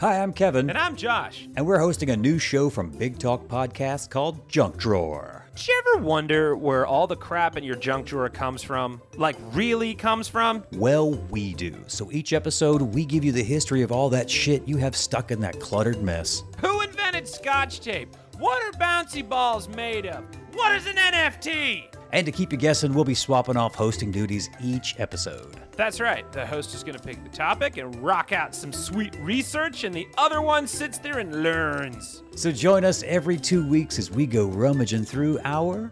Hi, 0.00 0.18
I'm 0.22 0.32
Kevin, 0.32 0.70
And 0.70 0.78
I'm 0.78 0.96
Josh. 0.96 1.46
and 1.56 1.66
we're 1.66 1.78
hosting 1.78 2.08
a 2.08 2.16
new 2.16 2.38
show 2.38 2.70
from 2.70 2.88
Big 2.90 3.18
Talk 3.18 3.46
Podcast 3.48 4.08
called 4.08 4.48
Junk 4.48 4.78
Drawer. 4.78 5.44
Did 5.54 5.68
you 5.68 5.82
ever 5.94 6.02
wonder 6.02 6.56
where 6.56 6.86
all 6.86 7.06
the 7.06 7.16
crap 7.16 7.58
in 7.58 7.64
your 7.64 7.76
junk 7.76 8.06
drawer 8.06 8.30
comes 8.30 8.62
from? 8.62 9.02
Like, 9.16 9.36
really 9.52 9.94
comes 9.94 10.26
from? 10.26 10.64
Well, 10.72 11.10
we 11.28 11.52
do. 11.52 11.74
So 11.86 12.10
each 12.12 12.32
episode, 12.32 12.80
we 12.80 13.04
give 13.04 13.24
you 13.24 13.32
the 13.32 13.42
history 13.42 13.82
of 13.82 13.92
all 13.92 14.08
that 14.10 14.30
shit 14.30 14.66
you 14.66 14.78
have 14.78 14.96
stuck 14.96 15.30
in 15.30 15.40
that 15.40 15.60
cluttered 15.60 16.02
mess. 16.02 16.44
Who 16.62 16.80
invented 16.80 17.28
scotch 17.28 17.80
tape? 17.80 18.16
What 18.38 18.62
are 18.62 18.78
bouncy 18.78 19.28
balls 19.28 19.68
made 19.68 20.06
of? 20.06 20.24
What 20.54 20.74
is 20.76 20.86
an 20.86 20.96
NFT? 20.96 21.94
And 22.12 22.26
to 22.26 22.32
keep 22.32 22.50
you 22.50 22.58
guessing, 22.58 22.92
we'll 22.92 23.04
be 23.04 23.14
swapping 23.14 23.56
off 23.56 23.74
hosting 23.74 24.10
duties 24.10 24.50
each 24.60 24.98
episode. 24.98 25.54
That's 25.76 26.00
right. 26.00 26.30
The 26.32 26.44
host 26.44 26.74
is 26.74 26.82
going 26.82 26.98
to 26.98 27.02
pick 27.02 27.22
the 27.22 27.30
topic 27.30 27.76
and 27.76 27.94
rock 28.02 28.32
out 28.32 28.54
some 28.54 28.72
sweet 28.72 29.16
research, 29.20 29.84
and 29.84 29.94
the 29.94 30.08
other 30.18 30.42
one 30.42 30.66
sits 30.66 30.98
there 30.98 31.18
and 31.20 31.42
learns. 31.44 32.22
So 32.34 32.50
join 32.50 32.84
us 32.84 33.04
every 33.04 33.36
two 33.36 33.66
weeks 33.66 33.98
as 33.98 34.10
we 34.10 34.26
go 34.26 34.46
rummaging 34.48 35.04
through 35.04 35.38
our 35.44 35.90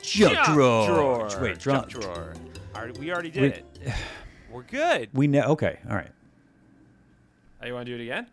junk, 0.00 0.34
Junk 0.34 0.46
drawer. 0.54 0.86
drawer. 0.86 1.28
Wait, 1.42 1.58
junk 1.58 1.88
drunk 1.88 1.88
drawer. 1.88 2.34
Already- 2.74 2.98
We 2.98 3.12
already 3.12 3.30
did 3.30 3.42
We- 3.42 3.48
it. 3.88 3.94
We're 4.50 4.62
good. 4.62 5.10
We 5.12 5.26
know. 5.26 5.42
Okay, 5.48 5.78
all 5.88 5.94
right. 5.96 6.10
Oh, 7.62 7.66
you 7.66 7.74
want 7.74 7.86
to 7.86 7.96
do 7.96 8.02
it 8.02 8.04
again? 8.04 8.26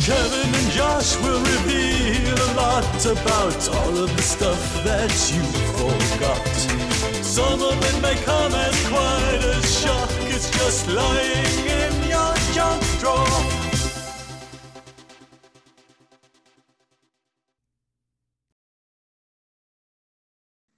Kevin 0.00 0.54
and 0.54 0.70
Josh 0.72 1.16
will 1.18 1.40
reveal 1.40 2.34
a 2.34 2.50
lot 2.54 3.06
about 3.06 3.68
all 3.68 3.98
of 3.98 4.16
the 4.16 4.22
stuff 4.22 4.82
that 4.82 5.10
you 5.30 5.42
forgot. 5.76 7.24
Some 7.24 7.60
of 7.62 7.76
it 7.78 8.00
may 8.00 8.14
come 8.24 8.52
as 8.54 8.88
quite 8.88 9.44
a 9.44 9.62
shock. 9.66 10.08
It's 10.32 10.50
just 10.50 10.88
lying 10.88 11.66
in 11.66 12.08
your 12.08 12.34
junk 12.54 12.82
drawer. 12.98 13.26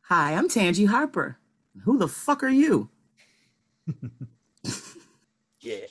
Hi, 0.03 0.35
I'm 0.35 0.49
Tangi 0.49 0.87
Harper. 0.87 1.39
Who 1.85 1.97
the 1.97 2.09
fuck 2.09 2.43
are 2.43 2.49
you? 2.49 2.91
Yeah. 5.65 5.87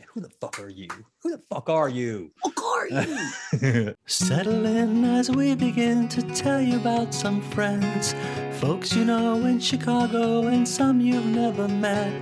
Yeah. 0.00 0.06
Who 0.14 0.20
the 0.20 0.30
fuck 0.30 0.58
are 0.58 0.70
you? 0.70 0.88
Who 1.22 1.32
the 1.32 1.42
fuck 1.50 1.68
are 1.68 1.90
you? 1.90 2.30
Who 2.42 2.64
are 2.64 2.88
you? 2.88 3.94
Settle 4.06 4.64
in 4.64 5.04
as 5.04 5.30
we 5.30 5.54
begin 5.54 6.08
to 6.08 6.22
tell 6.22 6.58
you 6.58 6.76
about 6.76 7.12
some 7.12 7.42
friends. 7.50 8.14
Folks 8.60 8.94
you 8.96 9.04
know 9.04 9.44
in 9.44 9.60
Chicago 9.60 10.46
and 10.46 10.66
some 10.66 11.02
you've 11.02 11.26
never 11.26 11.68
met. 11.68 12.12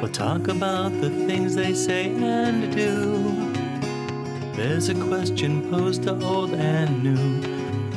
We'll 0.00 0.10
talk 0.10 0.48
about 0.48 0.92
the 1.02 1.10
things 1.26 1.54
they 1.54 1.74
say 1.74 2.06
and 2.14 2.74
do. 2.74 3.52
There's 4.56 4.88
a 4.88 4.94
question 4.94 5.70
posed 5.70 6.04
to 6.04 6.18
old 6.24 6.54
and 6.54 7.02
new. 7.02 7.42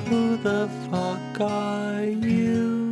Who 0.09 0.35
the 0.35 0.69
fuck 0.91 1.39
are 1.39 2.03
you? 2.03 2.84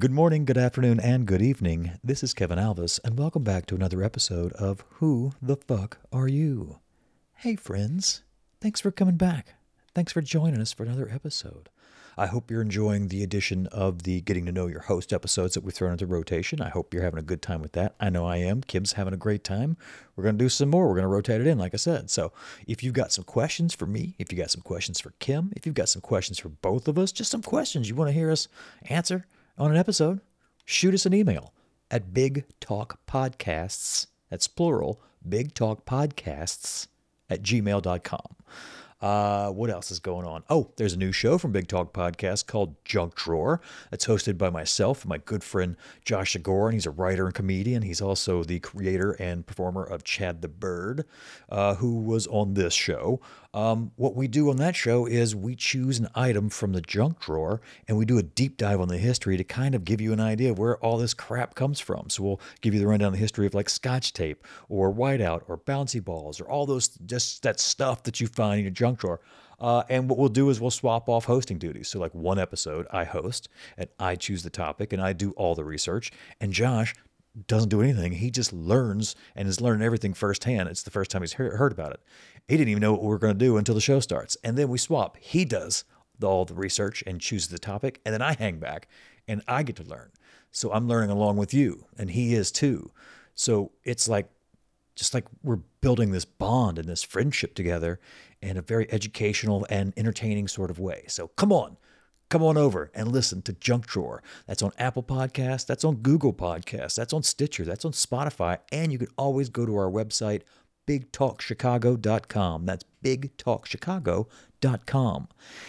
Good 0.00 0.12
morning, 0.12 0.46
good 0.46 0.56
afternoon, 0.56 0.98
and 0.98 1.26
good 1.26 1.42
evening. 1.42 1.92
This 2.02 2.22
is 2.22 2.32
Kevin 2.32 2.58
Alvis, 2.58 2.98
and 3.04 3.18
welcome 3.18 3.44
back 3.44 3.66
to 3.66 3.74
another 3.74 4.02
episode 4.02 4.54
of 4.54 4.82
Who 4.92 5.32
the 5.42 5.56
Fuck 5.56 5.98
Are 6.10 6.26
You? 6.26 6.78
Hey, 7.34 7.54
friends. 7.54 8.22
Thanks 8.62 8.80
for 8.80 8.90
coming 8.90 9.18
back. 9.18 9.56
Thanks 9.94 10.10
for 10.10 10.22
joining 10.22 10.62
us 10.62 10.72
for 10.72 10.84
another 10.84 11.10
episode. 11.12 11.68
I 12.16 12.28
hope 12.28 12.50
you're 12.50 12.62
enjoying 12.62 13.08
the 13.08 13.22
addition 13.22 13.66
of 13.66 14.04
the 14.04 14.22
Getting 14.22 14.46
to 14.46 14.52
Know 14.52 14.68
Your 14.68 14.80
Host 14.80 15.12
episodes 15.12 15.52
that 15.52 15.64
we've 15.64 15.74
thrown 15.74 15.92
into 15.92 16.06
rotation. 16.06 16.62
I 16.62 16.70
hope 16.70 16.94
you're 16.94 17.02
having 17.02 17.20
a 17.20 17.22
good 17.22 17.42
time 17.42 17.60
with 17.60 17.72
that. 17.72 17.94
I 18.00 18.08
know 18.08 18.24
I 18.24 18.38
am. 18.38 18.62
Kim's 18.62 18.94
having 18.94 19.12
a 19.12 19.18
great 19.18 19.44
time. 19.44 19.76
We're 20.16 20.24
going 20.24 20.38
to 20.38 20.44
do 20.44 20.48
some 20.48 20.70
more. 20.70 20.88
We're 20.88 20.94
going 20.94 21.02
to 21.02 21.08
rotate 21.08 21.42
it 21.42 21.46
in, 21.46 21.58
like 21.58 21.74
I 21.74 21.76
said. 21.76 22.08
So 22.08 22.32
if 22.66 22.82
you've 22.82 22.94
got 22.94 23.12
some 23.12 23.24
questions 23.24 23.74
for 23.74 23.84
me, 23.84 24.14
if 24.18 24.32
you've 24.32 24.40
got 24.40 24.50
some 24.50 24.62
questions 24.62 24.98
for 24.98 25.12
Kim, 25.18 25.52
if 25.54 25.66
you've 25.66 25.74
got 25.74 25.90
some 25.90 26.00
questions 26.00 26.38
for 26.38 26.48
both 26.48 26.88
of 26.88 26.98
us, 26.98 27.12
just 27.12 27.30
some 27.30 27.42
questions 27.42 27.90
you 27.90 27.94
want 27.94 28.08
to 28.08 28.14
hear 28.14 28.30
us 28.30 28.48
answer 28.88 29.26
on 29.60 29.70
an 29.70 29.76
episode, 29.76 30.20
shoot 30.64 30.94
us 30.94 31.04
an 31.04 31.12
email 31.12 31.52
at 31.90 32.14
Big 32.14 32.46
Talk 32.60 32.98
Podcasts. 33.06 34.06
That's 34.30 34.48
plural, 34.48 35.02
Big 35.28 35.52
Talk 35.52 35.84
Podcasts 35.84 36.86
at 37.28 37.42
gmail.com. 37.42 38.36
Uh, 39.02 39.50
what 39.50 39.70
else 39.70 39.90
is 39.90 39.98
going 39.98 40.26
on? 40.26 40.44
Oh, 40.50 40.72
there's 40.76 40.92
a 40.92 40.98
new 40.98 41.12
show 41.12 41.38
from 41.38 41.52
Big 41.52 41.68
Talk 41.68 41.92
Podcast 41.92 42.46
called 42.46 42.74
Junk 42.84 43.14
Drawer. 43.14 43.60
It's 43.92 44.06
hosted 44.06 44.36
by 44.36 44.50
myself 44.50 45.02
and 45.02 45.08
my 45.08 45.18
good 45.18 45.42
friend 45.42 45.76
Josh 46.04 46.36
Agor, 46.36 46.66
and 46.66 46.74
he's 46.74 46.86
a 46.86 46.90
writer 46.90 47.24
and 47.26 47.34
comedian. 47.34 47.82
He's 47.82 48.02
also 48.02 48.44
the 48.44 48.60
creator 48.60 49.12
and 49.12 49.46
performer 49.46 49.84
of 49.84 50.04
Chad 50.04 50.42
the 50.42 50.48
Bird, 50.48 51.06
uh, 51.48 51.76
who 51.76 52.00
was 52.00 52.26
on 52.26 52.54
this 52.54 52.74
show. 52.74 53.20
Um, 53.52 53.90
what 53.96 54.14
we 54.14 54.28
do 54.28 54.48
on 54.50 54.56
that 54.56 54.76
show 54.76 55.06
is 55.06 55.34
we 55.34 55.56
choose 55.56 55.98
an 55.98 56.08
item 56.14 56.50
from 56.50 56.72
the 56.72 56.80
junk 56.80 57.18
drawer 57.18 57.60
and 57.88 57.96
we 57.96 58.04
do 58.04 58.16
a 58.16 58.22
deep 58.22 58.56
dive 58.56 58.80
on 58.80 58.86
the 58.86 58.98
history 58.98 59.36
to 59.36 59.42
kind 59.42 59.74
of 59.74 59.84
give 59.84 60.00
you 60.00 60.12
an 60.12 60.20
idea 60.20 60.52
of 60.52 60.58
where 60.58 60.76
all 60.78 60.98
this 60.98 61.14
crap 61.14 61.56
comes 61.56 61.80
from. 61.80 62.10
So 62.10 62.22
we'll 62.22 62.40
give 62.60 62.74
you 62.74 62.80
the 62.80 62.86
rundown 62.86 63.12
the 63.12 63.18
history 63.18 63.46
of 63.46 63.54
like 63.54 63.68
scotch 63.68 64.12
tape 64.12 64.46
or 64.68 64.92
whiteout 64.94 65.42
or 65.48 65.58
bouncy 65.58 66.02
balls 66.02 66.40
or 66.40 66.44
all 66.44 66.64
those 66.64 66.88
just 67.06 67.42
that 67.42 67.58
stuff 67.58 68.04
that 68.04 68.20
you 68.20 68.28
find 68.28 68.60
in 68.60 68.64
your 68.66 68.72
junk 68.72 69.00
drawer. 69.00 69.20
Uh, 69.58 69.82
and 69.88 70.08
what 70.08 70.18
we'll 70.18 70.28
do 70.28 70.48
is 70.48 70.60
we'll 70.60 70.70
swap 70.70 71.08
off 71.08 71.24
hosting 71.24 71.58
duties. 71.58 71.88
So 71.88 71.98
like 71.98 72.14
one 72.14 72.38
episode 72.38 72.86
I 72.92 73.04
host 73.04 73.48
and 73.76 73.88
I 73.98 74.14
choose 74.14 74.44
the 74.44 74.50
topic 74.50 74.92
and 74.92 75.02
I 75.02 75.12
do 75.12 75.32
all 75.32 75.56
the 75.56 75.64
research 75.64 76.12
and 76.40 76.52
Josh 76.52 76.94
doesn't 77.46 77.68
do 77.68 77.82
anything. 77.82 78.12
He 78.12 78.30
just 78.30 78.52
learns 78.52 79.14
and 79.36 79.48
is 79.48 79.60
learning 79.60 79.84
everything 79.84 80.14
firsthand. 80.14 80.68
It's 80.68 80.82
the 80.82 80.90
first 80.90 81.10
time 81.10 81.22
he's 81.22 81.34
heard, 81.34 81.72
about 81.72 81.92
it. 81.92 82.00
He 82.48 82.56
didn't 82.56 82.70
even 82.70 82.80
know 82.80 82.92
what 82.92 83.02
we 83.02 83.14
are 83.14 83.18
going 83.18 83.38
to 83.38 83.44
do 83.44 83.56
until 83.56 83.74
the 83.74 83.80
show 83.80 84.00
starts. 84.00 84.36
And 84.42 84.58
then 84.58 84.68
we 84.68 84.78
swap. 84.78 85.16
He 85.20 85.44
does 85.44 85.84
all 86.22 86.44
the 86.44 86.54
research 86.54 87.02
and 87.06 87.20
chooses 87.20 87.48
the 87.48 87.58
topic. 87.58 88.00
And 88.04 88.12
then 88.12 88.22
I 88.22 88.34
hang 88.34 88.58
back 88.58 88.88
and 89.28 89.42
I 89.46 89.62
get 89.62 89.76
to 89.76 89.84
learn. 89.84 90.10
So 90.50 90.72
I'm 90.72 90.88
learning 90.88 91.10
along 91.10 91.36
with 91.36 91.54
you, 91.54 91.86
and 91.96 92.10
he 92.10 92.34
is 92.34 92.50
too. 92.50 92.90
So 93.36 93.70
it's 93.84 94.08
like, 94.08 94.28
just 94.96 95.14
like 95.14 95.24
we're 95.42 95.60
building 95.80 96.10
this 96.10 96.24
bond 96.24 96.78
and 96.78 96.88
this 96.88 97.04
friendship 97.04 97.54
together 97.54 98.00
in 98.42 98.56
a 98.56 98.62
very 98.62 98.90
educational 98.92 99.66
and 99.70 99.94
entertaining 99.96 100.48
sort 100.48 100.70
of 100.70 100.78
way. 100.78 101.04
So 101.06 101.28
come 101.28 101.52
on, 101.52 101.76
come 102.30 102.42
on 102.42 102.56
over 102.56 102.90
and 102.94 103.12
listen 103.12 103.42
to 103.42 103.52
Junk 103.52 103.86
Drawer. 103.86 104.22
That's 104.46 104.62
on 104.62 104.72
Apple 104.78 105.02
Podcasts, 105.02 105.66
that's 105.66 105.84
on 105.84 105.96
Google 105.96 106.32
Podcasts, 106.32 106.94
that's 106.94 107.12
on 107.12 107.22
Stitcher, 107.22 107.64
that's 107.64 107.84
on 107.84 107.92
Spotify, 107.92 108.60
and 108.72 108.90
you 108.92 108.98
can 108.98 109.08
always 109.18 109.50
go 109.50 109.66
to 109.66 109.76
our 109.76 109.90
website, 109.90 110.42
bigtalkchicago.com. 110.86 112.66
That's 112.66 112.84
bigtalkchicago.com. 113.04 115.28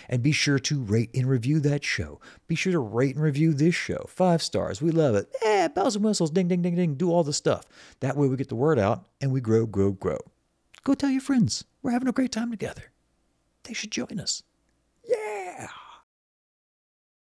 And 0.10 0.24
be 0.24 0.32
sure 0.32 0.60
to 0.60 0.82
rate 0.82 1.10
and 1.14 1.28
review 1.28 1.60
that 1.62 1.84
show. 1.84 2.20
Be 2.48 2.56
sure 2.56 2.74
to 2.74 2.80
rate 2.80 3.16
and 3.16 3.24
review 3.24 3.54
this 3.54 3.76
show. 3.76 4.06
Five 4.08 4.44
stars. 4.44 4.82
We 4.82 4.92
love 4.92 5.16
it. 5.16 5.34
Yeah, 5.44 5.68
bells 5.68 5.96
and 5.96 6.06
whistles, 6.06 6.32
ding, 6.32 6.48
ding, 6.48 6.62
ding, 6.62 6.76
ding. 6.76 6.96
Do 6.96 7.12
all 7.12 7.24
the 7.24 7.34
stuff. 7.34 7.66
That 8.00 8.18
way 8.18 8.28
we 8.28 8.38
get 8.38 8.50
the 8.50 8.56
word 8.56 8.80
out 8.80 9.08
and 9.20 9.32
we 9.32 9.42
grow, 9.42 9.66
grow, 9.66 9.92
grow. 9.92 10.20
Go 10.84 10.94
tell 10.94 11.10
your 11.10 11.22
friends. 11.22 11.64
We're 11.84 11.92
having 11.92 12.08
a 12.08 12.14
great 12.14 12.32
time 12.32 12.52
together. 12.52 12.92
They 13.64 13.74
should 13.74 13.92
join 13.92 14.20
us. 14.20 14.44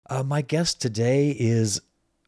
Uh, 0.08 0.22
my 0.22 0.42
guest 0.42 0.80
today 0.80 1.34
is 1.38 1.80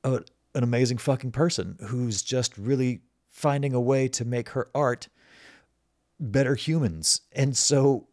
a, 0.03 0.23
an 0.55 0.63
amazing 0.63 0.99
fucking 0.99 1.33
person 1.33 1.77
who's 1.87 2.23
just 2.23 2.57
really 2.57 3.01
finding 3.29 3.75
a 3.75 3.81
way 3.81 4.09
to 4.09 4.25
make 4.25 4.51
her 4.51 4.69
art 4.75 5.09
better 6.19 6.55
humans. 6.55 7.21
And 7.33 7.57
so, 7.57 8.09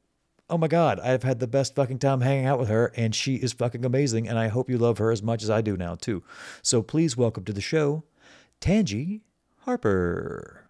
oh 0.49 0.57
my 0.57 0.67
God, 0.67 0.99
I've 0.99 1.23
had 1.23 1.39
the 1.39 1.47
best 1.47 1.75
fucking 1.75 1.99
time 1.99 2.19
hanging 2.19 2.45
out 2.45 2.59
with 2.59 2.67
her, 2.67 2.91
and 2.97 3.15
she 3.15 3.35
is 3.35 3.53
fucking 3.53 3.85
amazing. 3.85 4.27
And 4.27 4.37
I 4.37 4.49
hope 4.49 4.69
you 4.69 4.77
love 4.77 4.97
her 4.97 5.11
as 5.11 5.23
much 5.23 5.43
as 5.43 5.49
I 5.49 5.61
do 5.61 5.77
now, 5.77 5.95
too. 5.95 6.23
So 6.61 6.81
please 6.81 7.15
welcome 7.15 7.45
to 7.45 7.53
the 7.53 7.61
show, 7.61 8.03
Tangi 8.59 9.21
Harper. 9.59 10.62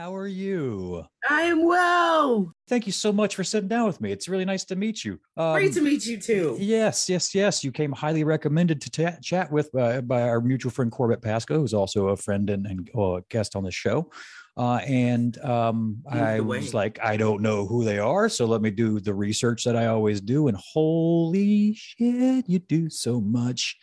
How 0.00 0.16
are 0.16 0.26
you? 0.26 1.04
I 1.28 1.42
am 1.42 1.62
well. 1.62 2.54
Thank 2.70 2.86
you 2.86 2.92
so 2.92 3.12
much 3.12 3.36
for 3.36 3.44
sitting 3.44 3.68
down 3.68 3.86
with 3.86 4.00
me. 4.00 4.10
It's 4.10 4.28
really 4.30 4.46
nice 4.46 4.64
to 4.64 4.74
meet 4.74 5.04
you. 5.04 5.20
Um, 5.36 5.52
Great 5.52 5.74
to 5.74 5.82
meet 5.82 6.06
you 6.06 6.16
too. 6.16 6.56
Yes, 6.58 7.10
yes, 7.10 7.34
yes. 7.34 7.62
You 7.62 7.70
came 7.70 7.92
highly 7.92 8.24
recommended 8.24 8.80
to 8.80 8.90
ta- 8.90 9.18
chat 9.22 9.52
with 9.52 9.68
uh, 9.74 10.00
by 10.00 10.22
our 10.22 10.40
mutual 10.40 10.70
friend 10.70 10.90
Corbett 10.90 11.20
Pasco, 11.20 11.58
who's 11.58 11.74
also 11.74 12.08
a 12.08 12.16
friend 12.16 12.48
and, 12.48 12.64
and 12.66 12.90
uh, 12.98 13.20
guest 13.28 13.54
on 13.54 13.62
the 13.62 13.70
show. 13.70 14.10
Uh, 14.56 14.76
and 14.86 15.36
um, 15.44 15.98
I 16.10 16.40
was 16.40 16.72
like, 16.72 16.98
I 17.02 17.18
don't 17.18 17.42
know 17.42 17.66
who 17.66 17.84
they 17.84 17.98
are, 17.98 18.30
so 18.30 18.46
let 18.46 18.62
me 18.62 18.70
do 18.70 19.00
the 19.00 19.12
research 19.12 19.64
that 19.64 19.76
I 19.76 19.84
always 19.88 20.22
do. 20.22 20.48
And 20.48 20.56
holy 20.56 21.74
shit, 21.74 22.48
you 22.48 22.58
do 22.58 22.88
so 22.88 23.20
much. 23.20 23.76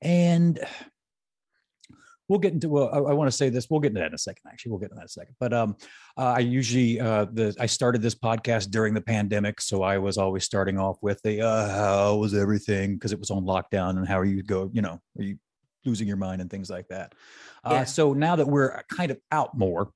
And 0.00 0.60
we'll 2.28 2.38
get 2.38 2.52
into 2.52 2.68
well 2.68 2.90
i, 2.92 2.98
I 2.98 3.12
want 3.12 3.30
to 3.30 3.36
say 3.36 3.48
this 3.48 3.68
we'll 3.70 3.80
get 3.80 3.88
into 3.88 4.00
that 4.00 4.08
in 4.08 4.14
a 4.14 4.18
second 4.18 4.42
actually 4.50 4.70
we'll 4.70 4.80
get 4.80 4.86
into 4.86 4.96
that 4.96 5.02
in 5.02 5.06
a 5.06 5.08
second 5.08 5.34
but 5.38 5.52
um 5.52 5.76
uh, 6.16 6.34
i 6.36 6.38
usually 6.38 7.00
uh 7.00 7.26
the 7.32 7.54
i 7.60 7.66
started 7.66 8.02
this 8.02 8.14
podcast 8.14 8.70
during 8.70 8.94
the 8.94 9.00
pandemic 9.00 9.60
so 9.60 9.82
i 9.82 9.96
was 9.98 10.18
always 10.18 10.44
starting 10.44 10.78
off 10.78 10.96
with 11.02 11.20
the 11.22 11.40
uh 11.40 11.68
how 11.68 12.16
was 12.16 12.34
everything 12.34 12.94
because 12.94 13.12
it 13.12 13.18
was 13.18 13.30
on 13.30 13.44
lockdown 13.44 13.96
and 13.96 14.08
how 14.08 14.18
are 14.18 14.24
you 14.24 14.42
go 14.42 14.70
you 14.72 14.82
know 14.82 15.00
are 15.18 15.22
you 15.22 15.38
losing 15.86 16.08
your 16.08 16.16
mind 16.16 16.40
and 16.40 16.50
things 16.50 16.68
like 16.68 16.88
that. 16.88 17.14
Uh, 17.64 17.70
Yeah. 17.74 17.84
so 17.84 18.12
now 18.12 18.36
that 18.36 18.46
we're 18.46 18.82
kind 18.90 19.10
of 19.10 19.18
out 19.30 19.56
more, 19.56 19.92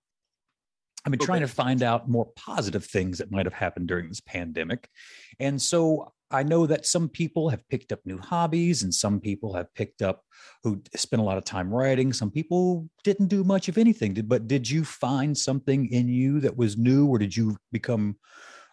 I've 1.05 1.11
been 1.11 1.21
trying 1.21 1.41
to 1.41 1.49
find 1.49 1.83
out 1.83 2.09
more 2.09 2.26
positive 2.37 2.85
things 2.85 3.19
that 3.19 3.31
might 3.31 3.47
have 3.47 3.55
happened 3.55 3.88
during 3.88 4.09
this 4.09 4.21
pandemic. 4.21 4.88
And 5.38 5.61
so 5.61 6.12
I 6.31 6.43
know 6.43 6.67
that 6.67 6.87
some 6.87 7.09
people 7.09 7.49
have 7.49 7.67
picked 7.69 7.93
up 7.93 8.00
new 8.05 8.19
hobbies 8.19 8.82
and 8.82 8.94
some 8.94 9.21
people 9.21 9.55
have 9.55 9.73
picked 9.75 10.00
up 10.03 10.25
who 10.62 10.82
spent 10.94 11.21
a 11.21 11.25
lot 11.25 11.38
of 11.38 11.44
time 11.44 11.73
writing. 11.73 12.12
Some 12.12 12.31
people 12.31 12.88
didn't 13.05 13.27
do 13.29 13.43
much 13.43 13.69
of 13.69 13.77
anything. 13.79 14.15
But 14.15 14.47
did 14.47 14.69
you 14.71 14.85
find 14.85 15.37
something 15.37 15.87
in 15.91 16.09
you 16.09 16.41
that 16.41 16.56
was 16.56 16.77
new 16.77 17.06
or 17.06 17.19
did 17.19 17.37
you 17.37 17.56
become 17.73 18.17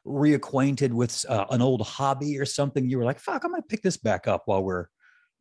reacquainted 0.06 0.92
with 0.92 1.26
uh, 1.28 1.46
an 1.50 1.62
old 1.62 1.82
hobby 1.82 2.40
or 2.40 2.46
something? 2.46 2.90
You 2.90 2.98
were 3.00 3.06
like, 3.06 3.20
fuck, 3.20 3.44
I'm 3.44 3.52
going 3.52 3.62
to 3.62 3.68
pick 3.68 3.82
this 3.82 3.98
back 3.98 4.28
up 4.28 4.44
while 4.46 4.64
we're 4.64 4.86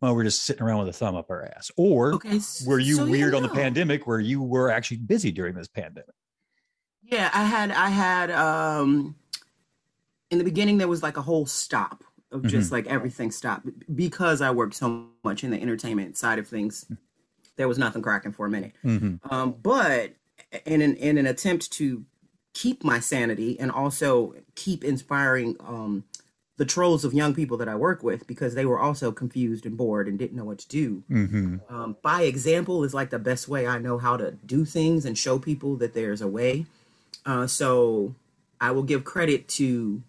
while 0.01 0.15
we're 0.15 0.25
just 0.25 0.45
sitting 0.45 0.63
around 0.63 0.81
with 0.81 0.89
a 0.89 0.93
thumb 0.93 1.17
up 1.17 1.31
our 1.31 1.47
ass. 1.57 1.71
Or 1.77 2.15
Okay. 2.15 2.37
s- 2.37 2.65
were 2.67 2.79
you 2.79 2.97
so 2.97 3.05
yeah, 3.05 3.11
weird 3.11 3.35
on 3.35 3.43
the 3.43 3.49
pandemic 3.49 4.07
where 4.07 4.21
you 4.21 4.43
were 4.43 4.71
actually 4.71 4.99
busy 4.99 5.33
during 5.33 5.55
this 5.55 5.69
pandemic? 5.69 6.15
Yeah, 7.03 7.31
I 7.33 7.45
had 7.45 7.71
I 7.71 7.89
had 7.89 8.31
um 8.31 9.17
in 10.31 10.39
the 10.39 10.45
beginning 10.45 10.79
there 10.79 10.89
was 10.89 11.03
like 11.03 11.17
a 11.17 11.23
whole 11.23 11.47
stop 11.47 12.03
of 12.33 12.45
just 12.45 12.73
like 12.73 12.87
everything 12.87 13.31
stopped 13.31 13.69
because 13.95 14.41
I 14.41 14.51
worked 14.51 14.75
so 14.75 15.07
much 15.25 15.45
in 15.45 15.51
the 15.51 15.61
entertainment 15.61 16.17
side 16.17 16.39
of 16.39 16.49
things. 16.49 16.85
There 17.57 17.69
was 17.69 17.79
nothing 17.79 18.03
cracking 18.03 18.33
for 18.33 18.47
a 18.47 18.51
minute. 18.51 18.73
Mm-hmm. 18.85 19.33
Um, 19.33 19.57
but 19.63 20.13
in 20.65 20.83
an 20.83 20.97
in 20.97 21.19
an 21.19 21.27
attempt 21.27 21.71
to 21.73 22.05
keep 22.53 22.83
my 22.83 23.01
sanity 23.01 23.59
and 23.61 23.71
also 23.71 24.35
keep 24.55 24.83
inspiring 24.83 25.57
um, 25.61 26.05
the 26.57 26.65
trolls 26.65 27.05
of 27.05 27.13
young 27.13 27.35
people 27.35 27.59
that 27.59 27.69
I 27.69 27.75
work 27.75 28.03
with 28.03 28.27
because 28.27 28.55
they 28.55 28.65
were 28.65 28.81
also 28.81 29.13
confused 29.13 29.67
and 29.67 29.77
bored 29.77 30.09
and 30.09 30.19
didn't 30.19 30.37
know 30.37 30.45
what 30.45 30.59
to 30.61 30.69
do. 30.69 31.03
Mm-hmm. 31.11 31.57
Um, 31.69 31.97
by 32.03 32.23
example 32.23 32.83
is 32.83 32.95
like 32.95 33.11
the 33.11 33.19
best 33.19 33.47
way 33.47 33.67
I 33.67 33.79
know 33.79 33.99
how 33.99 34.17
to 34.17 34.33
do 34.33 34.65
things 34.65 35.05
and 35.05 35.19
show 35.19 35.39
people 35.39 35.77
that 35.77 35.93
there's 35.93 36.23
a 36.23 36.29
way. 36.29 36.65
Uh, 37.27 37.47
so 37.47 38.15
I 38.61 38.71
will 38.71 38.85
give 38.85 39.05
credit 39.05 39.49
to 39.49 40.03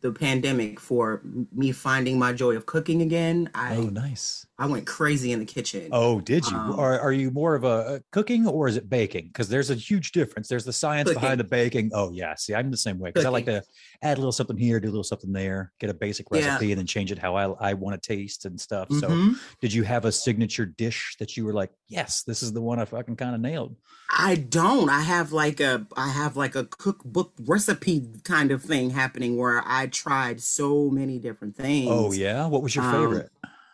the 0.00 0.12
pandemic 0.12 0.80
for 0.80 1.20
me 1.52 1.72
finding 1.72 2.18
my 2.18 2.32
joy 2.32 2.56
of 2.56 2.66
cooking 2.66 3.02
again. 3.02 3.50
I 3.54 3.76
Oh, 3.76 3.82
nice. 3.84 4.46
I 4.60 4.66
went 4.66 4.86
crazy 4.86 5.32
in 5.32 5.38
the 5.38 5.46
kitchen. 5.46 5.88
Oh, 5.90 6.20
did 6.20 6.48
you? 6.50 6.58
Um, 6.58 6.74
are, 6.78 7.00
are 7.00 7.12
you 7.12 7.30
more 7.30 7.54
of 7.54 7.64
a, 7.64 7.94
a 7.94 8.00
cooking 8.12 8.46
or 8.46 8.68
is 8.68 8.76
it 8.76 8.90
baking? 8.90 9.28
Because 9.28 9.48
there's 9.48 9.70
a 9.70 9.74
huge 9.74 10.12
difference. 10.12 10.48
There's 10.48 10.66
the 10.66 10.72
science 10.72 11.08
Cooking. 11.08 11.22
behind 11.22 11.40
the 11.40 11.44
baking. 11.44 11.90
Oh, 11.94 12.12
yeah. 12.12 12.34
See, 12.34 12.54
I'm 12.54 12.70
the 12.70 12.76
same 12.76 12.98
way 12.98 13.08
because 13.08 13.24
I 13.24 13.30
like 13.30 13.46
to 13.46 13.62
add 14.02 14.18
a 14.18 14.20
little 14.20 14.32
something 14.32 14.58
here, 14.58 14.78
do 14.78 14.88
a 14.88 14.90
little 14.90 15.02
something 15.02 15.32
there, 15.32 15.72
get 15.80 15.88
a 15.88 15.94
basic 15.94 16.26
Yeah. 16.30 16.44
recipe, 16.52 16.72
and 16.72 16.78
then 16.78 16.86
change 16.86 17.10
it 17.10 17.18
how 17.18 17.36
I, 17.36 17.70
I 17.70 17.72
want 17.72 18.00
to 18.00 18.06
taste 18.06 18.44
and 18.44 18.60
stuff. 18.60 18.88
So, 18.92 19.08
Mhm. 19.08 19.38
did 19.62 19.72
you 19.72 19.82
have 19.84 20.04
a 20.04 20.12
signature 20.12 20.66
dish 20.66 21.16
that 21.20 21.38
you 21.38 21.46
were 21.46 21.54
like, 21.54 21.70
yes, 21.88 22.22
this 22.22 22.42
is 22.42 22.52
the 22.52 22.60
one 22.60 22.78
I 22.78 22.84
fucking 22.84 23.16
kind 23.16 23.34
of 23.34 23.40
nailed? 23.40 23.74
I 24.14 24.34
don't. 24.34 24.90
I 24.90 25.00
have 25.00 25.32
like 25.32 25.60
a 25.60 25.86
I 25.96 26.10
have 26.10 26.36
like 26.36 26.54
a 26.54 26.64
cookbook 26.66 27.32
recipe 27.46 28.06
kind 28.24 28.50
of 28.50 28.62
thing 28.62 28.90
happening 28.90 29.38
where 29.38 29.62
I 29.64 29.86
tried 29.86 30.42
so 30.42 30.90
many 30.90 31.18
different 31.18 31.56
things. 31.56 31.88
Oh, 31.88 32.12
yeah. 32.12 32.46
What 32.46 32.62
was 32.62 32.74
your 32.74 32.84
Um, 32.84 32.92
favorite? 32.92 33.30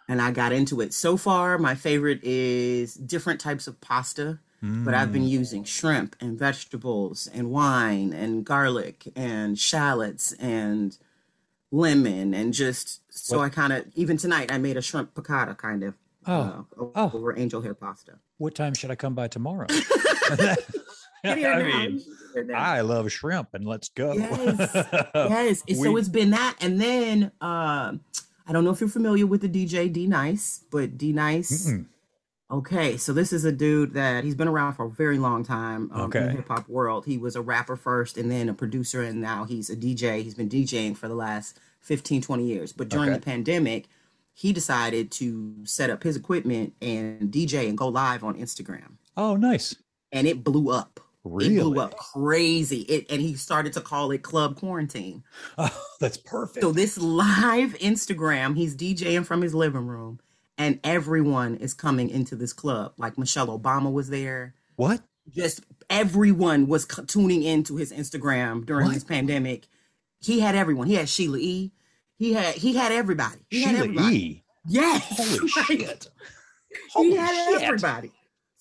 And 0.08 0.22
I 0.22 0.30
got 0.30 0.52
into 0.52 0.80
it. 0.80 0.94
So 0.94 1.16
far, 1.16 1.58
my 1.58 1.74
favorite 1.74 2.20
is 2.22 2.94
different 2.94 3.40
types 3.40 3.66
of 3.66 3.80
pasta. 3.80 4.38
But 4.62 4.94
I've 4.94 5.10
Mm. 5.10 5.12
been 5.12 5.28
using 5.28 5.62
shrimp 5.64 6.16
and 6.18 6.36
vegetables 6.36 7.28
and 7.32 7.50
wine 7.50 8.12
and 8.12 8.44
garlic 8.44 9.12
and 9.14 9.56
shallots 9.56 10.32
and 10.32 10.96
lemon 11.70 12.34
and 12.34 12.52
just 12.54 13.00
so 13.10 13.38
What- 13.38 13.44
I 13.44 13.48
kind 13.50 13.72
of 13.72 13.84
even 13.94 14.16
tonight 14.16 14.50
I 14.50 14.58
made 14.58 14.76
a 14.76 14.82
shrimp 14.82 15.14
piccata 15.14 15.56
kind 15.56 15.84
of 15.84 15.94
Oh, 16.26 16.40
uh, 16.80 16.84
oh. 16.96 17.10
over 17.14 17.36
angel 17.38 17.60
hair 17.60 17.74
pasta. 17.74 18.14
what 18.38 18.54
time 18.56 18.74
should 18.74 18.90
I 18.90 18.96
come 18.96 19.14
by 19.14 19.28
tomorrow? 19.28 19.66
I 20.30 20.56
mean, 21.34 21.98
Get 21.98 22.02
here 22.34 22.44
now. 22.44 22.58
I 22.58 22.80
love 22.80 23.10
shrimp 23.12 23.54
and 23.54 23.64
let's 23.66 23.88
go. 23.90 24.14
Yes. 24.14 24.70
yes. 25.14 25.62
So 25.82 25.96
it's 25.96 26.08
been 26.08 26.30
that. 26.30 26.56
And 26.60 26.80
then 26.80 27.30
um 27.40 28.00
I 28.46 28.52
don't 28.52 28.64
know 28.64 28.70
if 28.70 28.80
you're 28.80 28.88
familiar 28.88 29.26
with 29.26 29.40
the 29.40 29.48
DJ 29.48 29.92
D 29.92 30.06
Nice, 30.06 30.64
but 30.70 30.96
D 30.96 31.12
Nice. 31.12 31.68
Mm-mm. 31.70 31.86
Okay, 32.48 32.96
so 32.96 33.12
this 33.12 33.32
is 33.32 33.44
a 33.44 33.50
dude 33.50 33.94
that 33.94 34.22
he's 34.22 34.36
been 34.36 34.46
around 34.46 34.74
for 34.74 34.84
a 34.86 34.90
very 34.90 35.18
long 35.18 35.42
time 35.42 35.90
um, 35.92 36.12
in 36.12 36.26
the 36.26 36.30
hip 36.30 36.46
hop 36.48 36.68
world. 36.68 37.04
He 37.04 37.18
was 37.18 37.34
a 37.34 37.42
rapper 37.42 37.74
first 37.74 38.16
and 38.16 38.30
then 38.30 38.48
a 38.48 38.54
producer, 38.54 39.02
and 39.02 39.20
now 39.20 39.44
he's 39.44 39.68
a 39.68 39.74
DJ. 39.74 40.22
He's 40.22 40.34
been 40.36 40.48
DJing 40.48 40.96
for 40.96 41.08
the 41.08 41.16
last 41.16 41.58
15, 41.80 42.22
20 42.22 42.44
years. 42.44 42.72
But 42.72 42.88
during 42.88 43.08
Okay. 43.08 43.18
the 43.18 43.24
pandemic, 43.24 43.86
he 44.32 44.52
decided 44.52 45.10
to 45.12 45.56
set 45.64 45.90
up 45.90 46.04
his 46.04 46.14
equipment 46.14 46.74
and 46.80 47.32
DJ 47.32 47.68
and 47.68 47.76
go 47.76 47.88
live 47.88 48.22
on 48.22 48.38
Instagram. 48.38 48.92
Oh, 49.16 49.34
nice. 49.34 49.74
And 50.12 50.28
it 50.28 50.44
blew 50.44 50.70
up. 50.70 51.00
It 51.26 51.60
blew 51.60 51.80
up 51.80 51.96
crazy. 51.96 52.80
It, 52.82 53.06
and 53.10 53.20
he 53.20 53.34
started 53.34 53.72
to 53.74 53.80
call 53.80 54.10
it 54.12 54.22
Club 54.22 54.56
Quarantine. 54.56 55.24
Oh, 55.58 55.68
that's 56.00 56.16
perfect. 56.16 56.62
So 56.62 56.72
this 56.72 56.98
live 56.98 57.74
Instagram, 57.78 58.56
he's 58.56 58.76
DJing 58.76 59.26
from 59.26 59.42
his 59.42 59.54
living 59.54 59.86
room, 59.86 60.20
and 60.58 60.80
everyone 60.84 61.56
is 61.56 61.74
coming 61.74 62.08
into 62.10 62.36
this 62.36 62.52
club. 62.52 62.92
Like 62.96 63.18
Michelle 63.18 63.48
Obama 63.58 63.92
was 63.92 64.08
there. 64.10 64.54
what? 64.76 65.00
Just 65.34 65.62
everyone 65.90 66.68
was 66.68 66.84
c- 66.84 67.02
tuning 67.04 67.42
into 67.42 67.74
his 67.76 67.92
Instagram 67.92 68.64
during 68.64 68.86
What? 68.86 68.94
this 68.94 69.02
pandemic. 69.02 69.66
He 70.20 70.38
had 70.38 70.54
everyone. 70.54 70.86
He 70.86 70.94
had 70.94 71.08
Sheila 71.08 71.38
E. 71.38 71.72
He 72.16 72.32
had 72.32 72.54
he 72.54 72.74
had 72.74 72.92
everybody. 72.92 73.40
He 73.50 73.62
had 73.62 73.72
Sheila 73.74 73.84
everybody. 73.84 74.16
E. 74.16 74.44
Yes. 74.68 75.02
Holy 75.38 75.50
Like, 75.56 75.66
shit. 75.66 76.08
Holy 76.92 77.10
he 77.10 77.16
had 77.16 77.34
shit. 77.58 77.62
everybody. 77.62 78.12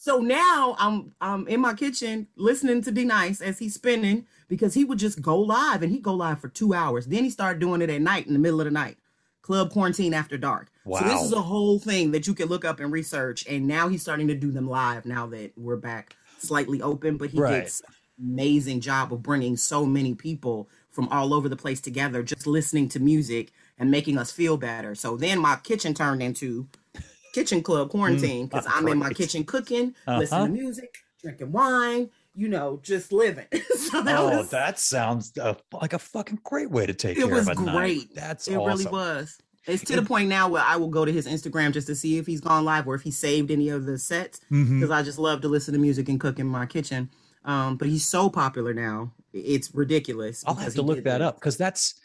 So 0.06 0.20
now 0.20 0.76
I'm 0.78 1.14
I'm 1.20 1.48
in 1.48 1.60
my 1.62 1.74
kitchen 1.74 2.28
listening 2.36 2.84
to 2.84 2.92
D 2.92 3.06
Nice 3.06 3.42
as 3.42 3.58
he's 3.58 3.74
spinning 3.74 4.28
because 4.48 4.76
he 4.76 4.86
would 4.86 5.00
just 5.00 5.20
go 5.20 5.36
live 5.40 5.82
and 5.82 5.92
he'd 5.92 6.04
go 6.04 6.14
live 6.14 6.40
for 6.40 6.48
two 6.48 6.76
hours. 6.76 7.08
Then 7.08 7.24
he 7.24 7.32
started 7.32 7.60
doing 7.60 7.82
it 7.82 7.90
at 7.90 8.04
night 8.04 8.28
in 8.28 8.34
the 8.34 8.38
middle 8.38 8.62
of 8.62 8.66
the 8.66 8.72
night. 8.72 8.98
Club 9.42 9.72
quarantine 9.72 10.14
after 10.14 10.38
dark. 10.38 10.70
Wow. 10.84 11.00
So 11.00 11.06
this 11.06 11.24
is 11.24 11.34
a 11.34 11.42
whole 11.42 11.80
thing 11.80 12.12
that 12.12 12.28
you 12.28 12.36
can 12.36 12.50
look 12.50 12.64
up 12.64 12.80
and 12.80 12.92
research. 12.92 13.48
And 13.48 13.66
now 13.66 13.88
he's 13.88 14.04
starting 14.04 14.28
to 14.28 14.36
do 14.36 14.52
them 14.52 14.70
live 14.70 15.08
now 15.08 15.26
that 15.26 15.54
we're 15.58 15.76
back 15.76 16.16
slightly 16.38 16.84
open. 16.84 17.18
But 17.18 17.32
he 17.32 17.40
Right. 17.40 17.64
did 17.66 17.74
an 18.20 18.32
amazing 18.32 18.82
job 18.82 19.12
of 19.12 19.24
bringing 19.24 19.58
so 19.58 19.88
many 19.88 20.14
people 20.14 20.70
from 20.92 21.08
all 21.08 21.34
over 21.34 21.50
the 21.50 21.56
place 21.56 21.82
together, 21.82 22.22
just 22.22 22.46
listening 22.46 22.90
to 22.90 23.00
music 23.00 23.52
and 23.80 23.90
making 23.90 24.20
us 24.20 24.32
feel 24.32 24.56
better. 24.56 24.94
So 24.94 25.18
then 25.18 25.40
my 25.40 25.56
kitchen 25.56 25.96
turned 25.96 26.22
into 26.22 26.68
kitchen 27.36 27.62
club 27.62 27.90
quarantine 27.90 28.48
because 28.48 28.66
I'm 28.68 28.88
in 28.88 28.98
my 28.98 29.12
kitchen 29.12 29.44
cooking, 29.44 29.94
Uh-huh. 30.08 30.20
listening 30.20 30.56
to 30.56 30.62
music, 30.64 30.98
drinking 31.22 31.52
wine, 31.52 32.10
you 32.34 32.48
know, 32.48 32.80
just 32.82 33.12
living. 33.12 33.48
so 33.78 34.02
that 34.02 34.20
oh, 34.20 34.38
was 34.38 34.50
that 34.50 34.80
sounds 34.80 35.38
uh, 35.38 35.54
like 35.74 35.94
a 35.94 36.00
fucking 36.00 36.40
great 36.44 36.72
way 36.72 36.86
to 36.86 36.94
take 36.94 37.18
it 37.18 37.26
care 37.26 37.34
was 37.34 37.48
a 37.48 37.56
night. 37.56 37.76
great. 37.76 38.16
That's 38.16 38.48
it 38.48 38.56
awesome. 38.56 38.68
really 38.68 38.86
was. 38.92 39.38
It's 39.68 39.84
to 39.86 39.96
the 39.96 40.04
point 40.04 40.30
now 40.30 40.48
where 40.48 40.62
I 40.64 40.76
will 40.76 40.90
go 40.90 41.06
to 41.06 41.12
his 41.12 41.26
Instagram 41.28 41.74
just 41.74 41.88
to 41.88 41.96
see 41.96 42.20
if 42.20 42.28
he's 42.28 42.40
gone 42.40 42.64
live 42.66 42.88
or 42.88 42.94
if 42.94 43.02
he 43.02 43.10
saved 43.12 43.50
any 43.50 43.70
of 43.70 43.86
the 43.86 43.98
sets 43.98 44.40
because 44.50 44.92
I 44.92 45.02
just 45.02 45.18
love 45.18 45.42
to 45.42 45.48
listen 45.48 45.74
to 45.74 45.80
music 45.80 46.08
and 46.08 46.20
cook 46.20 46.38
in 46.40 46.46
my 46.48 46.68
kitchen. 46.68 47.10
Um, 47.46 47.76
but 47.78 47.88
he's 47.88 48.06
so 48.06 48.30
popular 48.30 48.74
now, 48.74 49.12
it's 49.34 49.74
ridiculous. 49.74 50.44
I'll 50.46 50.56
have 50.56 50.76
to 50.76 50.82
look 50.84 50.98
did 50.98 51.06
that 51.06 51.22
up 51.22 51.36
because 51.36 51.58
that's, 51.58 51.96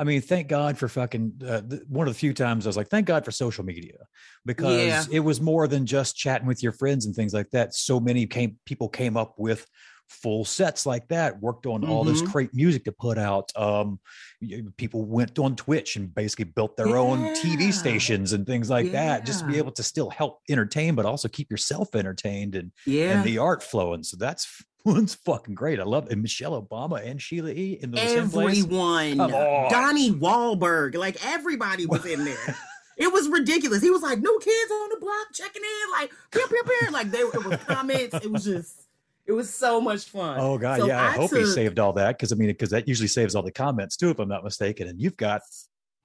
I 0.00 0.04
mean, 0.04 0.20
thank 0.20 0.46
God 0.48 0.78
for 0.78 0.88
fucking 0.88 1.42
uh, 1.44 1.60
th- 1.62 1.82
one 1.88 2.06
of 2.06 2.14
the 2.14 2.18
few 2.18 2.32
times 2.32 2.66
I 2.66 2.68
was 2.68 2.76
like, 2.76 2.88
thank 2.88 3.06
God 3.06 3.24
for 3.24 3.32
social 3.32 3.64
media 3.64 3.96
because 4.46 4.86
Yeah. 4.86 5.04
it 5.10 5.20
was 5.20 5.40
more 5.40 5.66
than 5.66 5.86
just 5.86 6.16
chatting 6.16 6.46
with 6.46 6.62
your 6.62 6.72
friends 6.72 7.04
and 7.06 7.14
things 7.14 7.34
like 7.34 7.50
that. 7.50 7.74
So 7.74 7.98
many 7.98 8.26
came 8.26 8.58
people 8.64 8.88
came 8.88 9.16
up 9.16 9.34
with 9.38 9.66
full 10.08 10.44
sets 10.44 10.86
like 10.86 11.06
that, 11.08 11.40
worked 11.40 11.66
on 11.66 11.84
all 11.86 12.02
this 12.04 12.22
Mhm. 12.22 12.32
great 12.32 12.54
music 12.54 12.84
to 12.84 12.92
put 12.92 13.18
out. 13.18 13.52
Um, 13.56 14.00
people 14.76 15.04
went 15.04 15.38
on 15.38 15.54
Twitch 15.56 15.96
and 15.96 16.14
basically 16.14 16.46
built 16.46 16.76
their 16.76 16.96
own 16.96 17.34
TV 17.36 17.72
stations 17.72 18.32
and 18.32 18.46
things 18.46 18.70
like 18.70 18.92
that, 18.92 19.26
just 19.26 19.40
to 19.40 19.46
be 19.46 19.58
able 19.58 19.72
to 19.72 19.82
still 19.82 20.10
help 20.10 20.40
entertain, 20.48 20.94
but 20.94 21.06
also 21.06 21.28
keep 21.28 21.50
yourself 21.50 21.94
entertained 21.94 22.54
and 22.54 22.72
Yeah. 22.86 23.12
and 23.18 23.24
the 23.24 23.38
art 23.38 23.62
flowing. 23.62 24.02
So 24.02 24.16
that's 24.16 24.46
one's 24.84 25.14
fucking 25.26 25.54
great. 25.54 25.78
I 25.80 25.84
love 25.84 26.06
it. 26.06 26.12
And 26.12 26.22
Michelle 26.22 26.60
Obama 26.60 27.04
and 27.06 27.20
Sheila 27.20 27.50
E. 27.50 27.78
in 27.82 27.90
the 27.90 27.98
same 27.98 28.30
place. 28.30 28.58
Everyone, 28.64 29.16
Come 29.18 29.34
on. 29.34 29.70
Donnie 29.70 30.10
Wahlberg, 30.12 30.94
like 30.96 31.16
everybody 31.26 31.84
was 31.86 32.06
in 32.06 32.24
there. 32.24 32.56
it 32.96 33.12
was 33.12 33.28
ridiculous. 33.28 33.82
He 33.82 33.90
was 33.90 34.02
like, 34.02 34.18
"New 34.20 34.38
kids 34.42 34.70
on 34.72 34.88
the 34.90 34.96
block 35.00 35.26
checking 35.34 35.62
in," 35.62 35.90
like, 35.92 36.10
pew, 36.32 36.46
pew, 36.48 36.62
pew. 36.64 36.90
like 36.92 37.10
they 37.10 37.18
it 37.18 37.44
was 37.44 37.56
comments. 37.66 38.14
It 38.14 38.30
was 38.30 38.44
just, 38.44 38.77
it 39.28 39.32
was 39.32 39.52
so 39.52 39.78
much 39.78 40.06
fun. 40.06 40.38
Oh 40.40 40.56
god, 40.56 40.80
So 40.80 40.86
yeah. 40.86 41.02
I, 41.02 41.10
hope 41.10 41.30
he 41.30 41.44
saved 41.44 41.78
all 41.78 41.92
that 41.92 42.16
because 42.16 42.32
I 42.32 42.34
mean, 42.34 42.48
because 42.48 42.70
that 42.70 42.88
usually 42.88 43.08
saves 43.08 43.34
all 43.34 43.42
the 43.42 43.52
comments 43.52 43.96
too, 43.96 44.10
if 44.10 44.18
I'm 44.18 44.28
not 44.28 44.42
mistaken. 44.42 44.88
And 44.88 45.00
you've 45.00 45.18
got 45.18 45.42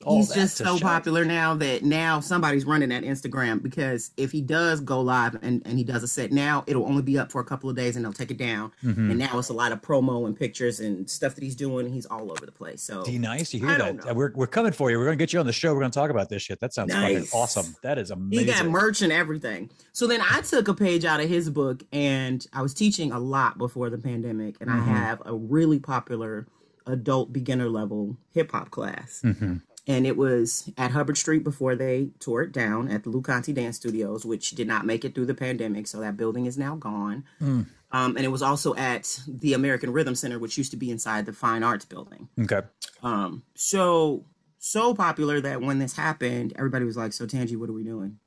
all 0.05 0.17
He's 0.17 0.33
just 0.33 0.57
so 0.57 0.77
popular 0.79 1.23
now 1.23 1.53
that 1.55 1.83
now 1.83 2.19
somebody's 2.19 2.65
running 2.65 2.89
that 2.89 3.03
Instagram 3.03 3.63
because 3.63 4.11
if 4.17 4.33
he 4.33 4.41
does 4.41 4.81
go 4.81 4.99
live 4.99 5.35
and, 5.41 5.61
and 5.65 5.77
he 5.77 5.85
does 5.85 6.03
a 6.03 6.09
set 6.09 6.31
now, 6.33 6.65
it'll 6.67 6.85
only 6.85 7.01
be 7.01 7.17
up 7.17 7.31
for 7.31 7.39
a 7.39 7.45
couple 7.45 7.69
of 7.69 7.75
days 7.77 7.95
and 7.95 8.03
they'll 8.03 8.11
take 8.11 8.29
it 8.29 8.37
down. 8.37 8.73
Mm-hmm. 8.83 9.11
And 9.11 9.17
now 9.17 9.39
it's 9.39 9.47
a 9.47 9.53
lot 9.53 9.71
of 9.71 9.81
promo 9.81 10.25
and 10.25 10.37
pictures 10.37 10.81
and 10.81 11.09
stuff 11.09 11.35
that 11.35 11.43
he's 11.43 11.55
doing. 11.55 11.89
He's 11.89 12.05
all 12.05 12.31
over 12.31 12.45
the 12.45 12.51
place. 12.51 12.81
So 12.81 13.05
D 13.05 13.17
nice. 13.17 13.53
You 13.53 13.61
hear 13.61 13.81
I 13.81 13.91
that? 13.93 14.13
We're, 14.13 14.33
we're 14.35 14.45
coming 14.45 14.73
for 14.73 14.91
you. 14.91 14.97
We're 14.97 15.05
going 15.05 15.17
to 15.17 15.23
get 15.23 15.31
you 15.31 15.39
on 15.39 15.45
the 15.45 15.53
show. 15.53 15.73
We're 15.73 15.79
going 15.79 15.91
to 15.91 15.99
talk 15.99 16.09
about 16.09 16.27
this 16.27 16.41
shit. 16.41 16.59
That 16.59 16.73
sounds 16.73 16.93
fucking 16.93 17.27
awesome. 17.33 17.73
That 17.81 17.97
is 17.97 18.11
amazing. 18.11 18.47
he 18.47 18.51
got 18.53 18.65
merch 18.65 19.01
and 19.01 19.13
everything. 19.13 19.69
So 19.93 20.05
then 20.07 20.19
I 20.29 20.41
took 20.41 20.67
a 20.67 20.73
page 20.73 21.05
out 21.05 21.21
of 21.21 21.29
his 21.29 21.49
book 21.49 21.81
and 21.93 22.45
I 22.51 22.61
was 22.61 22.73
teaching 22.73 23.13
a 23.13 23.19
lot 23.19 23.57
before 23.57 23.89
the 23.89 23.97
pandemic. 23.97 24.57
And 24.59 24.73
Mm-hmm. 24.73 24.89
I 24.89 24.93
have 24.97 25.21
a 25.25 25.35
really 25.35 25.77
popular 25.79 26.47
adult 26.87 27.31
beginner 27.31 27.69
level 27.69 28.17
hip 28.31 28.51
hop 28.51 28.71
class. 28.71 29.21
Mm-hmm. 29.23 29.57
And 29.85 30.07
it 30.07 30.15
was 30.15 30.71
at 30.77 30.91
Hubbard 30.91 31.17
Street 31.17 31.43
before 31.43 31.75
they 31.75 32.09
tore 32.19 32.41
it 32.41 32.53
down 32.53 32.87
at 32.87 33.03
the 33.03 33.09
Lou 33.09 33.21
Conte 33.21 33.51
Dance 33.51 33.75
Studios, 33.75 34.25
which 34.25 34.51
did 34.51 34.67
not 34.67 34.85
make 34.85 35.03
it 35.03 35.13
through 35.13 35.25
the 35.25 35.33
pandemic, 35.33 35.87
so 35.87 35.99
that 35.99 36.15
building 36.15 36.45
is 36.45 36.57
now 36.57 36.75
gone. 36.75 37.25
Mm. 37.41 37.67
Um, 37.91 38.15
and 38.15 38.25
it 38.25 38.29
was 38.29 38.41
also 38.41 38.73
at 38.75 39.19
the 39.27 39.53
American 39.53 39.91
Rhythm 39.91 40.15
Center, 40.15 40.39
which 40.39 40.57
used 40.57 40.71
to 40.71 40.77
be 40.77 40.89
inside 40.89 41.25
the 41.25 41.33
Fine 41.33 41.63
Arts 41.63 41.85
Building. 41.85 42.29
okay. 42.39 42.61
Um, 43.03 43.43
so 43.55 44.25
so 44.57 44.93
popular 44.95 45.41
that 45.41 45.61
when 45.61 45.79
this 45.79 45.97
happened, 45.97 46.53
everybody 46.57 46.85
was 46.85 46.95
like, 46.95 47.11
"So 47.11 47.25
Tangi, 47.25 47.57
what 47.57 47.69
are 47.69 47.73
we 47.73 47.83
doing?" 47.83 48.19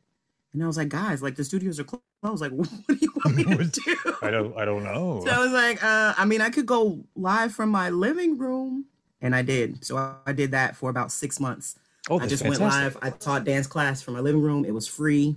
And 0.52 0.62
I 0.62 0.66
was 0.66 0.76
like, 0.76 0.90
"Guys, 0.90 1.22
like 1.22 1.36
the 1.36 1.44
studios 1.44 1.80
are 1.80 1.84
closed. 1.84 2.04
I 2.22 2.30
was 2.30 2.42
Like, 2.42 2.52
what 2.52 2.68
do 2.86 2.96
you 3.00 3.12
want 3.24 3.36
me 3.36 3.44
to 3.44 3.64
do?" 3.64 3.96
I 4.20 4.30
don't. 4.30 4.56
I 4.58 4.66
don't 4.66 4.84
know. 4.84 5.22
So 5.24 5.30
I 5.32 5.38
was 5.38 5.52
like, 5.52 5.82
uh, 5.82 6.12
I 6.18 6.26
mean, 6.26 6.42
I 6.42 6.50
could 6.50 6.66
go 6.66 7.04
live 7.16 7.52
from 7.54 7.70
my 7.70 7.88
living 7.88 8.36
room. 8.36 8.84
And 9.26 9.34
I 9.34 9.42
did. 9.42 9.84
So 9.84 9.96
I- 9.96 10.14
I 10.24 10.32
did 10.32 10.52
that 10.52 10.76
for 10.76 10.88
about 10.88 11.12
six 11.12 11.38
months. 11.40 11.74
oh, 12.08 12.20
I 12.20 12.26
just 12.28 12.42
fantastic. 12.44 12.60
went 12.70 12.72
live. 12.72 12.96
I 13.02 13.10
taught 13.10 13.44
dance 13.44 13.66
class 13.66 14.00
from 14.00 14.14
my 14.14 14.20
living 14.20 14.40
room. 14.40 14.64
It 14.64 14.72
was 14.72 14.86
free. 14.86 15.36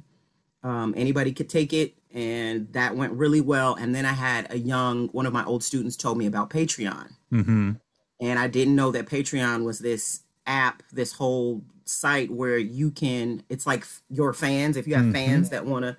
Um, 0.64 0.94
anybody 0.96 1.34
could 1.34 1.50
take 1.50 1.74
it. 1.74 1.96
And 2.14 2.72
that 2.74 2.96
went 2.96 3.14
really 3.14 3.42
well. 3.42 3.74
And 3.76 3.94
then 3.96 4.06
I 4.06 4.14
had 4.14 4.52
a 4.52 4.58
young, 4.58 5.08
one 5.10 5.26
of 5.26 5.34
my 5.34 5.44
old 5.46 5.64
students 5.64 5.96
told 5.98 6.18
me 6.20 6.28
about 6.28 6.52
Patreon. 6.52 7.10
Mm-hmm. 7.34 7.72
And 8.22 8.40
I 8.40 8.48
didn't 8.48 8.76
know 8.76 8.92
that 8.92 9.08
Patreon 9.08 9.64
was 9.64 9.80
this 9.80 10.22
app, 10.46 10.84
this 10.92 11.14
whole 11.14 11.64
site 11.86 12.30
where 12.30 12.58
you 12.58 12.92
can, 12.92 13.44
it's 13.50 13.66
like 13.66 13.86
your 14.10 14.34
fans, 14.34 14.78
if 14.78 14.88
you 14.88 14.96
have 14.96 15.12
fans 15.12 15.50
that 15.50 15.66
want 15.66 15.86
to 15.86 15.98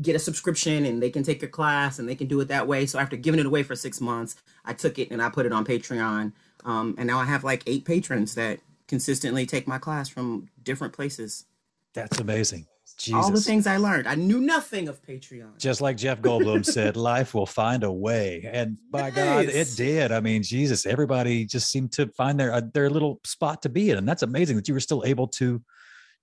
get 0.00 0.16
a 0.16 0.18
subscription 0.18 0.84
and 0.84 1.02
they 1.02 1.10
can 1.10 1.22
take 1.22 1.40
your 1.40 1.50
class 1.50 1.98
and 1.98 2.08
they 2.08 2.14
can 2.14 2.26
do 2.26 2.40
it 2.40 2.48
that 2.48 2.66
way. 2.66 2.84
So 2.86 2.98
after 2.98 3.16
giving 3.16 3.40
it 3.40 3.46
away 3.46 3.62
for 3.62 3.76
six 3.76 4.00
months, 4.00 4.36
I 4.64 4.72
took 4.72 4.98
it 4.98 5.10
and 5.10 5.22
I 5.22 5.30
put 5.30 5.46
it 5.46 5.52
on 5.52 5.64
Patreon. 5.64 6.32
Um, 6.64 6.94
and 6.98 7.06
now 7.06 7.18
I 7.18 7.24
have 7.24 7.44
like 7.44 7.62
eight 7.66 7.84
patrons 7.84 8.34
that 8.34 8.60
consistently 8.88 9.46
take 9.46 9.66
my 9.66 9.78
class 9.78 10.08
from 10.08 10.48
different 10.62 10.92
places. 10.92 11.46
That's 11.94 12.20
amazing. 12.20 12.66
Jesus. 12.98 13.24
All 13.24 13.30
the 13.30 13.40
things 13.40 13.66
I 13.66 13.78
learned. 13.78 14.06
I 14.06 14.14
knew 14.14 14.40
nothing 14.40 14.86
of 14.86 15.02
Patreon. 15.02 15.58
Just 15.58 15.80
like 15.80 15.96
Jeff 15.96 16.20
Goldblum 16.20 16.64
said, 16.76 16.96
life 16.96 17.34
will 17.34 17.46
find 17.46 17.84
a 17.84 17.90
way, 17.90 18.48
and 18.52 18.76
by 18.90 19.10
God, 19.10 19.46
it 19.46 19.72
did. 19.76 20.12
I 20.12 20.20
mean, 20.20 20.42
Jesus, 20.42 20.86
everybody 20.86 21.44
just 21.44 21.70
seemed 21.70 21.92
to 21.92 22.06
find 22.08 22.38
their 22.38 22.52
uh, 22.52 22.60
their 22.72 22.90
little 22.90 23.20
spot 23.24 23.62
to 23.62 23.68
be 23.68 23.90
in, 23.90 23.98
and 23.98 24.06
that's 24.06 24.22
amazing 24.22 24.56
that 24.56 24.68
you 24.68 24.74
were 24.74 24.80
still 24.80 25.02
able 25.04 25.26
to 25.28 25.60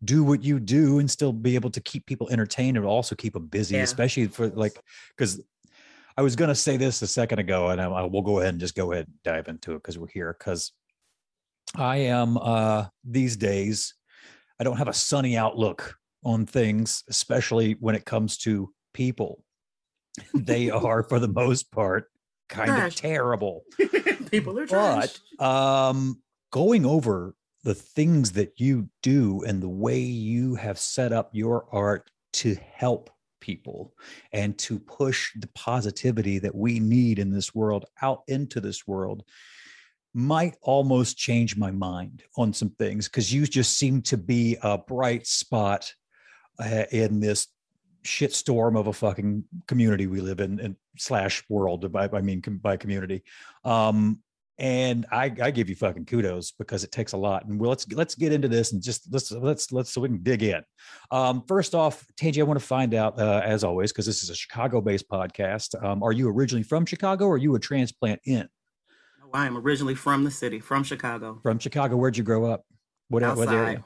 do 0.05 0.23
what 0.23 0.43
you 0.43 0.59
do 0.59 0.99
and 0.99 1.11
still 1.11 1.33
be 1.33 1.55
able 1.55 1.69
to 1.71 1.81
keep 1.81 2.05
people 2.05 2.29
entertained 2.29 2.77
and 2.77 2.85
also 2.85 3.15
keep 3.15 3.33
them 3.33 3.47
busy, 3.47 3.75
Yeah. 3.75 3.83
especially 3.83 4.27
for 4.27 4.47
like 4.49 4.79
because 5.17 5.41
I 6.19 6.21
was 6.21 6.35
going 6.35 6.49
to 6.49 6.55
say 6.55 6.75
this 6.75 7.01
a 7.01 7.07
second 7.07 7.39
ago, 7.39 7.69
and 7.69 7.79
I, 7.79 7.85
I 7.85 8.01
will 8.01 8.21
go 8.21 8.39
ahead 8.39 8.49
and 8.49 8.59
just 8.59 8.75
go 8.75 8.91
ahead 8.91 9.07
and 9.07 9.15
dive 9.23 9.47
into 9.47 9.71
it 9.71 9.75
because 9.75 9.97
we're 9.97 10.09
here. 10.09 10.35
Because 10.37 10.73
I 11.75 11.95
am 11.95 12.37
uh, 12.37 12.87
these 13.05 13.37
days, 13.37 13.93
I 14.59 14.65
don't 14.65 14.75
have 14.75 14.89
a 14.89 14.93
sunny 14.93 15.37
outlook 15.37 15.95
on 16.25 16.45
things, 16.45 17.05
especially 17.07 17.77
when 17.79 17.95
it 17.95 18.03
comes 18.03 18.37
to 18.39 18.69
people. 18.93 19.45
they 20.33 20.69
are, 20.69 21.03
for 21.03 21.19
the 21.19 21.29
most 21.29 21.71
part, 21.71 22.11
kind 22.49 22.83
of 22.83 22.93
terrible. 22.93 23.63
People 24.29 24.59
are 24.59 24.67
trash. 24.67 25.19
But 25.37 25.45
um, 25.45 26.21
going 26.51 26.85
over 26.85 27.33
the 27.63 27.75
things 27.75 28.33
that 28.33 28.59
you 28.59 28.89
do 29.01 29.41
and 29.47 29.63
the 29.63 29.69
way 29.69 29.99
you 29.99 30.55
have 30.55 30.79
set 30.79 31.13
up 31.13 31.29
your 31.31 31.65
art 31.71 32.11
to 32.33 32.57
help 32.73 33.09
people 33.39 33.93
and 34.31 34.57
to 34.57 34.79
push 34.79 35.31
the 35.35 35.47
positivity 35.55 36.39
that 36.39 36.55
we 36.55 36.79
need 36.79 37.19
in 37.19 37.31
this 37.31 37.53
world 37.53 37.85
out 38.01 38.23
into 38.27 38.59
this 38.59 38.87
world 38.87 39.23
might 40.13 40.55
almost 40.61 41.17
change 41.17 41.55
my 41.55 41.71
mind 41.71 42.23
on 42.37 42.51
some 42.51 42.69
things 42.71 43.07
because 43.07 43.31
you 43.31 43.45
just 43.45 43.77
seem 43.77 44.01
to 44.01 44.17
be 44.17 44.57
a 44.63 44.77
bright 44.77 45.27
spot 45.27 45.93
uh, 46.59 46.83
in 46.91 47.19
this 47.19 47.47
shitstorm 48.03 48.77
of 48.79 48.87
a 48.87 48.93
fucking 48.93 49.43
community 49.67 50.07
we 50.07 50.21
live 50.21 50.39
in 50.39 50.59
and 50.59 50.75
slash 50.97 51.43
world 51.49 51.91
by 51.91 52.09
I 52.11 52.21
mean 52.21 52.41
com- 52.41 52.57
by 52.57 52.77
community. 52.77 53.23
Um 53.63 54.21
and 54.59 55.05
I, 55.11 55.33
I 55.41 55.51
give 55.51 55.69
you 55.69 55.75
fucking 55.75 56.05
kudos 56.05 56.51
because 56.51 56.83
it 56.83 56.91
takes 56.91 57.13
a 57.13 57.17
lot. 57.17 57.45
And 57.45 57.59
well, 57.59 57.69
let's 57.69 57.89
let's 57.93 58.13
get 58.15 58.31
into 58.33 58.47
this 58.47 58.73
and 58.73 58.81
just 58.81 59.11
let's 59.11 59.31
let's 59.31 59.71
let's 59.71 59.89
so 59.91 60.01
we 60.01 60.09
can 60.09 60.21
dig 60.21 60.43
in. 60.43 60.61
Um, 61.11 61.43
first 61.47 61.73
off, 61.73 62.05
Tangi, 62.17 62.41
I 62.41 62.43
want 62.43 62.59
to 62.59 62.65
find 62.65 62.93
out 62.93 63.19
uh, 63.19 63.41
as 63.43 63.63
always 63.63 63.91
because 63.91 64.05
this 64.05 64.21
is 64.21 64.29
a 64.29 64.35
Chicago-based 64.35 65.09
podcast. 65.09 65.81
Um, 65.83 66.03
are 66.03 66.11
you 66.11 66.29
originally 66.29 66.63
from 66.63 66.85
Chicago 66.85 67.25
or 67.25 67.35
are 67.35 67.37
you 67.37 67.55
a 67.55 67.59
transplant 67.59 68.19
in 68.25 68.47
Oh, 69.23 69.29
I 69.33 69.45
am 69.47 69.57
originally 69.57 69.95
from 69.95 70.23
the 70.23 70.31
city, 70.31 70.59
from 70.59 70.83
Chicago. 70.83 71.39
from 71.41 71.59
Chicago? 71.59 71.95
Where'd 71.97 72.17
you 72.17 72.23
grow 72.23 72.45
up? 72.51 72.65
What, 73.09 73.23
what 73.37 73.49
area? 73.49 73.83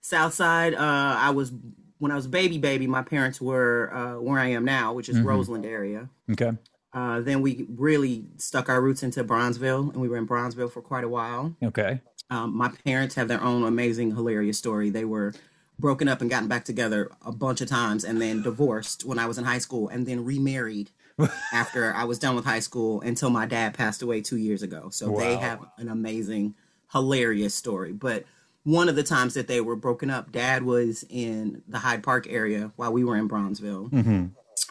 Southside. 0.00 0.74
Uh, 0.74 0.78
I 1.18 1.30
was 1.30 1.52
when 1.98 2.10
I 2.10 2.16
was 2.16 2.26
baby, 2.26 2.58
baby. 2.58 2.86
My 2.88 3.02
parents 3.02 3.40
were 3.40 3.92
uh, 3.94 4.20
where 4.20 4.38
I 4.40 4.48
am 4.48 4.64
now, 4.64 4.92
which 4.92 5.08
is 5.08 5.16
Mhm. 5.16 5.24
Roseland 5.24 5.64
area. 5.64 6.08
Okay, 6.32 6.50
Uh, 6.94 7.20
then 7.20 7.40
we 7.40 7.66
really 7.76 8.24
stuck 8.36 8.68
our 8.68 8.80
roots 8.80 9.02
into 9.02 9.24
Bronzeville, 9.24 9.92
and 9.92 10.00
we 10.00 10.08
were 10.08 10.16
in 10.18 10.26
Bronzeville 10.26 10.70
for 10.70 10.82
quite 10.82 11.04
a 11.04 11.08
while. 11.08 11.54
okay, 11.62 12.00
Um, 12.30 12.54
my 12.56 12.68
parents 12.84 13.14
have 13.14 13.28
their 13.28 13.42
own 13.42 13.64
amazing, 13.64 14.14
hilarious 14.14 14.58
story. 14.58 14.90
They 14.90 15.04
were 15.04 15.32
broken 15.78 16.06
up 16.06 16.20
and 16.20 16.30
gotten 16.30 16.48
back 16.48 16.64
together 16.64 17.10
a 17.24 17.32
bunch 17.32 17.60
of 17.60 17.68
times, 17.68 18.04
and 18.04 18.20
then 18.20 18.42
divorced 18.42 19.04
when 19.04 19.18
I 19.18 19.26
was 19.26 19.38
in 19.38 19.44
high 19.44 19.58
school, 19.58 19.88
and 19.88 20.06
then 20.06 20.24
remarried 20.24 20.90
after 21.52 21.94
I 21.94 22.04
was 22.04 22.18
done 22.18 22.36
with 22.36 22.44
high 22.44 22.60
school 22.60 23.00
until 23.00 23.30
my 23.30 23.46
dad 23.46 23.74
passed 23.74 24.02
away 24.02 24.20
two 24.20 24.36
years 24.36 24.62
ago. 24.62 24.88
So 24.90 25.16
they 25.16 25.36
have 25.36 25.60
an 25.78 25.88
amazing, 25.88 26.54
hilarious 26.92 27.54
story. 27.54 27.92
But 27.92 28.24
one 28.64 28.88
of 28.88 28.96
the 28.96 29.02
times 29.02 29.34
that 29.34 29.48
they 29.48 29.60
were 29.60 29.76
broken 29.76 30.08
up, 30.10 30.30
dad 30.30 30.62
was 30.62 31.04
in 31.08 31.62
the 31.66 31.78
Hyde 31.78 32.02
Park 32.02 32.26
area 32.28 32.72
while 32.76 32.92
we 32.92 33.02
were 33.02 33.16
in 33.16 33.28
Bronzeville 33.28 33.90
hmm 33.90 34.26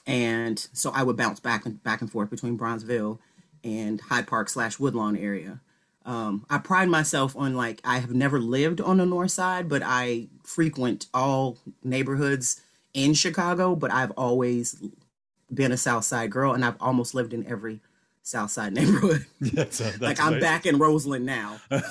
and 0.08 0.60
so 0.74 0.92
I 0.94 1.04
would 1.04 1.18
bounce 1.18 1.40
back 1.40 1.66
and 1.66 1.82
back 1.84 2.02
and 2.02 2.12
forth 2.12 2.30
between 2.30 2.58
Bronzeville 2.58 3.20
and 3.64 4.02
Hyde 4.02 4.28
Park 4.28 4.50
slash 4.50 4.80
Woodlawn 4.80 5.16
area. 5.18 5.60
Um, 6.06 6.46
I 6.50 6.58
pride 6.58 6.90
myself 6.90 7.36
on 7.38 7.56
like 7.56 7.80
I 7.84 8.00
have 8.00 8.12
never 8.14 8.40
lived 8.40 8.82
on 8.82 8.98
the 8.98 9.06
north 9.06 9.32
side, 9.32 9.70
but 9.70 9.84
I 9.86 10.28
frequent 10.44 11.06
all 11.14 11.60
neighborhoods 11.84 12.62
in 12.94 13.14
Chicago. 13.14 13.76
But 13.76 13.92
I've 13.92 14.12
always 14.18 14.84
been 15.54 15.72
a 15.72 15.78
South 15.78 16.04
Side 16.06 16.32
girl, 16.32 16.54
and 16.54 16.66
I've 16.66 16.82
almost 16.82 17.14
lived 17.14 17.34
in 17.34 17.46
every 17.46 17.82
South 18.24 18.50
Side 18.50 18.74
neighborhood. 18.80 19.26
that's, 19.42 19.80
uh, 19.80 19.94
that's 20.00 20.02
like 20.02 20.20
I'm 20.20 20.40
back 20.40 20.66
in 20.66 20.80
Roseland 20.80 21.26
now. 21.26 21.60
that's 21.70 21.84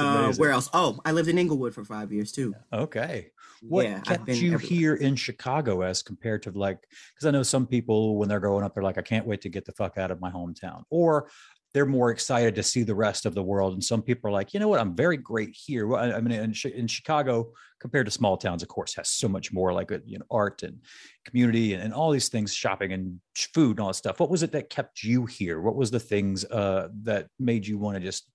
Uh, 0.00 0.04
amazing. 0.24 0.40
where 0.40 0.50
else? 0.50 0.68
Oh, 0.74 1.00
I 1.06 1.12
lived 1.12 1.30
in 1.30 1.38
Englewood 1.38 1.72
for 1.74 1.84
five 1.84 2.12
years 2.12 2.30
too. 2.30 2.54
Okay. 2.72 3.30
What 3.62 3.86
yeah, 3.86 4.00
kept 4.00 4.28
you 4.28 4.54
everywhere. 4.54 4.58
here 4.58 4.94
in 4.94 5.16
Chicago 5.16 5.82
as 5.82 6.02
compared 6.02 6.42
to 6.44 6.50
like, 6.50 6.78
because 7.14 7.26
I 7.26 7.30
know 7.30 7.42
some 7.42 7.66
people 7.66 8.16
when 8.16 8.28
they're 8.28 8.40
growing 8.40 8.64
up, 8.64 8.74
they're 8.74 8.82
like, 8.82 8.98
I 8.98 9.02
can't 9.02 9.26
wait 9.26 9.40
to 9.42 9.48
get 9.48 9.64
the 9.64 9.72
fuck 9.72 9.98
out 9.98 10.10
of 10.10 10.20
my 10.20 10.30
hometown. 10.30 10.82
Or 10.90 11.28
they're 11.74 11.86
more 11.86 12.10
excited 12.10 12.54
to 12.54 12.62
see 12.62 12.82
the 12.82 12.94
rest 12.94 13.26
of 13.26 13.34
the 13.34 13.42
world. 13.42 13.74
And 13.74 13.84
some 13.84 14.02
people 14.02 14.28
are 14.28 14.32
like, 14.32 14.54
you 14.54 14.60
know 14.60 14.68
what, 14.68 14.80
I'm 14.80 14.96
very 14.96 15.16
great 15.16 15.54
here. 15.54 15.86
Well, 15.86 16.02
I, 16.02 16.16
I 16.16 16.20
mean, 16.20 16.32
in, 16.32 16.54
in 16.74 16.86
Chicago, 16.86 17.52
compared 17.78 18.06
to 18.06 18.10
small 18.10 18.36
towns, 18.36 18.62
of 18.62 18.68
course, 18.68 18.94
has 18.94 19.10
so 19.10 19.28
much 19.28 19.52
more 19.52 19.72
like 19.72 19.92
uh, 19.92 19.98
you 20.04 20.18
know 20.18 20.24
art 20.30 20.62
and 20.62 20.78
community 21.24 21.74
and, 21.74 21.82
and 21.82 21.92
all 21.92 22.10
these 22.10 22.28
things, 22.28 22.54
shopping 22.54 22.92
and 22.92 23.20
food 23.36 23.72
and 23.72 23.80
all 23.80 23.88
that 23.88 23.94
stuff. 23.94 24.18
What 24.18 24.30
was 24.30 24.42
it 24.42 24.52
that 24.52 24.70
kept 24.70 25.02
you 25.02 25.26
here? 25.26 25.60
What 25.60 25.76
was 25.76 25.90
the 25.90 26.00
things 26.00 26.44
uh, 26.46 26.88
that 27.02 27.28
made 27.38 27.66
you 27.66 27.78
want 27.78 27.96
to 27.96 28.02
just 28.02 28.26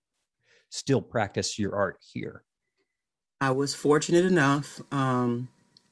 still 0.69 1.01
practice 1.01 1.57
your 1.57 1.75
art 1.75 1.97
here? 2.13 2.43
I 3.43 3.51
was 3.51 3.75
fortunate 3.75 4.23
enough 4.23 4.79
um, 4.89 5.49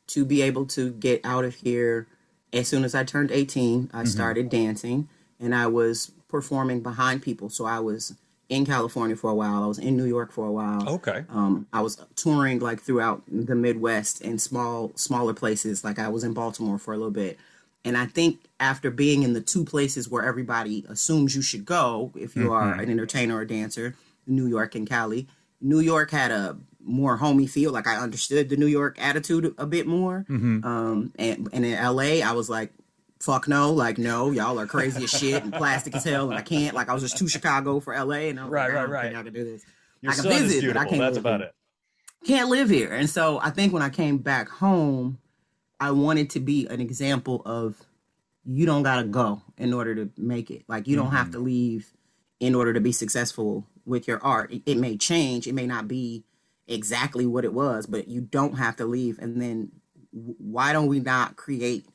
to 0.08 0.24
be 0.24 0.41
able 0.41 0.65
to 0.67 0.91
get 0.93 1.20
out 1.25 1.43
of 1.43 1.55
here 1.55 2.08
as 2.53 2.70
soon 2.70 2.86
as 2.86 2.96
I 2.96 3.03
turned 3.03 3.29
18. 3.29 3.91
I 3.93 4.05
started 4.05 4.50
dancing 4.50 5.10
and 5.38 5.53
I 5.53 5.67
was 5.67 6.13
performing 6.29 6.79
behind 6.79 7.22
people. 7.22 7.50
So 7.50 7.65
I 7.65 7.79
was 7.81 8.15
in 8.48 8.65
California 8.65 9.17
for 9.17 9.29
a 9.29 9.36
while, 9.36 9.63
I 9.63 9.67
was 9.67 9.79
in 9.79 9.98
New 9.98 10.05
York 10.05 10.31
for 10.31 10.48
a 10.48 10.51
while. 10.51 10.88
Okay. 10.88 11.25
Um, 11.27 11.67
I 11.74 11.81
was 11.81 12.01
touring 12.15 12.60
like 12.60 12.79
throughout 12.79 13.24
the 13.27 13.55
Midwest 13.55 14.22
and 14.22 14.39
small, 14.39 14.93
smaller 14.96 15.34
places. 15.34 15.84
Like 15.84 16.00
I 16.00 16.08
was 16.08 16.24
in 16.24 16.34
Baltimore 16.34 16.77
for 16.77 16.93
a 16.93 16.98
little 16.98 17.12
bit. 17.12 17.38
And 17.84 17.98
I 17.98 18.05
think 18.05 18.39
after 18.62 18.89
being 18.89 19.24
in 19.24 19.34
the 19.34 19.41
two 19.41 19.65
places 19.65 20.08
where 20.08 20.24
everybody 20.24 20.86
assumes 20.88 21.36
you 21.36 21.41
should 21.41 21.65
go 21.65 22.13
if 22.15 22.34
you 22.34 22.53
are 22.53 22.75
an 22.75 22.89
entertainer 22.89 23.36
or 23.36 23.43
dancer, 23.43 23.96
New 24.25 24.48
York 24.48 24.75
and 24.75 24.88
Cali, 24.88 25.27
New 25.60 25.79
York 25.79 26.12
had 26.12 26.31
a 26.31 26.58
more 26.84 27.18
homey 27.18 27.48
feel. 27.48 27.72
Like 27.72 27.88
I 27.88 27.98
understood 27.98 28.50
the 28.50 28.58
New 28.58 28.68
York 28.68 28.98
attitude 29.00 29.54
a 29.58 29.66
bit 29.66 29.88
more. 29.88 30.26
Mm-hmm. 30.30 30.66
Um, 30.66 31.14
and, 31.18 31.50
and 31.54 31.66
in 31.66 31.74
LA, 31.84 32.26
I 32.26 32.32
was 32.34 32.50
like, 32.50 32.74
fuck 33.20 33.48
no, 33.48 33.72
like 33.72 33.98
no, 33.98 34.32
y'all 34.32 34.60
are 34.60 34.66
crazy 34.66 35.04
as 35.04 35.12
shit 35.12 35.44
and 35.44 35.54
plastic 35.54 35.96
as 35.96 36.04
hell, 36.04 36.30
and 36.30 36.38
I 36.40 36.42
can't. 36.42 36.76
Like 36.76 36.90
I 36.90 36.94
was 36.94 37.04
just 37.04 37.18
too 37.18 37.28
Chicago 37.28 37.80
for 37.80 37.94
LA, 37.94 38.30
and 38.30 38.40
I 38.40 38.44
was 38.44 38.52
Right, 38.52 38.70
like, 38.70 38.78
I 38.78 38.82
right, 38.84 38.90
right. 38.90 39.16
I 39.16 39.24
can 39.24 39.34
do 39.34 39.44
this. 39.44 39.64
Your 40.02 40.12
I 40.12 40.16
can 40.16 40.24
visit, 40.26 40.66
but 40.68 40.78
I 40.78 40.86
can't. 40.86 41.00
That's 41.00 41.16
live 41.16 41.26
about 41.26 41.40
here. 41.42 41.50
it. 41.50 41.56
Can't 42.28 42.50
live 42.50 42.70
here, 42.70 42.92
and 42.94 43.10
so 43.10 43.40
I 43.40 43.50
think 43.52 43.74
when 43.74 43.82
I 43.82 43.90
came 43.90 44.18
back 44.18 44.50
home, 44.50 45.20
I 45.80 45.92
wanted 45.92 46.30
to 46.32 46.40
be 46.40 46.68
an 46.68 46.82
example 46.82 47.42
of 47.46 47.76
you 48.44 48.66
don't 48.66 48.84
gotta 48.84 49.08
go 49.08 49.42
in 49.58 49.74
order 49.74 49.94
to 49.96 50.10
make 50.18 50.50
it. 50.52 50.64
Like 50.68 50.88
you 50.88 50.96
don't 50.96 51.12
have 51.12 51.32
to 51.32 51.40
leave 51.40 51.94
in 52.40 52.56
order 52.56 52.74
to 52.74 52.82
be 52.82 52.92
successful 52.92 53.68
with 53.86 54.08
your 54.08 54.24
art. 54.24 54.52
It, 54.52 54.64
it 54.66 54.78
may 54.78 54.98
change, 54.98 55.48
it 55.48 55.54
may 55.54 55.68
not 55.68 55.88
be 55.88 56.24
exactly 56.72 57.25
what 57.25 57.46
it 57.46 57.54
was, 57.54 57.86
but 57.86 58.08
you 58.08 58.22
don't 58.22 58.58
have 58.58 58.75
to 58.78 58.86
leave. 58.86 59.20
And 59.20 59.42
then 59.42 59.72
why 60.12 60.74
don't 60.74 60.88
we 60.88 61.00
not 61.00 61.36
create 61.36 61.86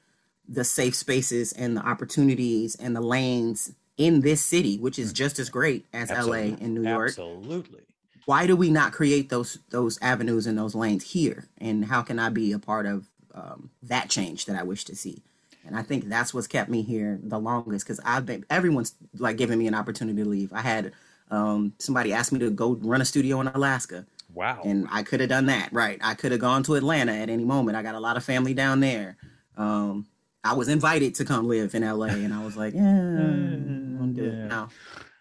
the 0.48 0.64
safe 0.64 0.94
spaces 0.94 1.52
and 1.52 1.76
the 1.76 1.80
opportunities 1.86 2.76
and 2.76 2.94
the 2.94 3.00
lanes 3.00 3.72
in 3.96 4.20
this 4.20 4.44
city, 4.44 4.78
which 4.78 4.98
is 4.98 5.12
just 5.12 5.38
as 5.38 5.48
great 5.48 5.86
as 5.92 6.10
LA 6.10 6.54
and 6.60 6.74
New 6.74 6.88
York? 6.88 7.08
Absolutely. 7.08 7.80
why 8.26 8.46
do 8.46 8.54
we 8.56 8.70
not 8.70 8.92
create 8.92 9.28
those 9.28 9.58
those 9.70 9.98
avenues 10.02 10.46
and 10.46 10.58
those 10.58 10.74
lanes 10.74 11.04
here 11.12 11.46
and 11.58 11.84
how 11.86 12.02
can 12.02 12.18
i 12.18 12.28
be 12.28 12.52
a 12.52 12.58
part 12.58 12.86
of 12.86 13.06
um, 13.34 13.70
that 13.82 14.08
change 14.10 14.46
that 14.46 14.56
i 14.56 14.62
wish 14.62 14.84
to 14.84 14.94
see 14.96 15.22
and 15.64 15.76
i 15.76 15.82
think 15.82 16.08
that's 16.08 16.34
what's 16.34 16.46
kept 16.46 16.68
me 16.68 16.82
here 16.82 17.18
the 17.22 17.38
longest 17.38 17.86
because 17.86 18.00
i've 18.04 18.26
been 18.26 18.44
everyone's 18.50 18.94
like 19.18 19.36
giving 19.36 19.58
me 19.58 19.66
an 19.66 19.74
opportunity 19.74 20.22
to 20.22 20.28
leave 20.28 20.52
i 20.52 20.60
had 20.60 20.92
um, 21.30 21.72
somebody 21.78 22.12
asked 22.12 22.32
me 22.32 22.38
to 22.38 22.50
go 22.50 22.74
run 22.82 23.00
a 23.00 23.04
studio 23.04 23.40
in 23.40 23.48
alaska 23.48 24.06
Wow. 24.36 24.60
and 24.66 24.86
I 24.90 25.02
could 25.02 25.20
have 25.20 25.30
done 25.30 25.46
that. 25.46 25.72
Right, 25.72 25.98
I 26.02 26.14
could 26.14 26.30
have 26.32 26.40
gone 26.40 26.62
to 26.64 26.74
Atlanta 26.74 27.12
at 27.12 27.30
any 27.30 27.44
moment. 27.44 27.76
I 27.76 27.82
got 27.82 27.94
a 27.94 28.00
lot 28.00 28.16
of 28.16 28.24
family 28.24 28.52
down 28.52 28.80
there. 28.80 29.16
Um, 29.56 30.06
I 30.44 30.52
was 30.52 30.68
invited 30.68 31.14
to 31.16 31.24
come 31.24 31.48
live 31.48 31.74
in 31.74 31.82
LA, 31.82 32.06
and 32.06 32.34
I 32.34 32.44
was 32.44 32.56
like, 32.56 32.74
yeah, 32.74 32.82
I'm 32.82 34.12
good 34.14 34.32
yeah. 34.32 34.46
now. 34.46 34.68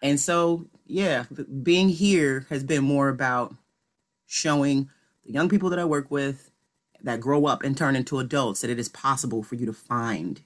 And 0.02 0.20
so, 0.20 0.66
yeah, 0.86 1.24
being 1.62 1.88
here 1.88 2.46
has 2.50 2.62
been 2.62 2.84
more 2.84 3.08
about 3.08 3.54
showing 4.26 4.90
the 5.24 5.32
young 5.32 5.48
people 5.48 5.70
that 5.70 5.78
I 5.78 5.84
work 5.84 6.10
with 6.10 6.50
that 7.02 7.20
grow 7.20 7.46
up 7.46 7.62
and 7.62 7.76
turn 7.76 7.96
into 7.96 8.18
adults 8.18 8.60
that 8.60 8.70
it 8.70 8.78
is 8.78 8.88
possible 8.88 9.42
for 9.42 9.54
you 9.54 9.66
to 9.66 9.72
find 9.72 10.42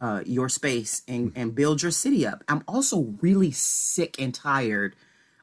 uh, 0.00 0.22
your 0.24 0.48
space 0.48 1.02
and, 1.08 1.32
and 1.34 1.54
build 1.54 1.82
your 1.82 1.90
city 1.90 2.26
up. 2.26 2.44
I'm 2.48 2.62
also 2.68 3.14
really 3.20 3.50
sick 3.50 4.20
and 4.20 4.34
tired 4.34 4.94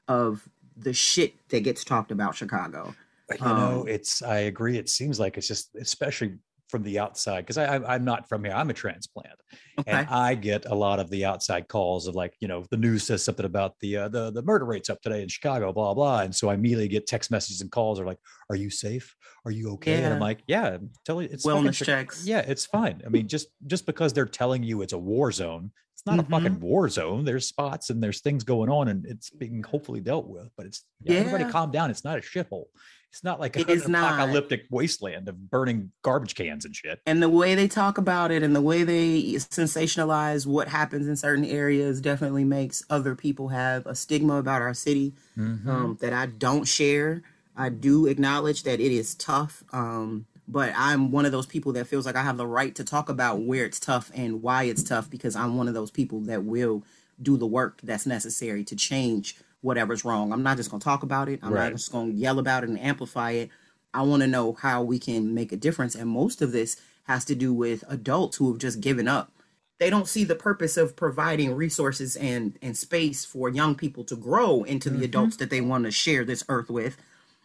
of 0.08 0.48
the 0.84 0.94
shit 0.94 1.34
that 1.50 1.62
gets 1.64 1.84
talked 1.84 2.12
about 2.12 2.36
Chicago. 2.36 2.94
you 3.32 3.38
know 3.46 3.82
Um, 3.82 3.88
it's 3.88 4.22
i 4.22 4.40
agree 4.40 4.78
it 4.78 4.90
seems 4.90 5.18
like 5.20 5.38
it's 5.38 5.48
just 5.48 5.74
especially 5.76 6.34
from 6.68 6.84
the 6.84 7.00
outside 7.00 7.42
because 7.42 7.58
I, 7.58 7.78
i'm 7.94 8.04
not 8.06 8.28
from 8.30 8.44
here 8.44 8.54
i'm 8.54 8.70
a 8.70 8.74
transplant 8.74 9.40
Okay. 9.80 9.92
and 9.92 10.08
i 10.10 10.36
get 10.36 10.66
a 10.66 10.76
lot 10.76 11.00
of 11.00 11.10
the 11.10 11.24
outside 11.26 11.68
calls 11.70 12.08
of 12.08 12.14
like 12.16 12.34
you 12.42 12.48
know 12.50 12.66
the 12.72 12.78
news 12.78 13.04
says 13.04 13.24
something 13.24 13.46
about 13.46 13.80
the 13.80 13.92
uh, 13.98 14.08
the 14.10 14.32
the 14.32 14.42
murder 14.44 14.66
rates 14.66 14.90
up 14.90 15.02
today 15.02 15.22
in 15.24 15.30
chicago 15.30 15.72
blah 15.72 15.94
blah 15.94 16.20
and 16.22 16.36
so 16.36 16.50
i 16.50 16.54
immediately 16.54 16.90
get 16.90 17.08
text 17.08 17.32
messages 17.32 17.62
and 17.62 17.72
calls 17.72 18.00
are 18.02 18.06
like 18.06 18.20
are 18.50 18.56
you 18.58 18.70
safe 18.70 19.16
are 19.46 19.52
you 19.52 19.72
okay 19.74 20.04
and 20.04 20.14
i'm 20.14 20.20
like 20.20 20.40
yeah 20.48 20.78
tell 21.06 21.22
you 21.22 21.30
it's 21.32 21.46
Wellness 21.46 21.82
checks. 21.84 22.26
yeah 22.28 22.40
it's 22.40 22.66
fine 22.66 23.02
i 23.06 23.10
mean 23.10 23.28
just 23.30 23.48
just 23.68 23.86
because 23.86 24.12
they're 24.14 24.26
telling 24.42 24.62
you 24.62 24.82
it's 24.82 24.94
a 24.94 24.98
war 25.00 25.32
zone 25.32 25.72
it's 26.02 26.08
not 26.08 26.20
a 26.20 26.24
fucking 26.24 26.54
Mm-hmm. 26.56 26.62
war 26.66 26.90
zone 26.90 27.26
there's 27.26 27.48
spots 27.48 27.90
and 27.92 28.02
there's 28.02 28.22
things 28.22 28.44
going 28.44 28.70
on 28.70 28.88
and 28.88 29.06
it's 29.06 29.30
being 29.30 29.62
hopefully 29.64 30.00
dealt 30.02 30.28
with 30.28 30.50
but 30.58 30.66
it's 30.66 30.84
yeah, 31.04 31.20
everybody 31.20 31.46
calm 31.52 31.70
down 31.72 31.92
it's 31.92 32.04
not 32.04 32.18
a 32.18 32.22
shithole 32.22 32.66
it's 33.12 33.24
not 33.24 33.40
like 33.42 33.56
It 33.58 33.70
an 33.70 33.92
not. 33.92 34.14
apocalyptic 34.16 34.64
wasteland 34.72 35.28
of 35.28 35.50
burning 35.50 35.92
garbage 36.02 36.34
cans 36.34 36.64
and 36.66 36.74
shit. 36.76 37.02
and 37.06 37.22
the 37.22 37.30
way 37.30 37.54
they 37.56 37.68
talk 37.68 37.98
about 38.00 38.32
it 38.32 38.42
and 38.42 38.56
the 38.56 38.62
way 38.62 38.84
they 38.84 39.22
sensationalize 39.34 40.48
what 40.48 40.68
happens 40.70 41.08
in 41.08 41.16
certain 41.16 41.46
areas 41.46 42.02
definitely 42.02 42.44
makes 42.46 42.84
other 42.90 43.16
people 43.16 43.50
have 43.50 43.86
a 43.86 43.96
stigma 43.96 44.36
about 44.38 44.62
our 44.62 44.74
city 44.74 45.14
Mm-hmm. 45.38 45.70
um, 45.70 45.98
that 46.02 46.12
I 46.14 46.26
don't 46.26 46.66
share. 46.66 47.22
I 47.56 47.70
do 47.70 48.06
acknowledge 48.08 48.64
that 48.64 48.80
it 48.80 48.92
is 48.92 49.16
tough, 49.16 49.64
um, 49.74 50.26
but 50.52 50.74
I'm 50.76 51.12
one 51.12 51.26
of 51.26 51.32
those 51.32 51.46
people 51.46 51.72
that 51.74 51.88
feels 51.88 52.06
like 52.06 52.18
I 52.18 52.24
have 52.24 52.36
the 52.36 52.46
right 52.46 52.76
to 52.76 52.84
talk 52.84 53.08
about 53.08 53.40
where 53.42 53.64
it's 53.64 53.80
tough 53.80 54.12
and 54.14 54.42
why 54.42 54.64
it's 54.64 54.84
tough 54.84 55.10
because 55.10 55.34
I'm 55.34 55.56
one 55.56 55.70
of 55.70 55.74
those 55.74 55.92
people 55.92 56.20
that 56.22 56.44
will 56.44 56.84
do 57.22 57.38
the 57.38 57.48
work 57.48 57.80
that's 57.82 58.06
necessary 58.06 58.66
to 58.66 58.76
change 58.76 59.38
whatever's 59.62 60.04
wrong. 60.04 60.34
I'm 60.34 60.44
not 60.44 60.58
just 60.58 60.70
going 60.70 60.82
to 60.82 60.84
talk 60.84 61.04
about 61.04 61.30
it. 61.30 61.40
I'm 61.42 61.54
Right. 61.54 61.70
not 61.70 61.78
just 61.78 61.92
going 61.92 62.12
to 62.12 62.18
yell 62.18 62.38
about 62.38 62.64
it 62.64 62.70
and 62.70 62.80
amplify 62.80 63.32
it. 63.32 63.50
I 63.94 64.02
want 64.02 64.24
to 64.24 64.28
know 64.28 64.54
how 64.54 64.84
we 64.84 65.00
can 65.00 65.34
make 65.34 65.54
a 65.54 65.58
difference. 65.58 65.96
And 65.96 66.10
most 66.10 66.42
of 66.42 66.52
this 66.52 66.76
has 67.04 67.24
to 67.26 67.36
do 67.36 67.54
with 67.54 67.86
adults 67.88 68.38
who 68.38 68.52
have 68.52 68.60
just 68.60 68.82
given 68.82 69.08
up. 69.08 69.32
They 69.80 69.90
don't 69.90 70.08
see 70.08 70.24
the 70.24 70.36
purpose 70.36 70.78
of 70.78 70.96
providing 70.96 71.56
resources 71.56 72.16
and, 72.16 72.58
and 72.62 72.76
space 72.78 73.24
for 73.24 73.50
young 73.50 73.76
people 73.76 74.04
to 74.06 74.16
grow 74.16 74.64
into 74.64 74.90
the 74.90 74.98
mm-hmm. 74.98 75.06
adults 75.06 75.38
that 75.38 75.50
they 75.50 75.62
want 75.62 75.86
to 75.86 75.92
share 75.92 76.26
this 76.26 76.44
earth 76.50 76.70
with. 76.70 76.98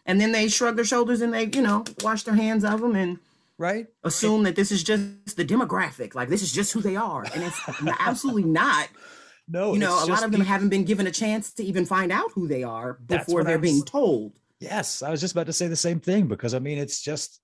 And 0.07 0.19
then 0.19 0.31
they 0.31 0.47
shrug 0.47 0.75
their 0.77 0.85
shoulders 0.85 1.21
and 1.21 1.33
they, 1.33 1.45
you 1.45 1.61
know, 1.61 1.83
wash 2.01 2.23
their 2.23 2.33
hands 2.35 2.63
of 2.63 2.81
them 2.81 2.95
and 2.95 3.19
Right? 3.59 3.87
assume 4.03 4.43
that 4.43 4.55
this 4.55 4.71
is 4.71 4.83
just 4.83 5.35
the 5.35 5.43
demographic. 5.45 6.15
Like 6.15 6.29
this 6.29 6.41
is 6.41 6.51
just 6.51 6.71
who 6.73 6.81
they 6.81 6.95
are. 6.95 7.23
And 7.33 7.43
it's 7.43 7.59
absolutely 7.99 8.45
not. 8.45 8.87
No, 9.49 9.71
You 9.71 9.79
know, 9.79 10.03
a 10.03 10.07
lot 10.07 10.25
of 10.25 10.33
them 10.33 10.41
haven't 10.41 10.67
been 10.67 10.83
given 10.83 11.07
a 11.07 11.11
chance 11.11 11.53
to 11.53 11.63
even 11.63 11.85
find 11.85 12.11
out 12.11 12.33
who 12.33 12.49
they 12.49 12.63
are 12.63 12.99
before 13.05 13.45
they're 13.45 13.55
I'm 13.55 13.61
being 13.61 13.81
told. 13.81 14.33
Yes, 14.59 15.01
I 15.01 15.09
was 15.09 15.21
just 15.21 15.31
about 15.31 15.45
to 15.45 15.53
say 15.53 15.67
the 15.69 15.75
same 15.77 16.01
thing 16.01 16.27
because 16.27 16.53
I 16.53 16.59
mean, 16.59 16.77
it's 16.77 17.01
just. 17.01 17.39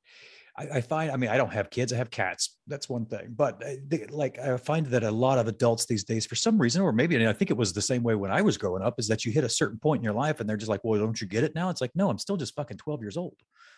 I, 0.57 0.67
I 0.77 0.81
find, 0.81 1.11
I 1.11 1.17
mean, 1.17 1.29
I 1.31 1.37
don't 1.37 1.51
have 1.51 1.69
kids; 1.69 1.91
I 1.91 1.97
have 1.97 2.11
cats. 2.11 2.57
That's 2.67 2.87
one 2.87 3.05
thing. 3.05 3.33
But 3.35 3.63
they, 3.89 4.05
like, 4.07 4.37
I 4.37 4.55
find 4.57 4.85
that 4.87 5.03
a 5.03 5.09
lot 5.11 5.39
of 5.39 5.47
adults 5.47 5.85
these 5.85 6.03
days, 6.03 6.25
for 6.25 6.35
some 6.35 6.59
reason, 6.61 6.81
or 6.81 6.91
maybe 6.91 7.15
and 7.15 7.27
I 7.27 7.33
think 7.33 7.49
it 7.49 7.57
was 7.57 7.73
the 7.73 7.81
same 7.81 8.03
way 8.03 8.13
when 8.15 8.31
I 8.31 8.41
was 8.41 8.57
growing 8.57 8.83
up, 8.83 8.99
is 8.99 9.07
that 9.07 9.25
you 9.25 9.31
hit 9.31 9.43
a 9.43 9.49
certain 9.49 9.79
point 9.79 10.01
in 10.01 10.03
your 10.03 10.13
life 10.13 10.39
and 10.39 10.47
they're 10.47 10.57
just 10.57 10.69
like, 10.69 10.81
"Well, 10.83 10.99
don't 10.99 11.19
you 11.19 11.25
get 11.27 11.43
it 11.43 11.55
now?" 11.55 11.69
It's 11.69 11.81
like, 11.81 11.91
no, 11.95 12.09
I'm 12.09 12.19
still 12.19 12.37
just 12.37 12.53
fucking 12.55 12.77
twelve 12.77 13.01
years 13.01 13.17
old. 13.17 13.35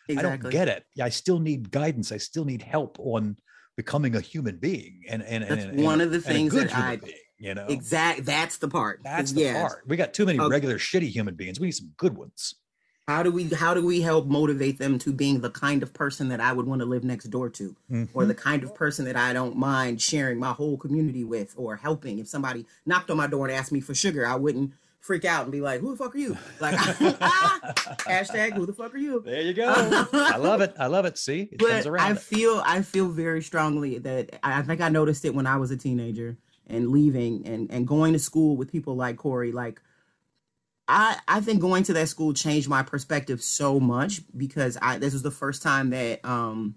I 0.09 0.21
don't 0.21 0.49
get 0.49 0.67
it. 0.67 0.83
I 1.01 1.09
still 1.09 1.39
need 1.39 1.71
guidance. 1.71 2.11
I 2.11 2.17
still 2.17 2.45
need 2.45 2.61
help 2.61 2.97
on 2.99 3.37
becoming 3.77 4.15
a 4.15 4.21
human 4.21 4.57
being. 4.57 5.01
And 5.09 5.23
and 5.23 5.43
and, 5.43 5.51
That's 5.59 5.65
and- 5.65 5.83
one 5.83 6.01
of 6.01 6.11
the 6.11 6.19
things 6.21 6.53
that 6.53 6.75
I- 6.75 6.97
being, 6.97 7.13
you 7.37 7.53
know, 7.55 7.67
exactly. 7.67 8.23
That's 8.25 8.57
the 8.57 8.67
part. 8.67 8.99
That's 9.03 9.31
the 9.31 9.41
yes, 9.41 9.61
part. 9.61 9.83
We 9.87 9.95
got 9.95 10.13
too 10.13 10.25
many 10.25 10.39
Okay. 10.39 10.49
regular 10.51 10.77
shitty 10.77 11.09
human 11.09 11.35
beings. 11.35 11.59
We 11.59 11.67
need 11.67 11.75
some 11.75 11.91
good 11.97 12.15
ones. 12.17 12.55
How 13.07 13.21
do 13.21 13.31
we 13.31 13.43
how 13.49 13.75
do 13.75 13.85
we 13.85 14.01
help 14.01 14.25
motivate 14.25 14.79
them 14.79 14.97
to 14.99 15.13
being 15.13 15.41
the 15.41 15.51
kind 15.51 15.83
of 15.83 15.93
person 15.93 16.29
that 16.29 16.39
I 16.41 16.51
would 16.53 16.65
want 16.65 16.79
to 16.81 16.87
live 16.87 17.03
next 17.03 17.25
door 17.25 17.49
to, 17.51 17.75
Mm-hmm. 17.91 18.17
or 18.17 18.25
the 18.25 18.33
kind 18.33 18.63
of 18.63 18.73
person 18.73 19.05
that 19.05 19.15
I 19.15 19.31
don't 19.31 19.55
mind 19.55 20.01
sharing 20.01 20.39
my 20.39 20.51
whole 20.53 20.75
community 20.75 21.23
with, 21.23 21.53
or 21.55 21.75
helping? 21.75 22.17
If 22.17 22.27
somebody 22.27 22.65
knocked 22.85 23.11
on 23.11 23.17
my 23.17 23.27
door 23.27 23.45
and 23.47 23.55
asked 23.55 23.71
me 23.71 23.79
for 23.79 23.93
sugar, 23.93 24.25
I 24.25 24.33
wouldn't 24.35 24.71
freak 25.01 25.23
out 25.23 25.43
and 25.43 25.51
be 25.51 25.61
like, 25.61 25.81
"Who 25.81 25.91
the 25.95 26.03
fuck 26.03 26.15
are 26.15 26.17
you?" 26.17 26.35
Like, 26.59 26.75
hashtag 28.07 28.53
Who 28.53 28.65
the 28.65 28.73
fuck 28.73 28.93
are 28.95 28.97
you? 28.97 29.19
There 29.23 29.41
you 29.41 29.53
go. 29.53 29.71
I 30.13 30.37
love 30.37 30.61
it. 30.61 30.73
I 30.79 30.87
love 30.87 31.05
it. 31.05 31.19
See, 31.19 31.41
it 31.51 31.59
comes 31.59 31.83
but 31.83 31.89
around. 31.91 32.07
I 32.07 32.11
it. 32.13 32.19
feel 32.19 32.63
I 32.65 32.81
feel 32.81 33.09
very 33.09 33.43
strongly 33.43 33.99
that 33.99 34.39
I 34.43 34.59
I 34.59 34.61
think 34.63 34.81
I 34.81 34.89
noticed 34.89 35.25
it 35.25 35.35
when 35.35 35.45
I 35.45 35.57
was 35.57 35.69
a 35.69 35.77
teenager 35.77 36.37
and 36.67 36.89
leaving 36.89 37.45
and 37.45 37.69
and 37.71 37.87
going 37.87 38.13
to 38.13 38.19
school 38.19 38.57
with 38.57 38.71
people 38.71 38.95
like 38.95 39.17
Corey. 39.17 39.51
Like 39.51 39.79
I 40.87 41.17
I 41.27 41.41
think 41.41 41.61
going 41.61 41.83
to 41.83 41.93
that 41.93 42.09
school 42.09 42.33
changed 42.33 42.69
my 42.69 42.83
perspective 42.83 43.41
so 43.41 43.79
much 43.79 44.21
because 44.35 44.77
I 44.81 44.97
this 44.97 45.13
was 45.13 45.23
the 45.23 45.31
first 45.31 45.61
time 45.63 45.89
that 45.91 46.23
um 46.25 46.75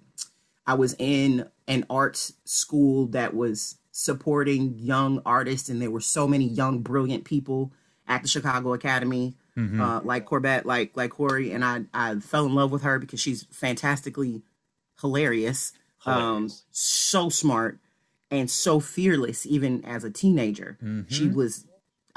I 0.67 0.75
was 0.75 0.95
in 0.99 1.49
an 1.67 1.85
arts 1.91 2.33
school 2.45 3.07
that 3.09 3.35
was 3.35 3.77
supporting 3.91 4.79
young 4.79 5.21
artists 5.27 5.69
and 5.69 5.81
there 5.83 5.91
were 5.91 6.01
so 6.01 6.27
many 6.29 6.47
young 6.47 6.81
brilliant 6.81 7.25
people 7.25 7.73
at 8.07 8.23
the 8.23 8.29
Chicago 8.29 8.73
Academy 8.73 9.37
Mm-hmm. 9.57 9.81
uh, 9.81 10.01
like 10.05 10.25
Corbett, 10.25 10.65
like 10.67 10.97
like 10.97 11.11
Corey, 11.11 11.51
and 11.51 11.65
I 11.65 11.83
I 11.93 12.15
fell 12.21 12.47
in 12.47 12.55
love 12.55 12.71
with 12.71 12.83
her 12.83 13.01
because 13.01 13.19
she's 13.21 13.43
fantastically 13.51 14.43
hilarious, 15.01 15.73
um, 16.07 16.49
so 16.71 17.29
smart, 17.29 17.81
and 18.31 18.49
so 18.49 18.79
fearless. 18.79 19.45
Even 19.47 19.85
as 19.85 20.05
a 20.05 20.11
teenager, 20.11 20.79
she 21.09 21.27
Mhm. 21.29 21.35
was 21.35 21.65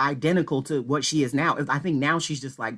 identical 0.09 0.61
to 0.63 0.81
what 0.81 1.03
she 1.05 1.23
is 1.23 1.33
now. 1.33 1.57
I 1.69 1.79
think 1.79 1.97
now 1.97 2.19
she's 2.19 2.39
just 2.41 2.59
like 2.59 2.75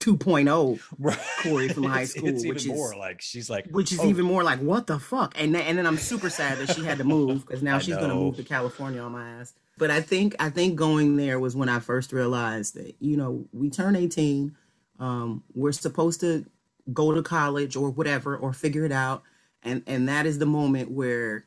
2.0, 0.00 0.80
Right. 0.98 1.18
Corey 1.42 1.68
from 1.68 1.84
high 1.84 2.04
school, 2.04 2.28
It's, 2.28 2.44
even 2.44 2.54
which 2.54 2.62
is- 2.66 2.68
more 2.72 2.94
like 2.96 3.20
she's 3.22 3.48
like, 3.48 3.68
which 3.70 3.90
is 3.92 4.00
oh, 4.00 4.06
even 4.08 4.24
more 4.26 4.42
like 4.42 4.60
what 4.60 4.86
the 4.86 4.98
fuck. 4.98 5.34
And 5.40 5.54
then, 5.54 5.62
and 5.62 5.78
then 5.78 5.86
I'm 5.86 5.96
super 5.96 6.28
sad 6.28 6.58
that 6.58 6.74
she 6.74 6.84
had 6.84 6.98
to 6.98 7.04
move 7.04 7.46
because 7.46 7.62
now 7.62 7.76
I 7.76 7.78
she's 7.78 7.96
gonna 7.96 8.14
move 8.14 8.36
to 8.36 8.44
California 8.44 9.00
on 9.00 9.12
my 9.12 9.28
ass. 9.40 9.54
But 9.78 9.90
I 9.90 10.00
think 10.02 10.36
I 10.38 10.50
think 10.50 10.76
going 10.76 11.16
there 11.16 11.40
was 11.40 11.56
when 11.56 11.68
I 11.68 11.80
first 11.80 12.12
realized 12.12 12.74
that 12.74 12.94
you 13.00 13.16
know 13.16 13.46
we 13.52 13.70
turn 13.70 13.96
18, 13.96 14.54
um, 15.00 15.42
we're 15.54 15.72
supposed 15.72 16.20
to 16.20 16.44
go 16.92 17.14
to 17.14 17.22
college 17.22 17.74
or 17.74 17.88
whatever 17.90 18.36
or 18.36 18.52
figure 18.52 18.84
it 18.84 18.92
out, 18.92 19.22
and 19.62 19.82
and 19.86 20.08
that 20.08 20.26
is 20.26 20.38
the 20.38 20.46
moment 20.46 20.90
where, 20.90 21.46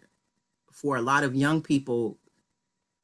for 0.72 0.98
a 0.98 1.02
lot 1.02 1.24
of 1.24 1.36
young 1.36 1.62
people, 1.62 2.18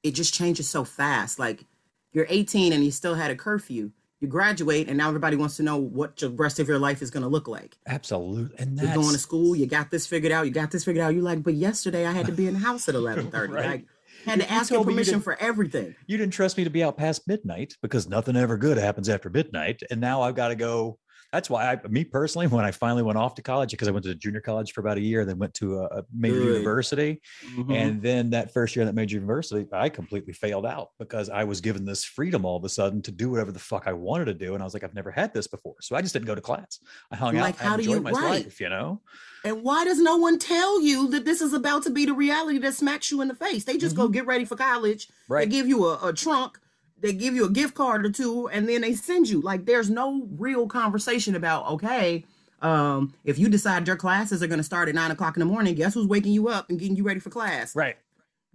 it 0.01 0.12
just 0.12 0.33
changes 0.33 0.67
so 0.67 0.83
fast. 0.83 1.38
Like 1.38 1.65
you're 2.13 2.28
18 2.30 2.71
and 2.73 2.84
you 2.84 2.91
still 2.91 3.15
had 3.15 3.30
a 3.32 3.36
curfew. 3.36 3.91
you 4.21 4.28
graduate, 4.30 4.88
and 4.88 4.97
now 4.97 5.10
everybody 5.10 5.36
wants 5.36 5.58
to 5.58 5.63
know 5.63 5.76
what 5.78 6.15
the 6.15 6.30
rest 6.30 6.58
of 6.60 6.67
your 6.69 6.80
life 6.80 7.02
is 7.02 7.12
going 7.12 7.23
to 7.23 7.28
look 7.30 7.47
like. 7.49 7.76
Absolutely. 7.88 8.58
And 8.58 8.78
You're 8.80 8.93
going 8.93 9.12
to 9.12 9.17
school, 9.19 9.54
you 9.54 9.65
got 9.65 9.91
this 9.91 10.08
figured 10.08 10.32
out, 10.32 10.45
you 10.45 10.52
got 10.52 10.71
this 10.71 10.86
figured 10.86 11.04
out. 11.04 11.13
You're 11.13 11.23
like, 11.23 11.43
but 11.43 11.56
yesterday 11.56 12.06
I 12.06 12.13
had 12.13 12.28
to 12.28 12.32
be 12.32 12.47
in 12.47 12.54
the 12.54 12.60
house 12.62 12.88
at 12.88 12.95
11:30. 13.04 13.34
Right. 13.49 13.65
Like, 13.65 13.86
had 14.26 14.39
to 14.39 14.45
You- 14.45 14.52
ask 14.52 14.71
your 14.71 14.80
me 14.86 14.86
you 14.86 14.95
permission 14.95 15.19
for 15.21 15.38
everything. 15.41 15.93
you 16.08 16.17
didn't 16.17 16.32
trust 16.34 16.58
me 16.58 16.63
to 16.63 16.69
be 16.69 16.82
out 16.82 16.95
past 16.95 17.28
midnight 17.28 17.76
because 17.82 18.08
nothing 18.08 18.38
ever 18.38 18.56
good 18.56 18.78
happens 18.78 19.10
after 19.10 19.30
midnight. 19.30 19.82
And 19.91 19.99
now 19.99 20.21
I've 20.21 20.36
got 20.36 20.47
to 20.49 20.56
go. 20.56 20.99
That's 21.34 21.50
why 21.50 21.74
I, 21.74 21.88
me 21.88 22.04
personally, 22.04 22.46
when 22.46 22.63
I 22.63 22.69
finally 22.69 23.02
went 23.02 23.17
off 23.17 23.34
to 23.36 23.41
college, 23.41 23.72
because 23.72 23.88
I 23.88 23.91
went 23.91 24.06
to 24.06 24.13
junior 24.13 24.39
college 24.39 24.72
for 24.72 24.82
about 24.82 24.98
a 24.98 25.02
year, 25.02 25.26
then 25.26 25.39
went 25.39 25.56
to 25.56 25.80
a, 25.80 26.04
major 26.13 26.36
Good. 26.36 26.48
university. 26.58 27.22
Mhm. 27.56 27.74
And 27.76 28.02
then 28.04 28.30
that 28.30 28.54
first 28.54 28.76
year 28.76 28.84
in 28.84 28.86
that 28.88 28.93
major 28.93 29.15
university, 29.15 29.67
I 29.74 29.89
completely 29.89 30.32
failed 30.34 30.63
out 30.67 30.91
because 31.00 31.30
I 31.32 31.43
was 31.43 31.60
given 31.60 31.86
this 31.86 32.04
freedom 32.04 32.46
all 32.46 32.56
of 32.58 32.63
a 32.63 32.69
sudden 32.69 33.02
to 33.02 33.12
do 33.12 33.32
whatever 33.32 33.52
the 33.52 33.58
fuck 33.58 33.88
I 33.88 33.93
wanted 33.93 34.26
to 34.26 34.36
do. 34.36 34.54
And 34.54 34.62
I 34.62 34.65
was 34.65 34.76
like, 34.76 34.84
I've 34.84 34.93
never 34.93 35.10
had 35.10 35.34
this 35.34 35.48
before. 35.48 35.74
So 35.82 35.96
I 35.96 36.02
just 36.04 36.13
didn't 36.13 36.28
go 36.28 36.36
to 36.36 36.41
class. 36.41 36.80
I 37.10 37.15
hung 37.15 37.34
Like, 37.36 37.56
out, 37.56 37.62
how 37.62 37.74
I 37.74 37.78
do 37.78 37.82
enjoyed 37.82 37.96
you- 37.98 38.02
my 38.04 38.12
right. 38.12 38.46
life, 38.46 38.62
you 38.62 38.69
know? 38.69 39.02
And 39.43 39.63
why 39.63 39.86
does 39.86 40.00
no 40.00 40.17
one 40.17 40.38
tell 40.38 40.80
you 40.82 41.08
that 41.10 41.26
this 41.26 41.41
is 41.41 41.52
about 41.52 41.82
to 41.84 41.89
be 41.89 42.06
the 42.06 42.13
reality 42.13 42.60
that 42.60 42.76
smacks 42.76 43.10
you 43.12 43.22
in 43.22 43.28
the 43.28 43.36
face? 43.36 43.63
They 43.65 43.78
just 43.78 43.96
go 43.96 44.08
get 44.08 44.28
ready 44.28 44.46
for 44.46 44.56
college. 44.56 45.08
Mm-hmm. 45.08 45.34
Right. 45.34 45.50
They 45.50 45.56
give 45.58 45.67
you 45.67 45.86
a, 45.88 46.10
a 46.10 46.13
trunk, 46.13 46.60
they 46.99 47.13
give 47.13 47.34
you 47.36 47.45
a 47.45 47.49
gift 47.49 47.75
card 47.75 48.06
or 48.06 48.10
two, 48.12 48.47
and 48.49 48.67
then 48.67 48.82
they 48.82 48.93
send 48.93 49.29
you. 49.29 49.41
Like 49.41 49.65
there's 49.65 49.89
no 49.89 50.27
real 50.38 50.67
conversation 50.67 51.36
about, 51.36 51.67
okay, 51.67 52.25
um, 52.62 53.13
if 53.25 53.38
you 53.38 53.49
decide 53.49 53.86
your 53.88 53.97
classes 53.97 54.41
are 54.41 54.47
gonna 54.47 54.63
start 54.63 54.89
at 54.89 54.95
nine 54.95 55.12
o'clock 55.12 55.36
in 55.36 55.39
the 55.41 55.45
morning, 55.45 55.75
guess 55.75 55.93
who's 55.93 56.08
waking 56.08 56.32
you 56.32 56.47
up 56.47 56.69
and 56.69 56.79
getting 56.79 56.95
you 56.95 57.03
ready 57.03 57.19
for 57.19 57.29
class? 57.29 57.75
Right. 57.75 57.97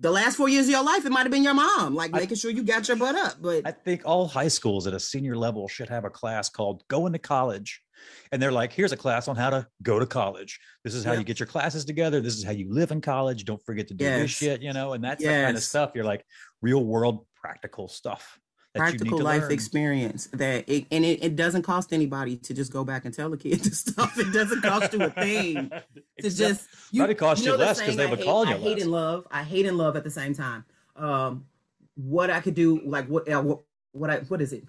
The 0.00 0.10
last 0.12 0.36
four 0.36 0.48
years 0.48 0.66
of 0.66 0.70
your 0.70 0.84
life, 0.84 1.04
it 1.04 1.10
might 1.10 1.22
have 1.24 1.32
been 1.32 1.42
your 1.42 1.54
mom, 1.54 1.94
like 1.94 2.14
I- 2.14 2.20
making 2.20 2.36
sure 2.36 2.50
you 2.52 2.62
got 2.62 2.86
your 2.88 2.96
butt 2.96 3.16
up. 3.16 3.34
But 3.42 3.66
I 3.66 3.72
think 3.72 4.02
all 4.04 4.28
high 4.28 4.48
schools 4.48 4.86
at 4.86 4.94
a 4.94 5.00
senior 5.00 5.36
level 5.36 5.66
should 5.66 5.88
have 5.88 6.04
a 6.04 6.10
class 6.10 6.48
called 6.48 6.84
Going 6.88 7.12
to 7.14 7.18
College. 7.18 7.82
And 8.30 8.40
they're 8.40 8.52
like, 8.52 8.72
here's 8.72 8.92
a 8.92 8.96
class 8.96 9.26
on 9.26 9.34
how 9.34 9.50
to 9.50 9.66
go 9.82 9.98
to 9.98 10.06
college. 10.06 10.60
This 10.84 10.94
is 10.94 11.04
how 11.04 11.14
you 11.14 11.24
get 11.24 11.40
your 11.40 11.48
classes 11.48 11.84
together. 11.84 12.20
This 12.20 12.36
is 12.36 12.44
how 12.44 12.52
you 12.52 12.72
live 12.72 12.92
in 12.92 13.00
college. 13.00 13.44
Don't 13.44 13.60
forget 13.66 13.88
to 13.88 13.94
do 13.94 14.04
this 14.04 14.30
shit, 14.30 14.62
you 14.62 14.72
know, 14.72 14.92
and 14.92 15.02
that's 15.02 15.20
the 15.20 15.28
kind 15.46 15.56
of 15.56 15.62
stuff. 15.64 15.90
You're 15.96 16.04
like 16.04 16.24
real 16.62 16.84
world 16.84 17.26
practical 17.40 17.88
stuff. 17.88 18.38
that 18.74 18.80
you 18.80 18.84
need 18.92 18.98
practical 18.98 19.18
to 19.18 19.24
life 19.24 19.42
learn. 19.42 19.52
experience 19.52 20.26
that 20.34 20.68
it, 20.68 20.86
and 20.90 21.04
it, 21.04 21.22
it 21.24 21.36
doesn't 21.36 21.62
cost 21.62 21.92
anybody 21.92 22.36
to 22.36 22.52
just 22.54 22.72
go 22.72 22.84
back 22.84 23.04
and 23.04 23.14
tell 23.14 23.30
the 23.30 23.36
kids 23.36 23.62
this 23.68 23.78
stuff 23.80 24.18
it 24.18 24.32
doesn't 24.32 24.60
cost 24.62 24.92
you 24.92 25.02
a 25.02 25.10
thing 25.10 25.70
to 25.70 25.82
Except- 26.18 26.36
just 26.36 26.68
Probably 26.94 27.14
cost 27.14 27.40
you 27.44 27.50
know 27.50 27.56
the 27.56 27.64
less 27.64 27.78
'cause 27.78 27.86
saying, 27.86 27.98
they 27.98 28.06
would 28.06 28.22
call 28.22 28.46
you 28.46 28.54
I 28.54 28.58
hate 28.58 28.80
and 28.82 28.90
love 28.90 29.26
I 29.30 29.42
hate 29.42 29.66
and 29.66 29.78
love 29.78 29.96
at 29.96 30.04
the 30.04 30.10
same 30.10 30.34
time 30.34 30.64
um 30.96 31.46
what 31.94 32.30
I 32.30 32.40
could 32.40 32.54
do 32.54 32.80
like 32.84 33.06
what 33.08 33.28
uh, 33.32 33.40
what 33.42 33.60
what 33.92 34.10
I 34.10 34.16
what 34.28 34.40
is 34.42 34.52
it 34.52 34.64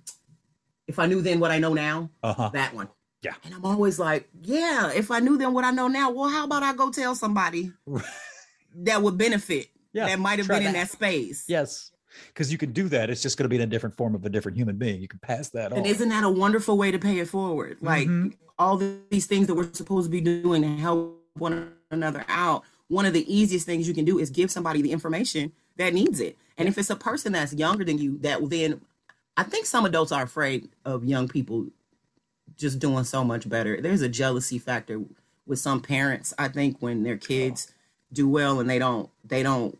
if 0.87 0.97
I 0.97 1.05
knew 1.05 1.21
then 1.21 1.39
what 1.39 1.51
I 1.51 1.59
know 1.59 1.73
now 1.73 2.09
uh-huh. 2.23 2.49
that 2.53 2.73
one 2.73 2.87
Yeah. 3.21 3.33
and 3.43 3.53
I'm 3.53 3.65
always 3.65 3.99
like 3.99 4.27
yeah 4.41 4.91
if 4.95 5.11
I 5.11 5.19
knew 5.19 5.37
then 5.37 5.53
what 5.53 5.65
I 5.65 5.71
know 5.71 5.87
now 5.89 6.09
well 6.11 6.29
how 6.29 6.45
about 6.45 6.63
I 6.63 6.73
go 6.73 6.89
tell 6.89 7.15
somebody 7.15 7.71
that 8.75 9.01
would 9.01 9.17
benefit 9.17 9.67
Yeah, 9.93 10.05
that 10.07 10.19
might 10.19 10.39
have 10.39 10.47
been 10.47 10.59
in 10.65 10.73
that. 10.73 10.87
that 10.87 10.91
space 10.91 11.43
Yes. 11.47 11.91
Because 12.27 12.51
you 12.51 12.57
can 12.57 12.71
do 12.71 12.89
that. 12.89 13.09
It's 13.09 13.21
just 13.21 13.37
going 13.37 13.45
to 13.45 13.49
be 13.49 13.55
in 13.55 13.61
a 13.61 13.67
different 13.67 13.95
form 13.95 14.15
of 14.15 14.25
a 14.25 14.29
different 14.29 14.57
human 14.57 14.77
being. 14.77 15.01
You 15.01 15.07
can 15.07 15.19
pass 15.19 15.49
that 15.49 15.71
on. 15.71 15.77
And 15.79 15.85
on. 15.87 15.91
isn't 15.91 16.09
that 16.09 16.23
a 16.23 16.29
wonderful 16.29 16.77
way 16.77 16.91
to 16.91 16.99
pay 16.99 17.19
it 17.19 17.27
forward? 17.27 17.77
Like 17.81 18.07
Mhm. 18.07 18.33
all 18.57 18.77
these 18.77 19.25
things 19.25 19.47
that 19.47 19.55
we're 19.55 19.71
supposed 19.73 20.07
to 20.07 20.11
be 20.11 20.21
doing 20.21 20.61
to 20.61 20.67
help 20.77 21.23
one 21.35 21.71
another 21.91 22.25
out. 22.27 22.63
One 22.87 23.05
of 23.05 23.13
the 23.13 23.31
easiest 23.33 23.65
things 23.65 23.87
you 23.87 23.93
can 23.93 24.05
do 24.05 24.17
is 24.19 24.29
give 24.29 24.49
somebody 24.51 24.81
the 24.81 24.91
information 24.91 25.51
that 25.77 25.93
needs 25.93 26.19
it. 26.19 26.37
And 26.57 26.67
if 26.67 26.77
it's 26.77 26.89
a 26.89 26.95
person 26.95 27.31
that's 27.31 27.53
younger 27.53 27.85
than 27.85 27.97
you, 27.97 28.17
that 28.19 28.41
will 28.41 28.49
then, 28.49 28.81
I 29.37 29.43
think 29.43 29.65
some 29.65 29.85
adults 29.85 30.11
are 30.11 30.23
afraid 30.23 30.69
of 30.85 31.05
young 31.05 31.27
people 31.27 31.67
just 32.57 32.79
doing 32.79 33.03
so 33.05 33.23
much 33.23 33.47
better. 33.47 33.79
There's 33.79 34.01
a 34.01 34.09
jealousy 34.09 34.57
factor 34.57 35.01
with 35.45 35.59
some 35.59 35.79
parents. 35.81 36.33
I 36.37 36.47
think 36.49 36.77
when 36.81 37.03
their 37.03 37.15
kids 37.17 37.71
do 38.11 38.27
well 38.27 38.59
and 38.59 38.69
they 38.69 38.79
don't, 38.79 39.09
they 39.23 39.43
don't 39.43 39.77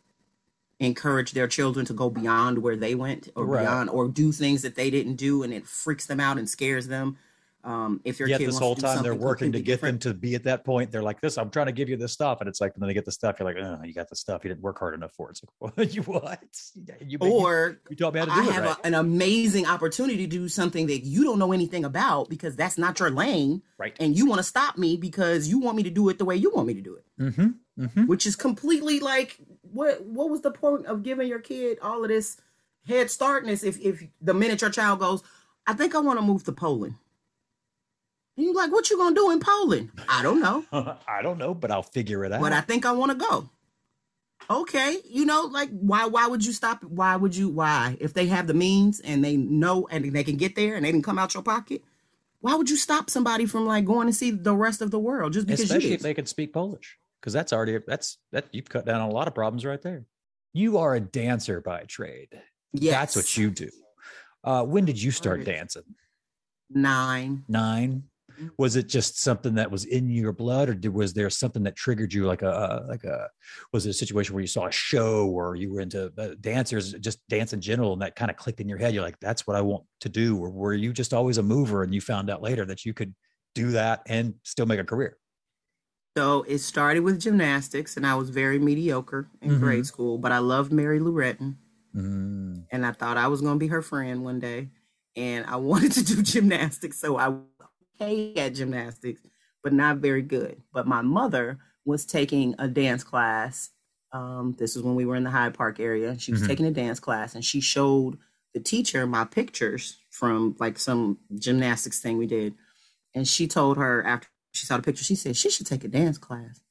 encourage 0.80 1.34
their 1.34 1.48
children 1.48 1.86
to 1.86 1.94
go 1.94 2.10
beyond 2.10 2.58
where 2.60 2.76
they 2.78 2.96
went 2.96 3.30
or 3.36 3.46
Right. 3.46 3.62
beyond 3.62 3.90
or 3.90 4.08
do 4.08 4.32
things 4.32 4.62
that 4.62 4.76
they 4.76 4.90
didn't 4.90 5.16
do 5.16 5.44
and 5.44 5.54
it 5.54 5.68
freaks 5.68 6.06
them 6.06 6.20
out 6.20 6.38
and 6.38 6.50
scares 6.50 6.88
them 6.88 7.18
um 7.66 8.00
if 8.06 8.20
your 8.20 8.30
Yet 8.30 8.38
kid 8.38 8.48
this 8.48 8.58
whole 8.58 8.74
time 8.74 9.04
they're 9.04 9.14
working 9.14 9.52
to 9.52 9.60
get 9.60 9.66
different. 9.66 10.02
them 10.02 10.14
to 10.14 10.18
be 10.18 10.34
at 10.36 10.46
that 10.46 10.64
point. 10.64 10.94
They're 10.94 11.04
like, 11.04 11.20
"This, 11.20 11.38
I'm 11.38 11.50
trying 11.50 11.66
to 11.66 11.74
give 11.74 11.90
you 11.90 11.98
this 11.98 12.14
stuff," 12.14 12.40
and 12.40 12.48
it's 12.48 12.62
like, 12.62 12.72
when 12.78 12.88
they 12.88 12.94
get 12.94 13.04
the 13.04 13.12
stuff, 13.12 13.38
you're 13.38 13.54
like, 13.54 13.62
"Oh, 13.62 13.84
you 13.84 13.94
got 13.94 14.08
the 14.08 14.16
stuff. 14.16 14.46
You 14.46 14.48
didn't 14.52 14.62
work 14.62 14.80
hard 14.80 14.94
enough 14.94 15.12
for 15.12 15.28
it." 15.30 15.32
It's 15.32 15.44
like, 15.44 15.76
"What? 15.78 15.94
You 15.94 16.02
what? 16.04 16.62
You, 17.06 17.06
you, 17.06 17.18
or 17.20 17.82
you 17.90 17.98
taught 17.98 18.14
me 18.14 18.22
how 18.22 18.28
to 18.28 18.32
do 18.32 18.40
I 18.40 18.44
it 18.48 18.52
have 18.54 18.64
right." 18.64 18.78
a, 18.82 18.88
an 18.88 18.94
amazing 18.94 19.66
opportunity 19.66 20.16
to 20.26 20.28
do 20.28 20.48
something 20.48 20.88
that 20.88 21.00
you 21.04 21.26
don't 21.26 21.38
know 21.38 21.52
anything 21.52 21.84
about 21.84 22.30
because 22.30 22.56
that's 22.56 22.78
not 22.78 22.98
your 22.98 23.10
lane 23.10 23.62
right. 23.78 23.94
and 24.00 24.18
you 24.18 24.26
want 24.26 24.40
to 24.40 24.44
stop 24.44 24.78
me 24.78 24.96
because 24.96 25.50
you 25.50 25.60
want 25.60 25.76
me 25.76 25.84
to 25.84 25.90
do 25.90 26.08
it 26.08 26.18
the 26.18 26.24
way 26.24 26.38
you 26.38 26.52
want 26.56 26.66
me 26.66 26.74
to 26.76 26.82
do 26.82 26.96
it 26.96 27.04
Mm-hmm. 27.20 27.48
Mm-hmm. 27.80 28.08
which 28.08 28.26
is 28.26 28.36
completely 28.36 29.00
like 29.00 29.38
what 29.62 30.04
what 30.04 30.30
was 30.30 30.42
the 30.42 30.52
point 30.52 30.86
of 30.86 31.02
giving 31.02 31.30
your 31.30 31.40
kid 31.40 31.78
all 31.82 32.04
of 32.04 32.10
this 32.10 32.36
head 32.86 33.10
startness 33.10 33.64
if 33.64 33.80
if 33.80 34.04
the 34.20 34.34
minute 34.34 34.60
your 34.60 34.70
child 34.70 35.00
goes 35.00 35.24
i 35.66 35.72
think 35.72 35.96
i 35.96 36.00
want 36.00 36.20
to 36.20 36.26
move 36.26 36.44
to 36.44 36.52
poland. 36.52 36.96
And 38.36 38.46
you're 38.46 38.54
like 38.56 38.72
what 38.72 38.90
you 38.90 38.98
gonna 38.98 39.16
do 39.16 39.32
in 39.32 39.40
poland? 39.40 39.92
I 40.10 40.22
don't 40.24 40.42
know. 40.42 40.66
I 41.08 41.22
don't 41.22 41.38
know, 41.38 41.54
but 41.54 41.72
I'll 41.72 41.84
figure 41.84 42.26
it 42.26 42.34
out. 42.34 42.42
but 42.42 42.52
i 42.52 42.60
think 42.62 42.86
i 42.86 42.92
want 42.92 43.12
to 43.14 43.18
go. 43.18 43.50
Okay 44.50 44.98
you 45.06 45.26
know 45.26 45.44
like 45.44 45.70
why 45.70 46.06
why 46.06 46.28
would 46.28 46.46
you 46.46 46.52
stop 46.54 46.84
why 46.84 47.16
would 47.16 47.36
you 47.36 47.48
why? 47.50 47.96
If 48.02 48.14
they 48.14 48.28
have 48.28 48.48
the 48.48 48.54
means 48.54 49.00
and 49.00 49.24
they 49.24 49.38
know 49.38 49.88
and 49.90 50.12
they 50.14 50.24
can 50.24 50.36
get 50.38 50.56
there 50.56 50.76
and 50.76 50.84
they 50.84 50.92
can 50.92 51.02
come 51.02 51.20
out 51.20 51.34
your 51.34 51.44
pocket 51.44 51.82
why 52.42 52.56
would 52.56 52.70
you 52.70 52.78
stop 52.78 53.10
somebody 53.10 53.46
from 53.46 53.66
like 53.66 53.86
going 53.86 54.08
to 54.08 54.14
see 54.14 54.32
the 54.32 54.56
rest 54.56 54.82
of 54.82 54.92
the 54.92 55.00
world 55.00 55.34
just 55.34 55.46
because 55.46 55.62
especially 55.62 55.90
you 55.90 55.96
if 55.96 56.02
they 56.02 56.14
can 56.14 56.26
speak 56.26 56.54
Polish, 56.54 56.98
because 57.20 57.34
that's 57.34 57.52
already 57.54 57.78
that's 57.88 58.18
that 58.32 58.46
you've 58.52 58.70
cut 58.70 58.86
down 58.86 59.02
on 59.02 59.10
a 59.10 59.14
lot 59.14 59.28
of 59.28 59.36
problems 59.36 59.66
right 59.66 59.82
there. 59.82 60.06
You 60.54 60.78
are 60.80 60.96
a 60.96 61.00
dancer 61.00 61.62
by 61.62 61.84
trade. 61.84 62.30
yes 62.74 62.94
That's 62.94 63.16
what 63.16 63.38
you 63.38 63.50
do. 63.52 63.70
Uh, 64.44 64.64
when 64.64 64.86
did 64.86 65.02
you 65.02 65.12
start 65.12 65.38
Right. 65.40 65.46
dancing? 65.46 65.84
nine 66.70 67.44
9 67.48 68.04
Mhm. 68.40 68.52
Was 68.58 68.76
it 68.76 68.88
just 68.88 69.20
something 69.20 69.56
that 69.56 69.72
was 69.72 69.86
in 69.86 70.08
your 70.08 70.32
blood, 70.32 70.70
or 70.70 70.76
did, 70.76 70.94
was 70.94 71.14
there 71.14 71.30
something 71.32 71.64
that 71.64 71.76
triggered 71.76 72.14
you, 72.14 72.26
like 72.28 72.44
a 72.44 72.48
a- 72.50 72.86
like 72.88 73.04
a 73.04 73.28
was 73.74 73.86
it 73.88 73.90
a 73.90 73.94
situation 73.94 74.34
where 74.36 74.42
you 74.42 74.48
saw 74.48 74.68
a 74.68 74.72
show 74.72 75.28
or 75.28 75.56
you 75.56 75.74
were 75.74 75.82
into 75.82 76.14
uh, 76.18 76.36
dancers, 76.40 76.94
just 76.94 77.28
dance 77.28 77.54
in 77.54 77.60
general, 77.60 77.92
and 77.94 78.02
that 78.04 78.16
kind 78.16 78.30
of 78.32 78.38
clicked 78.38 78.60
in 78.62 78.70
your 78.70 78.78
head? 78.78 78.94
You're 78.94 79.04
like, 79.04 79.20
that's 79.20 79.48
what 79.48 79.56
I 79.58 79.62
want 79.62 79.84
to 80.02 80.10
do, 80.10 80.38
or 80.38 80.52
were 80.52 80.74
you 80.76 80.94
just 80.94 81.14
always 81.14 81.38
a 81.40 81.44
mover 81.44 81.82
and 81.84 81.94
you 81.94 82.02
found 82.02 82.30
out 82.30 82.42
later 82.44 82.66
that 82.66 82.86
you 82.86 82.94
could 82.94 83.14
do 83.56 83.72
that 83.72 84.04
and 84.06 84.36
still 84.44 84.68
make 84.68 84.80
a 84.80 84.86
career? 84.86 85.18
So 86.18 86.44
it 86.44 86.60
started 86.60 87.02
with 87.02 87.20
gymnastics, 87.22 87.96
and 87.96 88.06
I 88.06 88.16
was 88.16 88.30
very 88.30 88.60
mediocre 88.60 89.30
in 89.42 89.52
Mhm. 89.52 89.60
grade 89.60 89.86
school, 89.86 90.18
but 90.18 90.32
I 90.32 90.40
loved 90.40 90.72
Mary 90.72 91.00
Lou 91.00 91.14
Retton, 91.14 91.58
Mm. 91.96 92.66
and 92.72 92.86
I 92.86 92.92
thought 92.92 93.18
I 93.18 93.28
was 93.28 93.42
going 93.42 93.56
to 93.56 93.60
be 93.60 93.68
her 93.68 93.82
friend 93.82 94.24
one 94.24 94.40
day. 94.40 94.70
And 95.16 95.46
I 95.46 95.56
wanted 95.58 95.92
to 95.94 96.04
do 96.04 96.22
gymnastics, 96.22 97.00
so 97.00 97.16
I 97.18 97.30
was 97.30 97.44
okay 98.02 98.34
at 98.36 98.54
gymnastics, 98.56 99.22
but 99.64 99.74
not 99.74 99.98
very 99.98 100.22
good. 100.22 100.62
But 100.74 100.88
my 100.88 101.02
mother 101.02 101.60
was 101.86 102.06
taking 102.06 102.56
a 102.60 102.68
dance 102.68 103.04
class. 103.04 103.70
Um, 104.12 104.56
this 104.58 104.76
was 104.76 104.84
when 104.84 104.96
we 104.96 105.06
were 105.06 105.16
in 105.16 105.24
the 105.24 105.30
Hyde 105.32 105.54
Park 105.54 105.80
area. 105.80 106.18
She 106.18 106.32
was 106.32 106.42
Mhm. 106.42 106.48
taking 106.48 106.66
a 106.66 106.72
dance 106.72 107.00
class, 107.00 107.36
and 107.36 107.44
she 107.46 107.62
showed 107.62 108.18
the 108.54 108.60
teacher 108.60 109.06
my 109.06 109.26
pictures 109.26 110.00
from 110.10 110.56
like 110.60 110.80
some 110.80 111.20
gymnastics 111.36 112.00
thing 112.00 112.18
we 112.18 112.26
did. 112.28 112.56
And 113.14 113.28
she 113.28 113.48
told 113.48 113.78
her 113.78 114.04
after 114.04 114.28
she 114.52 114.66
saw 114.66 114.78
the 114.78 114.84
picture, 114.84 115.04
she 115.04 115.16
said 115.16 115.36
she 115.36 115.50
should 115.50 115.68
take 115.68 115.84
a 115.84 115.88
dance 115.88 116.18
class. 116.18 116.62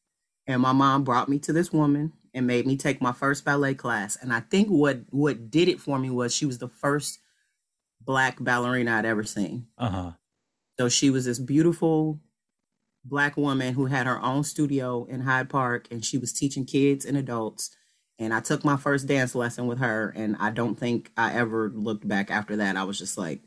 And 0.47 0.63
my 0.63 0.73
mom 0.73 1.05
brought 1.05 1.29
me 1.29 1.39
to 1.41 1.53
this 1.53 1.73
woman 1.73 2.13
and 2.35 2.47
made 2.47 2.67
me 2.67 2.77
take 2.77 3.03
my 3.03 3.13
first 3.13 3.45
ballet 3.45 3.75
class. 3.75 4.17
And 4.21 4.33
I 4.33 4.41
think 4.41 4.69
what 4.69 5.01
what 5.11 5.51
did 5.51 5.69
it 5.69 5.81
for 5.81 5.99
me 5.99 6.11
was 6.11 6.35
she 6.35 6.47
was 6.47 6.59
the 6.59 6.69
first 6.69 7.21
black 8.01 8.39
ballerina 8.41 8.93
I'd 8.93 9.05
ever 9.05 9.25
seen. 9.25 9.67
Uh 9.77 9.91
huh. 9.91 10.13
So 10.79 10.89
she 10.89 11.11
was 11.11 11.25
this 11.25 11.39
beautiful 11.39 12.21
black 13.05 13.37
woman 13.37 13.75
who 13.75 13.87
had 13.87 14.07
her 14.07 14.21
own 14.23 14.45
studio 14.45 15.05
in 15.05 15.21
Hyde 15.21 15.49
Park 15.49 15.89
and 15.91 16.05
she 16.05 16.19
was 16.19 16.33
teaching 16.33 16.65
kids 16.65 17.05
and 17.05 17.17
adults. 17.17 17.71
And 18.19 18.35
I 18.35 18.41
took 18.41 18.65
my 18.65 18.77
first 18.77 19.07
dance 19.07 19.35
lesson 19.35 19.67
with 19.67 19.79
her 19.79 20.13
and 20.17 20.37
I 20.41 20.51
don't 20.51 20.77
think 20.77 21.11
I 21.17 21.35
ever 21.35 21.71
looked 21.75 22.07
back 22.07 22.31
after 22.31 22.57
that. 22.57 22.77
I 22.77 22.85
was 22.85 22.99
just 22.99 23.17
like, 23.17 23.43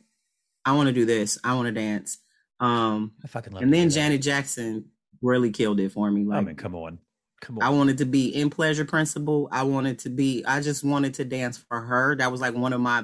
I 0.65 0.73
want 0.73 0.87
to 0.87 0.93
do 0.93 1.05
this. 1.05 1.37
I 1.43 1.55
want 1.55 1.67
to 1.67 1.71
dance. 1.71 2.19
Um 2.61 3.13
I 3.23 3.27
fucking 3.27 3.51
love. 3.53 3.63
and 3.63 3.73
then. 3.73 3.89
Janet 3.89 4.21
Jackson 4.21 4.85
really 5.21 5.51
killed 5.51 5.79
it 5.79 5.91
for 5.91 6.09
me. 6.09 6.21
I 6.31 6.37
Like 6.37 6.45
mean, 6.47 6.55
come 6.55 6.75
on, 6.75 6.99
come 7.41 7.57
on. 7.57 7.63
I 7.63 7.69
wanted 7.69 7.97
to 7.99 8.05
be 8.05 8.29
in 8.29 8.49
pleasure 8.49 8.85
principle. 8.85 9.49
I 9.51 9.63
wanted 9.63 9.99
to 9.99 10.09
be. 10.09 10.43
I 10.45 10.61
just 10.61 10.83
wanted 10.83 11.15
to 11.15 11.25
dance 11.25 11.57
for 11.57 11.81
her. 11.81 12.15
That 12.15 12.31
was 12.31 12.39
like 12.39 12.53
one 12.55 12.71
of 12.73 12.79
my 12.81 13.03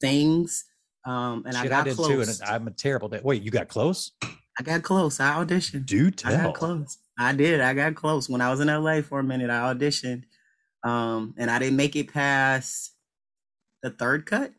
things. 0.00 0.64
Um, 1.04 1.42
and 1.46 1.56
I 1.56 1.62
Shit, 1.62 1.70
got 1.70 1.84
did 1.84 1.96
close. 1.96 2.08
too, 2.08 2.20
and 2.22 2.40
I'm 2.48 2.68
a 2.68 2.70
terrible. 2.70 3.08
Da- 3.08 3.20
Wait, 3.24 3.42
you 3.42 3.50
got 3.50 3.66
close? 3.68 4.12
I 4.22 4.62
got 4.62 4.82
close. 4.84 5.18
I 5.18 5.34
auditioned. 5.44 5.86
Do 5.86 6.10
tell. 6.12 6.32
I 6.32 6.44
got 6.44 6.54
close. 6.54 6.96
I 7.18 7.32
did. 7.32 7.60
I 7.60 7.74
got 7.74 7.94
close 7.96 8.28
when 8.28 8.40
I 8.40 8.50
was 8.50 8.60
in 8.60 8.68
LA 8.68 9.00
for 9.02 9.18
a 9.18 9.24
minute. 9.24 9.50
I 9.50 9.74
auditioned, 9.74 10.22
um, 10.84 11.34
and 11.38 11.50
I 11.50 11.58
didn't 11.58 11.76
make 11.76 11.96
it 11.96 12.12
past 12.12 12.92
the 13.82 13.90
third 13.90 14.26
cut. 14.26 14.52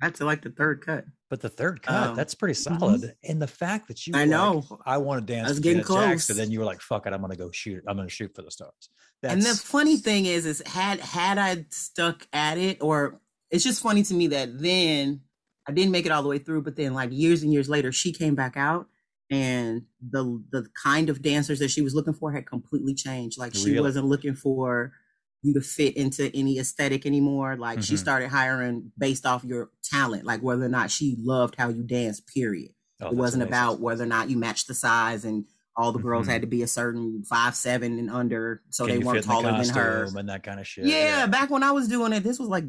I 0.00 0.06
got 0.06 0.14
to 0.16 0.24
like 0.24 0.42
the 0.42 0.50
third 0.50 0.84
cut. 0.86 1.04
But 1.30 1.40
the 1.42 1.48
third 1.50 1.82
cut, 1.82 2.08
Um, 2.10 2.16
that's 2.16 2.34
pretty 2.34 2.58
mhm. 2.58 2.78
solid. 2.78 3.14
And 3.22 3.40
the 3.40 3.46
fact 3.46 3.88
that 3.88 4.06
you 4.06 4.14
I 4.16 4.20
like, 4.20 4.30
know. 4.30 4.64
I 4.86 4.96
want 4.98 5.26
to 5.26 5.32
dance 5.32 5.48
was 5.50 5.60
getting 5.60 5.84
Janet 5.84 6.08
Jackson, 6.10 6.36
then 6.38 6.50
you 6.50 6.58
were 6.58 6.64
like, 6.64 6.80
fuck 6.80 7.06
it, 7.06 7.12
I'm 7.12 7.20
gonna 7.20 7.36
go 7.36 7.50
shoot. 7.50 7.84
I'm 7.86 7.96
gonna 7.96 8.08
shoot 8.08 8.34
for 8.34 8.42
the 8.42 8.50
stars. 8.50 8.88
That's 9.22 9.34
and 9.34 9.42
the 9.42 9.54
funny 9.54 9.96
thing 9.96 10.26
is, 10.26 10.46
is 10.46 10.62
had 10.66 11.00
had 11.00 11.38
I 11.38 11.66
stuck 11.70 12.26
at 12.32 12.56
it, 12.56 12.78
or 12.80 13.20
it's 13.50 13.64
just 13.64 13.82
funny 13.82 14.02
to 14.04 14.14
me 14.14 14.28
that 14.28 14.58
then 14.58 15.20
I 15.66 15.72
didn't 15.72 15.92
make 15.92 16.06
it 16.06 16.12
all 16.12 16.22
the 16.22 16.28
way 16.28 16.38
through, 16.38 16.62
but 16.62 16.76
then 16.76 16.94
like 16.94 17.10
years 17.12 17.42
and 17.42 17.52
years 17.52 17.68
later, 17.68 17.92
she 17.92 18.12
came 18.12 18.34
back 18.34 18.56
out, 18.56 18.86
and 19.30 19.82
the 20.00 20.42
the 20.50 20.66
kind 20.82 21.10
of 21.10 21.20
dancers 21.20 21.58
that 21.58 21.70
she 21.70 21.82
was 21.82 21.94
looking 21.94 22.14
for 22.14 22.32
had 22.32 22.46
completely 22.46 22.94
changed. 22.94 23.38
Like 23.38 23.54
she 23.54 23.78
wasn't 23.78 24.06
looking 24.06 24.34
for 24.34 24.92
you 25.42 25.54
to 25.54 25.60
fit 25.60 25.96
into 25.96 26.30
any 26.34 26.58
aesthetic 26.58 27.06
anymore. 27.06 27.56
Like 27.56 27.82
she 27.82 27.94
Mhm. 27.94 27.98
started 27.98 28.28
hiring 28.28 28.92
based 28.98 29.24
off 29.24 29.44
your 29.44 29.70
talent, 29.84 30.24
like 30.24 30.40
whether 30.42 30.64
or 30.64 30.68
not 30.68 30.90
she 30.90 31.16
loved 31.18 31.54
how 31.56 31.68
you 31.68 31.82
dance. 31.84 32.20
Period 32.20 32.72
oh, 33.00 33.08
it 33.08 33.14
wasn't 33.16 33.42
amazing. 33.44 33.48
about 33.52 33.80
whether 33.80 34.02
or 34.04 34.08
not 34.08 34.28
you 34.30 34.36
matched 34.36 34.66
the 34.68 34.74
size 34.74 35.24
and 35.24 35.44
all 35.76 35.92
the 35.92 36.00
girls 36.00 36.26
Mhm. 36.26 36.30
had 36.32 36.40
to 36.40 36.48
be 36.48 36.62
a 36.62 36.66
certain 36.66 37.22
five 37.22 37.54
seven 37.54 38.00
and 38.00 38.10
under 38.10 38.62
so 38.70 38.84
Can 38.84 38.98
they 38.98 39.04
weren't 39.04 39.18
in 39.18 39.22
the 39.22 39.26
taller 39.28 39.52
than 39.62 39.68
her 39.76 40.08
and 40.16 40.28
that 40.28 40.42
kind 40.42 40.58
of 40.58 40.66
shit. 40.66 40.86
yeah, 40.86 41.24
back 41.28 41.50
when 41.50 41.62
i 41.62 41.70
was 41.70 41.86
doing 41.86 42.12
it 42.12 42.24
this 42.24 42.40
was 42.40 42.48
like 42.48 42.64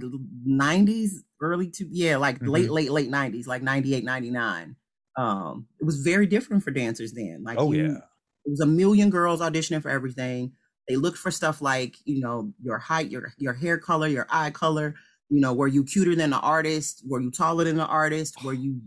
90s 0.47 1.23
early 1.41 1.69
to 1.71 1.88
yeah 1.91 2.17
like 2.17 2.38
late 2.41 2.67
Mhm. 2.67 2.71
late 2.71 2.91
late 2.91 3.10
90s 3.10 3.47
like 3.47 3.63
98 3.63 4.03
99 4.03 4.75
um 5.17 5.65
it 5.79 5.86
was 5.86 6.01
very 6.01 6.27
different 6.27 6.63
for 6.63 6.69
dancers 6.71 7.12
then 7.13 7.41
like 7.43 7.58
Oh 7.60 7.71
you- 7.71 7.84
yeah. 7.88 7.97
it 8.45 8.49
was 8.51 8.60
a 8.60 8.65
million 8.67 9.10
girls 9.10 9.41
auditioning 9.41 9.82
for 9.82 9.89
everything. 9.89 10.53
They 10.89 10.95
looked 10.95 11.19
for 11.19 11.30
stuff 11.30 11.62
like, 11.62 11.97
you 12.06 12.19
know, 12.19 12.52
your 12.62 12.80
height, 12.80 13.12
your 13.12 13.32
your 13.38 13.54
hair 13.54 13.78
color, 13.78 14.08
your 14.08 14.25
eye 14.30 14.49
color, 14.49 14.95
you 15.30 15.39
know, 15.39 15.54
were 15.54 15.67
you 15.67 15.84
cuter 15.84 16.15
than 16.15 16.32
the 16.32 16.39
artist? 16.39 17.04
Were 17.08 17.21
you 17.21 17.30
taller 17.30 17.63
than 17.63 17.78
the 17.78 17.86
artist? 17.86 18.43
Were 18.43 18.54
you 18.54 18.82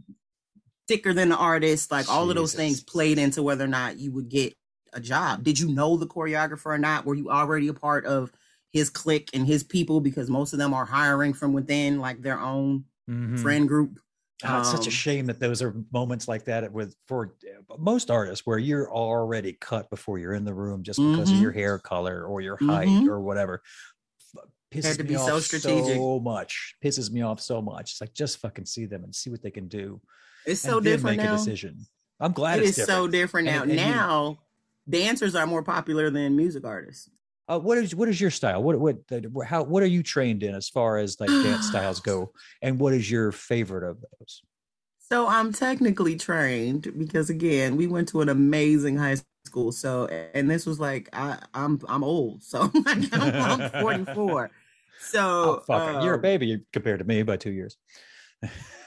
thicker 0.88 1.12
than 1.14 1.28
the 1.28 1.36
artist? 1.36 1.92
Like 1.92 2.08
all 2.10 2.28
of 2.28 2.34
those 2.36 2.54
things 2.54 2.82
played 2.82 3.18
into 3.18 3.42
whether 3.42 3.64
or 3.64 3.68
not 3.68 3.98
you 3.98 4.10
would 4.12 4.28
get 4.28 4.52
a 4.92 5.00
job. 5.00 5.44
Did 5.44 5.60
you 5.60 5.72
know 5.72 5.96
the 5.96 6.06
choreographer 6.08 6.66
or 6.66 6.78
not? 6.78 7.06
Were 7.06 7.14
you 7.14 7.30
already 7.30 7.68
a 7.68 7.74
part 7.74 8.04
of 8.04 8.32
his 8.72 8.90
clique 8.90 9.30
and 9.32 9.46
his 9.46 9.62
people? 9.62 10.00
Because 10.00 10.28
most 10.28 10.52
of 10.52 10.58
them 10.58 10.74
are 10.74 10.84
hiring 10.84 11.32
from 11.32 11.52
within 11.52 12.00
like 12.00 12.20
their 12.20 12.40
own 12.40 12.84
Mhm. 13.08 13.40
friend 13.40 13.68
group. 13.68 14.00
It's 14.44 14.70
such 14.70 14.87
a 14.87 14.90
Um, 14.90 14.90
shame 14.90 15.26
that 15.26 15.38
those 15.40 15.62
are 15.62 15.74
moments 15.92 16.26
like 16.28 16.44
that 16.46 16.72
with 16.72 16.94
for 17.07 17.35
uh, 17.70 17.76
most 17.78 18.11
artists 18.11 18.46
where 18.46 18.59
you're 18.59 18.90
already 18.92 19.52
cut 19.52 19.88
before 19.90 20.18
you're 20.18 20.35
in 20.35 20.44
the 20.44 20.55
room 20.55 20.83
just 20.83 20.98
because 20.98 21.31
of 21.31 21.37
Mhm. 21.37 21.42
your 21.42 21.52
hair 21.52 21.78
color 21.78 22.24
or 22.24 22.40
your 22.40 22.57
height 22.57 22.88
Mhm. 22.88 23.09
or 23.09 23.20
whatever. 23.20 23.62
Pisses 24.72 24.96
to 24.96 25.02
me 25.02 25.11
be 25.11 25.14
so 25.16 25.37
off 25.37 25.42
strategic. 25.42 25.96
so 25.96 26.18
much. 26.18 26.76
Pisses 26.83 27.11
me 27.11 27.20
off 27.20 27.40
so 27.40 27.61
much. 27.61 27.92
It's 27.92 28.00
like 28.00 28.14
just 28.14 28.38
fucking 28.38 28.64
see 28.64 28.87
them 28.87 29.05
and 29.05 29.14
see 29.14 29.28
what 29.31 29.42
they 29.42 29.50
can 29.50 29.68
do. 29.68 30.00
It's 30.46 30.61
so 30.62 30.81
different 30.81 31.18
make 31.18 31.26
now. 31.26 31.35
a 31.35 31.37
decision. 31.37 31.87
I'm 32.18 32.33
glad 32.33 32.59
It 32.61 32.64
it's 32.68 32.78
is 32.78 32.87
so 32.87 33.07
different. 33.07 33.46
different 33.46 33.46
now. 33.46 33.62
And- 33.62 33.70
and 33.72 33.81
you- 33.81 33.87
now 33.87 34.38
dancers 34.88 35.35
are 35.35 35.46
more 35.46 35.62
popular 35.62 36.09
than 36.11 36.37
music 36.37 36.64
artists. 36.64 37.11
Uh, 37.48 37.59
what 37.59 37.76
is 37.76 37.94
what 37.94 38.09
is 38.09 38.20
your 38.20 38.31
style? 38.31 38.62
What 38.62 38.78
what 38.78 39.07
the- 39.09 39.44
how 39.46 39.62
what 39.64 39.83
are 39.83 39.87
you 39.87 40.02
trained 40.02 40.42
in 40.42 40.55
as 40.55 40.68
far 40.68 40.98
as 40.98 41.18
like 41.20 41.28
dance 41.28 41.66
styles 41.70 42.00
go? 42.00 42.33
And 42.62 42.78
what 42.78 42.94
is 42.94 43.11
your 43.11 43.33
favorite 43.33 43.88
of 43.88 43.98
those? 44.00 44.42
So 44.98 45.26
I'm 45.26 45.52
technically 45.52 46.16
trained 46.16 46.92
because 46.96 47.28
again, 47.31 47.76
we 47.76 47.87
went 47.87 48.09
to 48.09 48.20
an 48.20 48.28
amazing 48.28 48.96
high 48.96 49.16
school. 49.44 49.72
So 49.72 50.07
and 50.07 50.50
this 50.50 50.64
was 50.64 50.78
like 50.81 51.09
I, 51.12 51.38
I'm 51.52 51.81
I'm 51.88 52.05
old, 52.05 52.42
so 52.42 52.70
like, 52.87 53.12
I'm, 53.12 53.62
I'm 53.62 53.70
44. 53.83 54.50
So 55.00 55.62
Oh, 55.68 55.98
it. 55.98 56.05
You're 56.05 56.14
a 56.14 56.16
um, 56.16 56.22
baby 56.22 56.64
compared 56.72 57.00
to 57.00 57.05
me 57.05 57.22
by 57.24 57.37
two 57.37 57.50
years. 57.50 57.76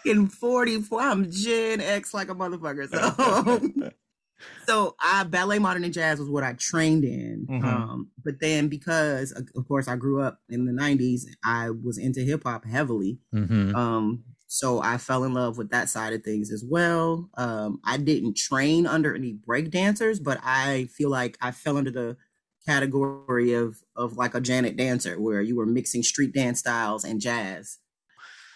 in 0.05 0.27
44, 0.27 1.01
I'm 1.01 1.29
Gen 1.29 1.81
X 1.81 2.13
like 2.13 2.29
a 2.29 2.35
motherfucker. 2.35 2.89
So 2.89 3.89
so 4.67 4.95
I 4.99 5.23
ballet 5.23 5.59
modern 5.59 5.83
and 5.83 5.93
jazz 5.93 6.19
was 6.19 6.29
what 6.29 6.43
I 6.43 6.53
trained 6.53 7.03
in. 7.03 7.47
Mhm. 7.49 7.63
Um, 7.63 8.11
but 8.23 8.39
then 8.39 8.67
because 8.67 9.31
of 9.31 9.67
course 9.67 9.87
I 9.87 9.95
grew 9.95 10.21
up 10.21 10.41
in 10.49 10.65
the 10.65 10.73
90s, 10.73 11.25
I 11.43 11.69
was 11.69 11.97
into 11.97 12.21
hip 12.21 12.43
hop 12.43 12.65
heavily. 12.65 13.19
Mhm. 13.33 13.75
Um, 13.75 14.23
so 14.47 14.81
I 14.81 14.97
fell 14.97 15.23
in 15.23 15.33
love 15.33 15.57
with 15.57 15.69
that 15.71 15.89
side 15.89 16.13
of 16.13 16.23
things 16.23 16.51
as 16.51 16.63
well. 16.63 17.29
Um, 17.37 17.79
I 17.83 17.97
didn't 17.97 18.37
train 18.37 18.85
under 18.85 19.13
any 19.15 19.33
break 19.33 19.71
dancers, 19.71 20.19
but 20.19 20.39
I 20.43 20.85
feel 20.85 21.09
like 21.09 21.37
I 21.41 21.51
fell 21.51 21.77
under 21.77 21.91
the 21.91 22.17
category 22.65 23.53
of 23.53 23.77
of 23.95 24.17
like 24.17 24.33
a 24.35 24.41
Janet 24.41 24.75
dancer, 24.77 25.19
where 25.19 25.41
you 25.41 25.55
were 25.55 25.65
mixing 25.65 26.03
street 26.03 26.33
dance 26.33 26.59
styles 26.59 27.03
and 27.03 27.21
jazz. 27.21 27.77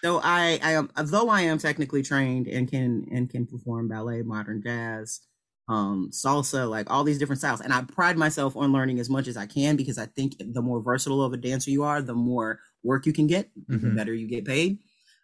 So 0.03 0.21
I, 0.23 0.59
I 0.63 0.71
am, 0.73 0.89
though 0.95 1.27
I 1.29 1.41
am 1.41 1.57
technically 1.57 2.01
trained 2.03 2.47
and 2.47 2.69
can 2.69 3.05
and 3.11 3.29
can 3.29 3.45
perform 3.45 3.87
ballet, 3.89 4.21
modern 4.21 4.61
jazz, 4.63 5.19
um, 5.69 6.09
salsa, 6.11 6.69
like 6.69 6.89
all 6.89 7.03
these 7.03 7.19
different 7.19 7.39
styles, 7.39 7.61
and 7.61 7.71
I 7.73 7.83
pride 7.83 8.17
myself 8.17 8.57
on 8.57 8.73
learning 8.73 8.99
as 8.99 9.09
much 9.09 9.27
as 9.27 9.37
I 9.37 9.45
can 9.45 9.75
because 9.77 9.97
I 9.99 10.07
think 10.07 10.35
the 10.39 10.61
more 10.61 10.81
versatile 10.81 11.23
of 11.23 11.31
a 11.33 11.37
dancer 11.37 11.69
you 11.71 11.83
are, 11.83 12.01
the 12.01 12.15
more 12.15 12.59
work 12.83 13.05
you 13.05 13.13
can 13.13 13.27
get, 13.27 13.49
the 13.69 13.77
Mhm. 13.77 13.95
better 13.95 14.13
you 14.13 14.27
get 14.27 14.45
paid. 14.45 14.79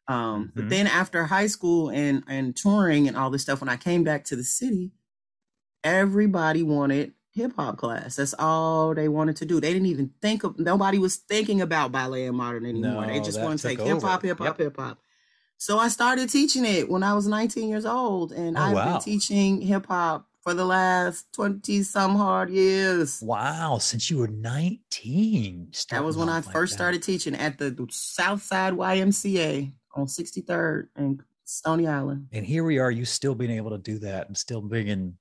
Um, 0.07 0.47
Mhm. 0.49 0.51
But 0.55 0.69
then 0.69 0.87
after 0.87 1.23
high 1.25 1.47
school 1.47 1.89
and 1.89 2.23
and 2.27 2.55
touring 2.55 3.07
and 3.07 3.17
all 3.17 3.31
this 3.31 3.41
stuff, 3.41 3.59
when 3.61 3.69
I 3.69 3.77
came 3.77 4.03
back 4.03 4.23
to 4.25 4.35
the 4.35 4.43
city, 4.43 4.91
everybody 5.83 6.63
wanted 6.63 7.13
hip 7.33 7.53
hop 7.55 7.77
class. 7.77 8.15
That's 8.15 8.33
all 8.39 8.93
they 8.95 9.07
wanted 9.09 9.35
to 9.37 9.45
do. 9.45 9.59
They 9.59 9.73
didn't 9.73 9.87
even 9.87 10.11
think 10.21 10.43
of 10.43 10.57
nobody 10.59 10.97
was 10.99 11.17
thinking 11.17 11.61
about 11.61 11.91
ballet 11.91 12.25
and 12.27 12.37
modern 12.37 12.65
anymore. 12.65 13.05
they 13.07 13.19
just 13.19 13.41
wanted 13.41 13.59
to 13.59 13.67
take 13.69 13.81
hip 13.81 14.01
hop, 14.01 14.21
hip 14.21 14.37
hop, 14.37 14.45
Yep. 14.45 14.57
hip 14.57 14.77
hop. 14.77 14.99
So 15.57 15.79
I 15.79 15.87
started 15.87 16.29
teaching 16.29 16.65
it 16.65 16.89
when 16.89 17.03
I 17.03 17.13
was 17.13 17.27
19 17.27 17.69
years 17.69 17.85
old, 17.85 18.31
and 18.31 18.57
Oh, 18.57 18.61
I've 18.61 18.75
wow. 18.75 18.93
been 18.93 19.01
teaching 19.01 19.61
hip 19.61 19.85
hop 19.87 20.27
for 20.45 20.53
the 20.53 20.63
last 20.63 21.25
20 21.33 21.81
some 21.81 22.15
hard 22.15 22.51
years. 22.51 23.19
Wow, 23.21 23.79
since 23.79 24.11
you 24.11 24.19
were 24.19 24.27
19. 24.27 25.71
That 25.89 26.03
was 26.03 26.15
when 26.15 26.29
I 26.29 26.35
like 26.35 26.51
first 26.51 26.73
that. 26.73 26.77
started 26.77 27.03
teaching 27.03 27.33
at 27.33 27.57
the 27.57 27.75
Southside 27.89 28.73
YMCA 28.73 29.73
on 29.95 30.05
63rd 30.05 30.89
and 30.95 31.23
Stony 31.45 31.87
Island. 31.87 32.27
And 32.31 32.45
here 32.45 32.63
we 32.63 32.77
are, 32.77 32.91
you 32.91 33.05
still 33.05 33.33
being 33.33 33.51
able 33.51 33.71
to 33.71 33.79
do 33.79 33.97
that 33.99 34.27
and 34.27 34.37
still 34.37 34.61
bringing 34.61 35.17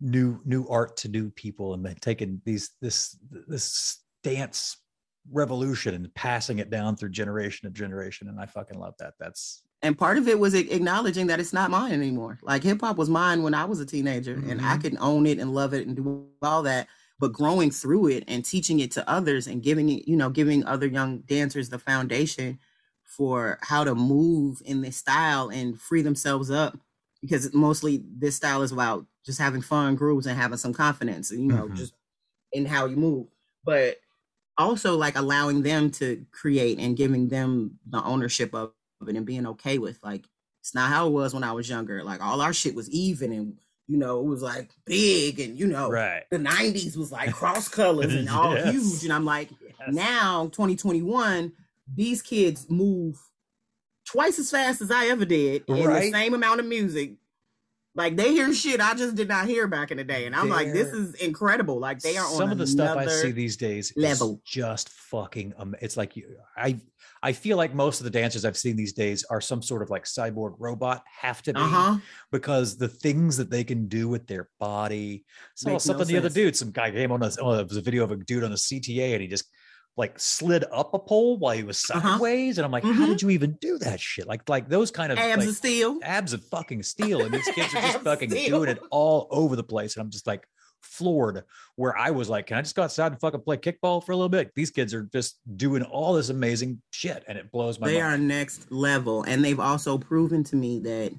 new 0.00 0.40
new 0.44 0.66
art 0.68 0.96
to 0.96 1.08
new 1.08 1.28
people 1.30 1.74
and 1.74 1.84
then 1.84 1.96
taking 2.00 2.40
these 2.44 2.70
this 2.80 3.18
this 3.48 3.98
dance 4.22 4.76
revolution 5.30 5.94
and 5.94 6.14
passing 6.14 6.60
it 6.60 6.70
down 6.70 6.96
through 6.96 7.10
generation 7.10 7.68
to 7.68 7.76
generation. 7.76 8.28
And 8.28 8.40
I 8.40 8.46
fucking 8.46 8.78
love 8.78 8.94
that. 8.98 9.14
That's 9.20 9.62
and 9.82 9.96
part 9.98 10.18
of 10.18 10.28
it 10.28 10.38
was 10.38 10.54
acknowledging 10.54 11.28
that 11.28 11.40
it's 11.40 11.52
not 11.52 11.70
mine 11.70 11.92
anymore. 11.92 12.38
Like 12.42 12.62
hip 12.62 12.80
hop 12.80 12.96
was 12.96 13.08
mine 13.08 13.42
when 13.42 13.54
I 13.54 13.64
was 13.64 13.80
a 13.80 13.86
teenager, 13.86 14.34
and 14.34 14.60
I 14.60 14.76
Mhm. 14.76 14.82
could 14.82 14.96
own 15.00 15.26
it 15.26 15.38
and 15.38 15.54
love 15.54 15.72
it 15.74 15.86
and 15.86 15.96
do 15.96 16.28
all 16.42 16.62
that. 16.64 16.88
But 17.20 17.32
growing 17.32 17.70
through 17.70 18.08
it 18.08 18.24
and 18.28 18.44
teaching 18.44 18.80
it 18.80 18.90
to 18.92 19.08
others 19.08 19.46
and 19.46 19.62
giving 19.62 19.88
it, 19.90 20.06
you 20.08 20.16
know, 20.16 20.30
giving 20.30 20.64
other 20.64 20.86
young 20.86 21.20
dancers 21.20 21.68
the 21.68 21.78
foundation 21.78 22.58
for 23.04 23.58
how 23.62 23.84
to 23.84 23.94
move 23.94 24.62
in 24.64 24.82
this 24.82 24.96
style 24.96 25.48
and 25.50 25.80
free 25.80 26.02
themselves 26.02 26.50
up, 26.50 26.78
because 27.22 27.52
mostly 27.54 28.04
this 28.18 28.36
style 28.36 28.62
is 28.62 28.72
about 28.72 29.06
just 29.24 29.38
having 29.40 29.62
fun 29.62 29.96
grooves 29.96 30.26
and 30.26 30.38
having 30.38 30.58
some 30.58 30.72
confidence, 30.72 31.30
you 31.32 31.42
know, 31.42 31.68
Mhm. 31.68 31.76
just 31.76 31.94
in 32.52 32.66
how 32.66 32.86
you 32.86 32.96
move. 32.96 33.28
But 33.64 33.98
also 34.58 34.96
like 34.96 35.16
allowing 35.16 35.62
them 35.62 35.90
to 35.92 36.26
create 36.32 36.78
and 36.78 36.96
giving 36.96 37.28
them 37.28 37.78
the 37.86 38.02
ownership 38.04 38.54
of 38.54 38.72
it 39.06 39.16
and 39.16 39.26
being 39.26 39.46
okay 39.46 39.78
with 39.78 39.98
like 40.02 40.24
it's 40.60 40.74
not 40.74 40.88
how 40.90 41.06
it 41.06 41.10
was 41.10 41.32
when 41.34 41.44
I 41.44 41.52
was 41.52 41.68
younger. 41.68 42.02
Like 42.02 42.20
all 42.22 42.40
our 42.40 42.52
shit 42.52 42.74
was 42.74 42.90
even 42.90 43.32
and 43.32 43.58
you 43.86 43.96
know 43.96 44.18
it 44.20 44.26
was 44.26 44.42
like 44.42 44.70
big 44.84 45.38
and 45.40 45.56
you 45.58 45.66
know 45.66 45.90
right. 45.90 46.24
the 46.30 46.38
'90s 46.38 46.96
was 46.96 47.12
like 47.12 47.32
cross 47.32 47.68
colors 47.80 48.14
and 48.14 48.28
all 48.28 48.54
Yes. 48.54 48.72
huge. 48.72 49.04
And 49.04 49.12
I'm 49.12 49.24
like 49.24 49.50
Yes. 49.60 49.88
now 49.94 50.46
2021 50.52 51.52
these 51.94 52.20
kids 52.22 52.66
move 52.68 53.16
twice 54.04 54.38
as 54.38 54.50
fast 54.50 54.80
as 54.80 54.90
I 54.90 55.06
ever 55.06 55.24
did 55.24 55.64
in 55.68 55.84
Right. 55.86 56.04
the 56.04 56.10
same 56.10 56.34
amount 56.34 56.60
of 56.60 56.66
music. 56.66 57.12
Like 57.98 58.14
they 58.16 58.30
hear 58.30 58.54
shit 58.54 58.80
I 58.80 58.94
just 58.94 59.16
did 59.16 59.26
not 59.26 59.48
hear 59.48 59.66
back 59.66 59.90
in 59.90 59.96
the 59.96 60.04
day, 60.04 60.26
and 60.26 60.36
I'm 60.36 60.48
like, 60.48 60.72
this 60.72 60.86
is 60.92 61.14
incredible. 61.16 61.80
Like 61.80 61.98
they 61.98 62.16
are 62.16 62.24
on 62.24 62.32
some 62.32 62.52
of 62.52 62.56
the 62.56 62.66
stuff 62.66 62.96
I 62.96 63.08
see 63.08 63.32
these 63.32 63.56
days 63.56 63.92
level. 63.96 64.34
is 64.34 64.38
just 64.50 64.88
fucking. 64.90 65.52
Um, 65.58 65.74
it's 65.82 65.96
like 65.96 66.14
you, 66.14 66.36
I, 66.56 66.78
I 67.24 67.32
feel 67.32 67.56
like 67.56 67.74
most 67.74 67.98
of 67.98 68.04
the 68.04 68.10
dancers 68.10 68.44
I've 68.44 68.56
seen 68.56 68.76
these 68.76 68.92
days 68.92 69.24
are 69.30 69.40
some 69.40 69.60
sort 69.62 69.82
of 69.82 69.90
like 69.90 70.04
cyborg 70.04 70.54
robot. 70.60 71.02
Have 71.20 71.42
to 71.42 71.52
be 71.52 71.58
Uh 71.60 71.66
huh. 71.66 71.96
because 72.30 72.76
the 72.76 72.86
things 72.86 73.36
that 73.36 73.50
they 73.50 73.64
can 73.64 73.88
do 73.88 74.08
with 74.08 74.28
their 74.28 74.48
body. 74.60 75.24
Saw 75.56 75.70
Makes 75.70 75.86
no 75.86 75.92
something 75.94 76.06
the 76.06 76.18
other 76.18 76.28
dude. 76.28 76.54
Some 76.54 76.70
guy 76.70 76.92
came 76.92 77.10
on 77.10 77.20
a. 77.24 77.26
It 77.26 77.42
was 77.68 77.76
a 77.78 77.82
video 77.82 78.04
of 78.04 78.12
a 78.12 78.16
dude 78.16 78.44
on 78.44 78.52
a 78.52 78.56
CTA, 78.56 79.14
and 79.14 79.22
he 79.22 79.26
just 79.26 79.46
like 79.98 80.18
slid 80.18 80.64
up 80.72 80.94
a 80.94 80.98
pole 80.98 81.36
while 81.38 81.54
he 81.56 81.62
was 81.64 81.84
Uh-huh. 81.90 82.00
sideways. 82.12 82.56
And 82.56 82.64
I'm 82.64 82.70
like, 82.70 82.84
how 82.84 83.04
Mhm. 83.04 83.08
did 83.08 83.20
you 83.22 83.30
even 83.30 83.58
do 83.60 83.76
that 83.78 84.00
shit? 84.00 84.26
Like, 84.26 84.48
like 84.48 84.68
those 84.70 84.90
kind 84.90 85.12
of 85.12 85.18
Abs 85.18 85.38
like, 85.40 85.48
of 85.48 85.56
steel. 85.56 85.98
abs 86.02 86.32
of 86.32 86.42
fucking 86.46 86.84
steel, 86.84 87.24
and 87.24 87.34
these 87.34 87.48
kids 87.54 87.74
are 87.74 87.80
just 87.82 88.00
fucking 88.00 88.30
steel. 88.30 88.58
doing 88.58 88.70
it 88.70 88.78
all 88.90 89.26
over 89.30 89.56
the 89.56 89.64
place. 89.64 89.96
And 89.96 90.02
I'm 90.02 90.10
just 90.10 90.26
like, 90.26 90.46
floored 90.80 91.42
where 91.74 91.96
I 91.98 92.10
was 92.12 92.28
like, 92.28 92.46
can 92.46 92.56
I 92.56 92.62
just 92.62 92.76
go 92.76 92.84
outside 92.84 93.10
and 93.10 93.20
fucking 93.20 93.40
play 93.40 93.56
kickball 93.56 94.02
for 94.04 94.12
a 94.12 94.16
little 94.16 94.28
bit? 94.28 94.52
These 94.54 94.70
kids 94.70 94.94
are 94.94 95.02
just 95.12 95.38
doing 95.56 95.82
all 95.82 96.14
this 96.14 96.28
amazing 96.28 96.80
shit 96.92 97.24
and 97.26 97.36
it 97.36 97.50
blows 97.50 97.80
my 97.80 97.88
they 97.88 98.00
mind. 98.00 98.14
are 98.14 98.18
next 98.18 98.70
level. 98.70 99.24
And 99.24 99.44
they've 99.44 99.58
also 99.58 99.98
proven 99.98 100.44
to 100.44 100.56
me 100.56 100.78
that 100.80 101.12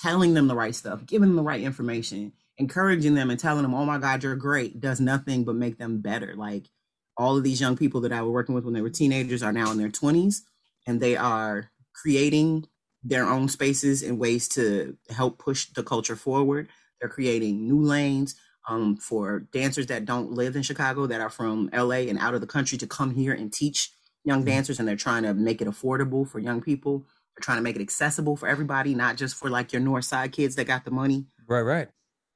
telling 0.00 0.34
them 0.34 0.46
the 0.46 0.54
right 0.54 0.74
stuff, 0.74 1.04
giving 1.04 1.28
them 1.28 1.36
the 1.36 1.42
right 1.42 1.60
information, 1.60 2.32
encouraging 2.58 3.14
them 3.14 3.28
and 3.30 3.40
telling 3.40 3.62
them, 3.62 3.74
oh 3.74 3.84
my 3.84 3.98
God, 3.98 4.22
you're 4.22 4.36
great, 4.36 4.78
does 4.80 5.00
nothing 5.00 5.42
but 5.44 5.56
make 5.56 5.78
them 5.78 5.98
better. 6.00 6.34
Like 6.36 6.68
all 7.16 7.36
of 7.36 7.44
these 7.44 7.60
young 7.60 7.76
people 7.76 8.00
that 8.02 8.12
I 8.12 8.22
was 8.22 8.32
working 8.32 8.54
with 8.54 8.64
when 8.64 8.74
they 8.74 8.80
were 8.80 8.90
teenagers 8.90 9.42
are 9.42 9.52
now 9.52 9.70
in 9.70 9.78
their 9.78 9.88
20s 9.90 10.40
and 10.86 11.00
they 11.00 11.16
are 11.16 11.70
creating 11.94 12.66
their 13.04 13.26
own 13.26 13.48
spaces 13.48 14.02
and 14.02 14.18
ways 14.18 14.48
to 14.48 14.96
help 15.10 15.38
push 15.38 15.66
the 15.74 15.82
culture 15.82 16.16
forward. 16.16 16.68
They're 17.00 17.08
creating 17.10 17.66
new 17.68 17.80
lanes 17.82 18.34
um, 18.68 18.96
for 18.96 19.40
dancers 19.52 19.86
that 19.86 20.04
don't 20.04 20.32
live 20.32 20.54
in 20.54 20.62
Chicago, 20.62 21.06
that 21.08 21.20
are 21.20 21.28
from 21.30 21.68
LA 21.72 22.06
and 22.08 22.18
out 22.18 22.34
of 22.34 22.40
the 22.40 22.46
country 22.46 22.78
to 22.78 22.86
come 22.86 23.12
here 23.14 23.32
and 23.32 23.52
teach 23.52 23.90
young 24.24 24.42
Mhm. 24.42 24.46
dancers. 24.46 24.78
And 24.78 24.86
they're 24.86 24.94
trying 24.96 25.24
to 25.24 25.34
make 25.34 25.60
it 25.60 25.66
affordable 25.66 26.26
for 26.28 26.38
young 26.38 26.60
people. 26.62 27.00
They're 27.36 27.42
trying 27.42 27.58
to 27.58 27.62
make 27.62 27.74
it 27.76 27.82
accessible 27.82 28.36
for 28.36 28.46
everybody, 28.46 28.94
not 28.94 29.16
just 29.16 29.34
for 29.34 29.50
like 29.50 29.72
your 29.72 29.82
North 29.82 30.04
Side 30.04 30.30
kids 30.32 30.54
that 30.54 30.66
got 30.66 30.84
the 30.84 30.90
money. 30.92 31.26
right, 31.48 31.62
right. 31.62 31.88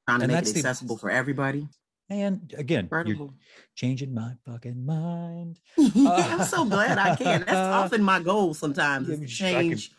Trying 0.07 0.19
to 0.19 0.23
And 0.25 0.33
make 0.33 0.41
it 0.47 0.53
the- 0.53 0.59
accessible 0.59 0.97
for 0.97 1.09
everybody. 1.09 1.69
And 2.09 2.53
again, 2.57 2.87
you're 3.17 3.29
changing 3.75 4.13
my 4.13 4.33
fucking 4.45 4.85
mind. 4.85 5.59
I'm 5.77 6.43
so 6.43 6.63
glad 6.65 6.97
I 6.97 7.15
can. 7.15 7.41
That's 7.41 7.51
uh, 7.51 7.81
often 7.83 8.01
my 8.01 8.19
goal 8.21 8.53
sometimes 8.53 9.09
is 9.09 9.15
to 9.15 9.21
we 9.21 9.27
can- 9.27 9.35
change 9.35 9.91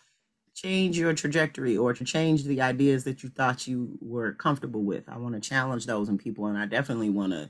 change 0.54 0.98
your 0.98 1.14
trajectory 1.14 1.76
or 1.76 1.94
to 1.94 2.04
change 2.04 2.42
the 2.42 2.60
ideas 2.60 3.04
that 3.04 3.22
you 3.22 3.28
thought 3.28 3.68
you 3.68 3.96
were 4.00 4.32
comfortable 4.32 4.82
with. 4.82 5.08
I 5.08 5.16
want 5.16 5.34
to 5.36 5.40
challenge 5.40 5.86
those 5.86 6.08
in 6.08 6.18
people 6.18 6.46
and 6.46 6.58
I 6.58 6.66
definitely 6.66 7.10
want 7.10 7.32
to 7.32 7.48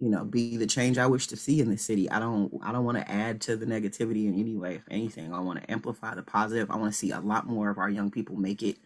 you 0.00 0.08
know 0.08 0.24
be 0.24 0.56
the 0.56 0.66
change 0.66 0.96
I 0.96 1.06
wish 1.06 1.26
to 1.26 1.36
see 1.36 1.60
in 1.60 1.68
the 1.68 1.76
city. 1.76 2.08
I 2.10 2.18
don't 2.20 2.50
I 2.62 2.72
don't 2.72 2.84
want 2.84 2.96
to 2.98 3.10
add 3.10 3.40
to 3.42 3.56
the 3.56 3.66
negativity 3.66 4.28
in 4.28 4.38
any 4.38 4.56
way 4.56 4.76
if 4.76 4.82
anything. 4.90 5.34
I 5.34 5.40
want 5.40 5.60
to 5.60 5.70
amplify 5.70 6.14
the 6.14 6.22
positive. 6.22 6.70
I 6.70 6.76
want 6.76 6.90
to 6.92 6.98
see 6.98 7.10
a 7.10 7.20
lot 7.20 7.46
more 7.46 7.68
of 7.68 7.78
our 7.78 7.90
young 7.90 8.10
people 8.10 8.36
make 8.36 8.62
it 8.62 8.78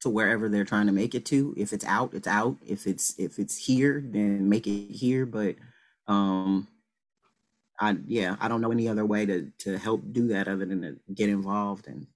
to 0.00 0.08
wherever 0.08 0.48
they're 0.48 0.64
trying 0.64 0.86
to 0.86 0.92
make 0.92 1.14
it 1.14 1.24
to. 1.26 1.54
If 1.56 1.72
it's 1.72 1.84
out, 1.84 2.14
it's 2.14 2.28
out. 2.28 2.56
If 2.66 2.86
it's 2.86 3.18
if 3.18 3.38
it's 3.38 3.56
here, 3.56 4.02
then 4.04 4.48
make 4.48 4.66
it 4.66 4.90
here, 4.92 5.26
but 5.26 5.56
um 6.06 6.68
I 7.80 7.96
yeah, 8.06 8.36
I 8.40 8.48
don't 8.48 8.60
know 8.60 8.72
any 8.72 8.88
other 8.88 9.04
way 9.04 9.26
to 9.26 9.50
to 9.58 9.78
help 9.78 10.02
do 10.12 10.28
that 10.28 10.48
other 10.48 10.66
than 10.66 10.82
to 10.82 10.96
get 11.14 11.28
involved 11.28 11.86
and 11.86 12.06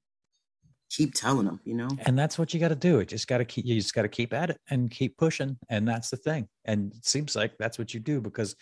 keep 0.93 1.15
telling 1.15 1.47
them, 1.47 1.61
you 1.65 1.75
know. 1.75 1.89
And 2.01 2.19
that's 2.19 2.39
what 2.39 2.53
you 2.53 2.61
got 2.61 2.69
to 2.69 2.75
do. 2.75 2.99
It 2.99 3.09
just 3.09 3.27
got 3.27 3.39
to 3.39 3.45
keep, 3.45 3.65
you 3.65 3.75
just 3.77 3.95
got 3.95 4.03
to 4.03 4.09
keep 4.09 4.33
at 4.33 4.51
it 4.51 4.61
and 4.69 4.91
keep 4.91 5.17
pushing. 5.17 5.57
And 5.71 5.89
that's 5.89 6.11
the 6.11 6.17
thing. 6.17 6.49
And 6.65 6.93
it 6.93 7.07
seems 7.07 7.35
like 7.35 7.57
that's 7.59 7.79
what 7.79 7.95
you 7.95 8.01
do 8.01 8.21
because 8.21 8.55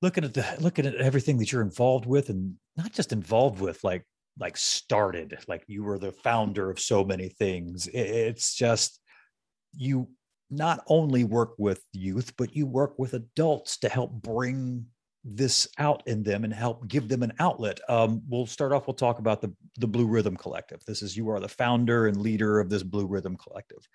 looking 0.00 0.24
at 0.24 0.34
the, 0.34 0.46
looking 0.60 0.86
at 0.86 0.94
everything 0.96 1.38
that 1.38 1.50
you're 1.50 1.62
involved 1.62 2.06
with 2.06 2.28
and 2.28 2.54
not 2.76 2.92
just 2.92 3.12
involved 3.12 3.60
with, 3.60 3.82
like, 3.82 4.04
like 4.38 4.56
started, 4.56 5.38
like 5.48 5.64
you 5.66 5.84
were 5.84 5.98
the 5.98 6.12
founder 6.12 6.70
of 6.70 6.80
so 6.80 7.04
many 7.04 7.28
things. 7.28 7.88
It's 7.92 8.54
just, 8.54 8.98
you 9.74 10.08
not 10.50 10.84
only 10.86 11.24
work 11.24 11.54
with 11.58 11.82
youth, 11.92 12.34
but 12.36 12.54
you 12.54 12.66
work 12.66 12.98
with 12.98 13.14
adults 13.14 13.78
to 13.78 13.88
help 13.88 14.12
bring 14.12 14.86
this 15.24 15.68
out 15.78 16.02
in 16.06 16.22
them 16.22 16.44
and 16.44 16.52
help 16.52 16.88
give 16.88 17.08
them 17.08 17.22
an 17.22 17.32
outlet. 17.38 17.78
Um, 17.88 18.22
we'll 18.28 18.46
start 18.46 18.72
off. 18.72 18.86
We'll 18.86 18.94
talk 18.94 19.18
about 19.18 19.40
the 19.40 19.54
the 19.78 19.86
Blue 19.86 20.06
Rhythm 20.06 20.36
Collective. 20.36 20.80
This 20.84 21.00
is 21.00 21.16
you 21.16 21.30
are 21.30 21.40
the 21.40 21.48
founder 21.48 22.08
and 22.08 22.16
leader 22.16 22.58
of 22.58 22.68
this 22.68 22.82
Blue 22.82 23.06
Rhythm 23.06 23.36
Collective, 23.36 23.86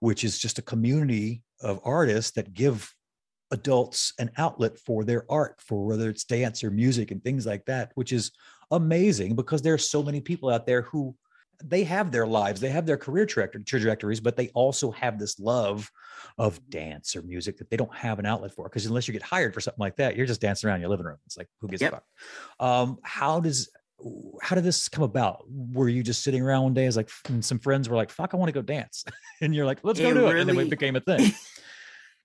which 0.00 0.24
is 0.24 0.38
just 0.38 0.58
a 0.58 0.62
community 0.62 1.42
of 1.60 1.80
artists 1.84 2.30
that 2.32 2.54
give 2.54 2.94
adults 3.50 4.12
an 4.18 4.30
outlet 4.38 4.78
for 4.78 5.04
their 5.04 5.24
art, 5.28 5.60
for 5.60 5.84
whether 5.84 6.08
it's 6.08 6.24
dance 6.24 6.62
or 6.62 6.70
music 6.70 7.10
and 7.10 7.22
things 7.22 7.46
like 7.46 7.64
that, 7.66 7.90
which 7.96 8.12
is 8.12 8.30
amazing 8.70 9.36
because 9.36 9.62
there's 9.62 9.88
so 9.88 10.02
many 10.02 10.20
people 10.20 10.48
out 10.48 10.66
there 10.66 10.82
who 10.82 11.16
they 11.64 11.84
have 11.84 12.12
their 12.12 12.26
lives, 12.26 12.60
they 12.60 12.68
have 12.68 12.84
their 12.84 12.98
career 12.98 13.24
trajectories, 13.24 14.20
but 14.20 14.36
they 14.36 14.48
also 14.50 14.90
have 14.90 15.18
this 15.18 15.38
love 15.40 15.90
of 16.36 16.60
dance 16.68 17.16
or 17.16 17.22
music 17.22 17.56
that 17.56 17.70
they 17.70 17.76
don't 17.78 17.94
have 17.94 18.18
an 18.18 18.26
outlet 18.26 18.52
for. 18.52 18.64
Because 18.64 18.84
unless 18.84 19.08
you 19.08 19.12
get 19.12 19.22
hired 19.22 19.54
for 19.54 19.60
something 19.60 19.80
like 19.80 19.96
that, 19.96 20.16
you're 20.16 20.26
just 20.26 20.40
dancing 20.40 20.68
around 20.68 20.80
your 20.80 20.90
living 20.90 21.06
room. 21.06 21.16
It's 21.24 21.38
like 21.38 21.48
who 21.60 21.68
gives 21.68 21.80
Yep. 21.80 21.92
a 21.92 21.96
fuck? 21.96 22.04
Um, 22.60 22.98
how 23.02 23.40
does 23.40 23.70
how 24.42 24.54
did 24.54 24.64
this 24.64 24.90
come 24.90 25.04
about? 25.04 25.44
Were 25.48 25.88
you 25.88 26.02
just 26.02 26.22
sitting 26.22 26.42
around 26.42 26.64
one 26.64 26.74
day 26.74 26.84
as 26.84 26.98
like 26.98 27.08
and 27.28 27.42
some 27.42 27.58
friends 27.58 27.88
were 27.88 27.96
like, 27.96 28.10
"Fuck, 28.10 28.34
I 28.34 28.36
want 28.36 28.48
to 28.48 28.52
go 28.52 28.60
dance," 28.60 29.04
and 29.40 29.54
you're 29.54 29.64
like, 29.64 29.78
"Let's 29.82 29.98
go 29.98 30.10
It 30.10 30.14
do 30.14 30.26
it," 30.28 30.38
and 30.38 30.48
then 30.50 30.58
it 30.58 30.68
became 30.68 30.96
a 30.96 31.00
thing. 31.00 31.32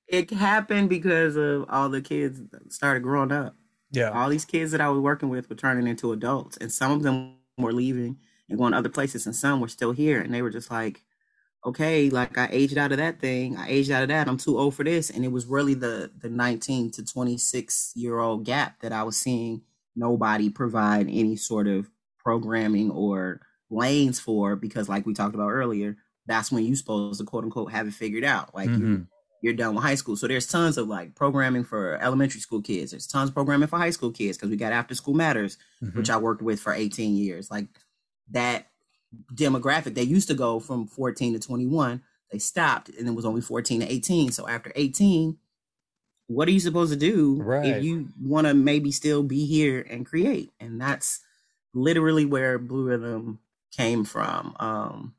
It 0.08 0.30
happened 0.30 0.90
because 0.90 1.38
of 1.38 1.68
all 1.70 1.88
the 1.88 2.02
kids 2.02 2.42
started 2.68 3.02
growing 3.02 3.32
up. 3.32 3.56
Yeah, 3.92 4.14
All 4.14 4.30
these 4.30 4.46
kids 4.46 4.72
that 4.72 4.82
I 4.82 4.90
was 4.90 5.00
working 5.02 5.30
with 5.30 5.50
were 5.50 5.56
turning 5.56 5.88
into 5.88 6.12
adults, 6.12 6.58
and 6.58 6.72
some 6.72 6.92
of 6.92 7.04
them 7.04 7.38
were 7.58 7.74
leaving 7.74 8.20
and 8.50 8.58
going 8.58 8.74
to 8.74 8.78
other 8.78 8.90
places, 8.90 9.26
and 9.26 9.36
some 9.36 9.62
were 9.62 9.68
still 9.70 9.92
here, 9.94 10.20
and 10.22 10.34
they 10.34 10.42
were 10.42 10.50
just 10.50 10.70
like, 10.72 11.04
"Okay, 11.66 12.10
like 12.10 12.38
I 12.38 12.50
aged 12.52 12.78
out 12.78 12.92
of 12.92 12.98
that 13.00 13.20
thing. 13.20 13.58
I 13.58 13.70
aged 13.70 13.92
out 13.92 14.04
of 14.04 14.10
that. 14.10 14.28
I'm 14.28 14.38
too 14.38 14.58
old 14.60 14.76
for 14.76 14.84
this." 14.86 15.10
And 15.12 15.26
it 15.26 15.30
was 15.32 15.46
really 15.48 15.74
the 15.76 16.12
the 16.20 16.30
19 16.30 16.92
to 16.92 17.06
26 17.06 17.94
year 17.96 18.20
old 18.20 18.46
gap 18.46 18.82
that 18.82 18.94
I 18.94 19.04
was 19.04 19.18
seeing 19.18 19.64
nobody 19.96 20.50
provide 20.50 21.08
any 21.10 21.36
sort 21.38 21.68
of 21.68 21.92
programming 22.20 22.92
or 22.92 23.42
lanes 23.70 24.20
for 24.20 24.56
because, 24.56 24.90
like 24.90 25.06
we 25.06 25.14
talked 25.14 25.36
about 25.36 25.52
earlier, 25.52 25.98
that's 26.28 26.52
when 26.52 26.66
you're 26.66 26.76
supposed 26.78 27.20
to 27.20 27.26
quote 27.26 27.44
unquote 27.46 27.72
have 27.72 27.88
it 27.88 27.94
figured 27.94 28.24
out. 28.26 28.56
Like 28.56 28.78
you're 28.78 28.90
Mhm. 28.90 29.11
You're 29.42 29.54
done 29.54 29.74
with 29.76 29.84
high 29.84 29.96
school. 29.96 30.16
So 30.16 30.28
there's 30.28 30.48
tons 30.48 30.78
of 30.78 30.88
like 30.88 31.16
programming 31.16 31.64
for 31.64 31.96
elementary 32.02 32.40
school 32.40 32.62
kids. 32.62 32.92
There's 32.92 33.08
tons 33.08 33.30
of 33.30 33.34
programming 33.36 33.68
for 33.68 33.78
high 33.78 33.90
school 33.90 34.12
kids 34.12 34.38
because 34.38 34.50
we 34.52 34.56
got 34.58 34.72
After 34.72 34.94
School 34.96 35.16
Matters, 35.16 35.58
Mhm. 35.84 35.96
which 35.96 36.10
I 36.10 36.18
worked 36.18 36.42
with 36.42 36.60
for 36.60 36.74
18 36.74 37.16
years. 37.16 37.50
Like 37.50 37.68
that 38.30 38.68
demographic, 39.34 39.96
they 39.96 40.04
used 40.04 40.28
to 40.30 40.34
go 40.36 40.60
from 40.60 40.88
14 40.88 41.34
to 41.34 41.40
21. 41.40 42.02
They 42.32 42.40
stopped 42.40 42.90
and 42.90 43.08
it 43.08 43.12
was 43.16 43.26
only 43.26 43.42
14 43.42 43.82
to 43.82 43.92
18. 43.92 44.32
So 44.32 44.48
after 44.48 44.72
18, 44.76 45.38
what 46.28 46.48
are 46.48 46.52
you 46.52 46.60
supposed 46.62 46.94
to 46.94 46.98
do 47.00 47.42
Right. 47.42 47.66
if 47.66 47.84
you 47.84 48.10
want 48.22 48.48
to 48.48 48.54
maybe 48.54 48.92
still 48.92 49.24
be 49.24 49.46
here 49.46 49.86
and 49.90 50.06
create? 50.06 50.52
And 50.60 50.80
that's 50.80 51.20
literally 51.74 52.26
where 52.26 52.58
Blue 52.60 52.86
Rhythm 52.86 53.40
came 53.72 54.04
from. 54.06 54.56
Um, 54.60 55.16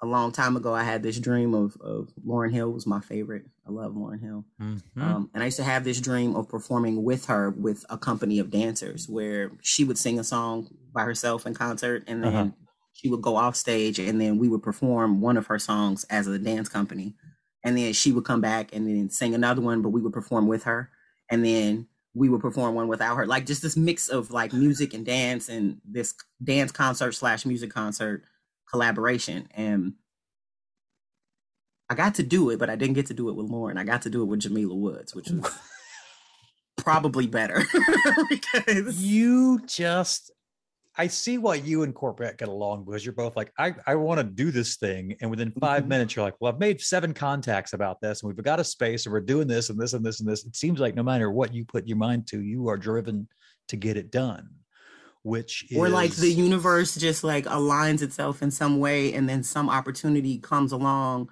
a 0.00 0.06
long 0.06 0.30
time 0.32 0.56
ago, 0.56 0.74
I 0.74 0.84
had 0.84 1.02
this 1.02 1.18
dream 1.18 1.54
of, 1.54 1.76
of 1.80 2.08
Lauryn 2.24 2.52
Hill 2.52 2.70
was 2.70 2.86
my 2.86 3.00
favorite. 3.00 3.46
I 3.66 3.70
love 3.72 3.92
Lauryn 3.94 4.20
Hill. 4.20 4.44
Mhm. 4.60 4.80
Um, 4.96 5.30
and 5.34 5.42
I 5.42 5.46
used 5.46 5.56
to 5.58 5.64
have 5.64 5.82
this 5.84 6.00
dream 6.00 6.36
of 6.36 6.48
performing 6.48 7.02
with 7.02 7.26
her 7.26 7.50
with 7.50 7.84
a 7.90 7.98
company 7.98 8.38
of 8.38 8.50
dancers 8.50 9.08
where 9.08 9.50
she 9.60 9.82
would 9.84 9.98
sing 9.98 10.18
a 10.18 10.24
song 10.24 10.68
by 10.92 11.02
herself 11.02 11.46
in 11.46 11.54
concert 11.54 12.04
and 12.06 12.22
then 12.22 12.34
Uh-huh. 12.34 12.50
she 12.92 13.08
would 13.08 13.22
go 13.22 13.36
off 13.36 13.56
stage 13.56 13.98
and 13.98 14.20
then 14.20 14.38
we 14.38 14.48
would 14.48 14.62
perform 14.62 15.20
one 15.20 15.36
of 15.36 15.46
her 15.48 15.58
songs 15.58 16.04
as 16.04 16.26
a 16.28 16.38
dance 16.38 16.68
company. 16.68 17.16
And 17.64 17.76
then 17.76 17.92
she 17.92 18.12
would 18.12 18.24
come 18.24 18.40
back 18.40 18.74
and 18.74 18.86
then 18.86 19.10
sing 19.10 19.34
another 19.34 19.60
one, 19.60 19.82
but 19.82 19.88
we 19.90 20.00
would 20.00 20.12
perform 20.12 20.46
with 20.46 20.62
her. 20.62 20.90
And 21.28 21.44
then 21.44 21.88
we 22.14 22.28
would 22.28 22.40
perform 22.40 22.74
one 22.76 22.86
without 22.88 23.16
her. 23.16 23.26
Like 23.26 23.46
just 23.46 23.62
this 23.62 23.76
mix 23.76 24.08
of 24.08 24.30
like 24.30 24.52
music 24.52 24.94
and 24.94 25.04
dance 25.04 25.48
and 25.48 25.80
this 25.84 26.14
dance 26.42 26.70
concert 26.72 27.12
slash 27.12 27.44
music 27.44 27.70
concert 27.70 28.22
collaboration. 28.70 29.48
And 29.54 29.94
I 31.90 31.94
got 31.94 32.14
to 32.16 32.22
do 32.22 32.50
it, 32.50 32.58
but 32.58 32.68
I 32.70 32.76
didn't 32.76 32.94
get 32.94 33.06
to 33.06 33.14
do 33.14 33.28
it 33.28 33.36
with 33.36 33.48
Lauryn. 33.50 33.78
I 33.78 33.84
got 33.84 34.02
to 34.02 34.10
do 34.10 34.22
it 34.22 34.26
with 34.26 34.40
Jamila 34.40 34.74
Woods, 34.74 35.14
which 35.14 35.30
was 35.30 35.50
probably 36.76 37.26
better 37.26 37.62
because 38.28 39.02
you 39.02 39.60
just 39.66 40.30
I 41.00 41.06
see 41.06 41.38
why 41.38 41.54
you 41.54 41.84
and 41.84 41.94
Corporate 41.94 42.38
get 42.38 42.48
along 42.48 42.84
because 42.84 43.06
you're 43.06 43.12
both 43.14 43.36
like, 43.36 43.52
I, 43.56 43.72
I 43.86 43.94
want 43.94 44.18
to 44.18 44.24
do 44.24 44.50
this 44.50 44.74
thing. 44.78 45.14
And 45.20 45.30
within 45.30 45.52
5 45.52 45.84
Mhm. 45.84 45.86
minutes, 45.86 46.16
you're 46.16 46.24
like, 46.24 46.34
well, 46.40 46.52
I've 46.52 46.58
made 46.58 46.80
seven 46.80 47.14
contacts 47.14 47.72
about 47.72 48.00
this 48.00 48.20
and 48.22 48.28
we've 48.34 48.44
got 48.44 48.58
a 48.58 48.64
space 48.64 49.06
and 49.06 49.12
we're 49.12 49.20
doing 49.20 49.46
this 49.46 49.70
and 49.70 49.78
this 49.78 49.92
and 49.92 50.04
this 50.04 50.18
and 50.18 50.28
this. 50.28 50.44
It 50.44 50.56
seems 50.56 50.80
like 50.80 50.96
no 50.96 51.04
matter 51.04 51.30
what 51.30 51.54
you 51.54 51.64
put 51.64 51.86
your 51.86 51.98
mind 51.98 52.26
to, 52.28 52.40
you 52.42 52.66
are 52.68 52.76
driven 52.76 53.28
to 53.68 53.76
get 53.76 53.96
it 53.96 54.10
done, 54.10 54.48
which 55.22 55.64
is 55.70 55.76
or 55.76 55.88
like 55.88 56.12
the 56.12 56.30
universe 56.30 56.94
just 56.94 57.24
like 57.24 57.44
aligns 57.46 58.02
itself 58.02 58.42
in 58.42 58.50
some 58.50 58.78
way 58.78 59.12
and 59.12 59.28
then 59.28 59.42
some 59.42 59.68
opportunity 59.68 60.38
comes 60.38 60.72
along 60.72 61.28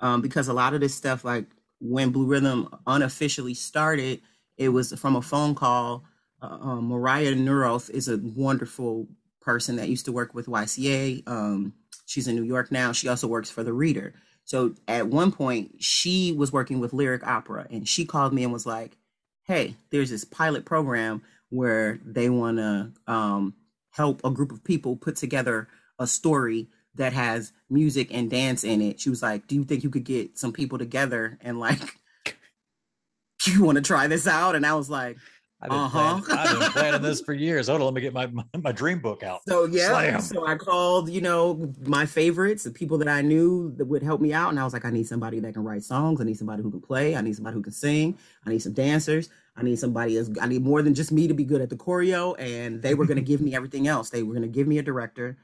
um, 0.00 0.20
because 0.20 0.48
a 0.48 0.52
lot 0.52 0.74
of 0.74 0.80
this 0.80 0.94
stuff 0.94 1.24
like 1.24 1.46
when 1.80 2.10
blue 2.10 2.26
rhythm 2.26 2.68
unofficially 2.86 3.54
started 3.54 4.20
it 4.56 4.68
was 4.68 4.92
from 4.92 5.16
a 5.16 5.22
phone 5.22 5.54
call. 5.54 6.04
Uh, 6.42 6.58
um, 6.60 6.88
mariah 6.88 7.34
neuroth 7.34 7.90
is 7.90 8.08
a 8.08 8.18
wonderful 8.18 9.06
person 9.40 9.76
that 9.76 9.88
used 9.88 10.04
to 10.06 10.12
work 10.12 10.34
with 10.34 10.46
yca 10.46 11.22
um, 11.26 11.74
she's 12.06 12.28
in 12.28 12.36
new 12.36 12.42
york 12.42 12.70
now. 12.72 12.92
She 12.92 13.08
also 13.08 13.26
works 13.26 13.50
for 13.50 13.62
the 13.62 13.72
reader. 13.72 14.14
So 14.44 14.74
at 14.88 15.06
one 15.06 15.32
point 15.32 15.76
she 15.82 16.32
was 16.32 16.52
working 16.52 16.80
with 16.80 16.92
lyric 16.92 17.26
opera 17.26 17.66
and 17.70 17.88
she 17.88 18.04
called 18.04 18.32
me 18.32 18.42
and 18.42 18.52
was 18.52 18.66
like 18.66 18.96
hey 19.44 19.76
there's 19.90 20.10
this 20.10 20.24
pilot 20.24 20.64
program 20.64 21.22
where 21.50 22.00
they 22.04 22.28
want 22.30 22.58
to 22.58 22.92
um, 23.06 23.54
help 23.90 24.22
a 24.24 24.30
group 24.30 24.50
of 24.52 24.64
people 24.64 24.96
put 24.96 25.16
together 25.16 25.68
a 25.98 26.06
story 26.06 26.68
that 26.94 27.12
has 27.12 27.52
music 27.68 28.08
and 28.12 28.30
dance 28.30 28.64
in 28.64 28.80
it. 28.80 29.00
She 29.00 29.10
was 29.10 29.22
like, 29.22 29.46
"Do 29.46 29.54
you 29.54 29.64
think 29.64 29.84
you 29.84 29.90
could 29.90 30.04
get 30.04 30.38
some 30.38 30.52
people 30.52 30.78
together 30.78 31.38
and 31.42 31.60
like 31.60 31.80
you 33.46 33.62
want 33.64 33.76
to 33.76 33.82
try 33.82 34.06
this 34.06 34.26
out? 34.26 34.54
And 34.56 34.66
I 34.66 34.74
was 34.74 34.90
like, 34.90 35.16
I've 35.62 35.68
been, 35.70 35.78
Uh-huh. 35.78 36.20
planning, 36.22 36.38
I've 36.38 36.58
been 36.58 36.70
planning 36.72 37.02
this 37.02 37.20
for 37.20 37.34
years. 37.34 37.68
Hold 37.68 37.80
on, 37.82 37.84
let 37.86 37.94
me 37.94 38.00
get 38.00 38.14
my, 38.14 38.26
my, 38.28 38.44
my 38.62 38.72
dream 38.72 38.98
book 38.98 39.22
out. 39.22 39.40
So 39.46 39.66
yeah, 39.66 39.88
Slam. 39.88 40.20
so 40.22 40.46
I 40.46 40.56
called, 40.56 41.10
you 41.10 41.20
know, 41.20 41.70
my 41.82 42.06
favorites, 42.06 42.64
the 42.64 42.70
people 42.70 42.96
that 42.98 43.08
I 43.08 43.20
knew 43.20 43.72
that 43.76 43.84
would 43.84 44.02
help 44.02 44.20
me 44.22 44.32
out, 44.32 44.48
and 44.50 44.58
I 44.58 44.64
was 44.64 44.72
like, 44.72 44.84
I 44.86 44.90
need 44.90 45.06
somebody 45.06 45.38
that 45.40 45.52
can 45.52 45.62
write 45.62 45.82
songs. 45.84 46.20
I 46.20 46.24
need 46.24 46.38
somebody 46.38 46.62
who 46.62 46.70
can 46.70 46.80
play. 46.80 47.14
I 47.14 47.20
need 47.20 47.34
somebody 47.36 47.54
who 47.54 47.62
can 47.62 47.72
sing. 47.72 48.16
I 48.46 48.50
need 48.50 48.60
some 48.62 48.72
dancers. 48.72 49.28
I 49.60 49.64
need 49.64 49.78
somebody 49.78 50.16
as 50.16 50.30
I 50.40 50.46
need 50.46 50.62
more 50.62 50.82
than 50.82 50.94
just 50.94 51.12
me 51.12 51.28
to 51.28 51.34
be 51.34 51.44
good 51.44 51.60
at 51.60 51.70
the 51.70 51.76
choreo. 51.76 52.34
And 52.38 52.82
they 52.82 52.94
were 52.94 53.06
going 53.06 53.16
to 53.24 53.24
give 53.24 53.40
me 53.40 53.54
everything 53.54 53.86
else. 53.86 54.10
They 54.10 54.22
were 54.22 54.32
going 54.34 54.42
to 54.42 54.48
give 54.48 54.66
me 54.66 54.78
a 54.78 54.82
director, 54.82 55.38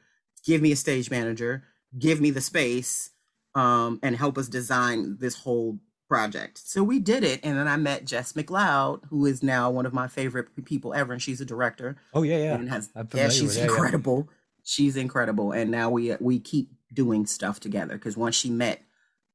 give 0.45 0.62
me 0.62 0.73
a 0.73 0.77
stage 0.77 1.11
manager, 1.11 1.64
give 1.99 2.21
me 2.21 2.31
the 2.31 2.41
space, 2.41 3.11
um, 3.55 3.99
and 4.03 4.17
help 4.17 4.37
us 4.39 4.49
design 4.49 5.17
this 5.19 5.37
whole 5.37 5.79
project. 6.09 6.59
So 6.59 6.85
we 6.85 7.01
did 7.01 7.25
it, 7.25 7.41
and 7.43 7.59
then 7.59 7.67
I 7.67 7.77
met 7.77 8.05
Jess 8.05 8.33
McLeod, 8.35 9.01
who 9.11 9.27
is 9.27 9.43
now 9.43 9.71
one 9.71 9.87
of 9.87 9.93
my 9.93 10.07
favorite 10.07 10.64
people 10.64 10.95
ever, 10.95 11.12
and 11.12 11.21
she's 11.21 11.41
a 11.41 11.45
director 11.45 11.97
Oh 12.14 12.23
yeah, 12.23 12.37
yeah. 12.39 12.55
and 12.55 12.69
has 12.69 12.91
yeah 13.12 13.29
she's 13.29 13.43
with- 13.43 13.57
yeah, 13.57 13.64
yeah. 13.64 13.71
incredible 13.71 14.29
she's 14.69 14.97
incredible 14.97 15.53
and 15.53 15.71
now 15.71 15.89
we 15.89 16.14
we 16.19 16.41
keep 16.41 16.71
doing 16.93 17.25
stuff 17.25 17.61
together 17.61 17.95
because 17.95 18.17
once 18.17 18.35
she 18.35 18.51
met 18.51 18.83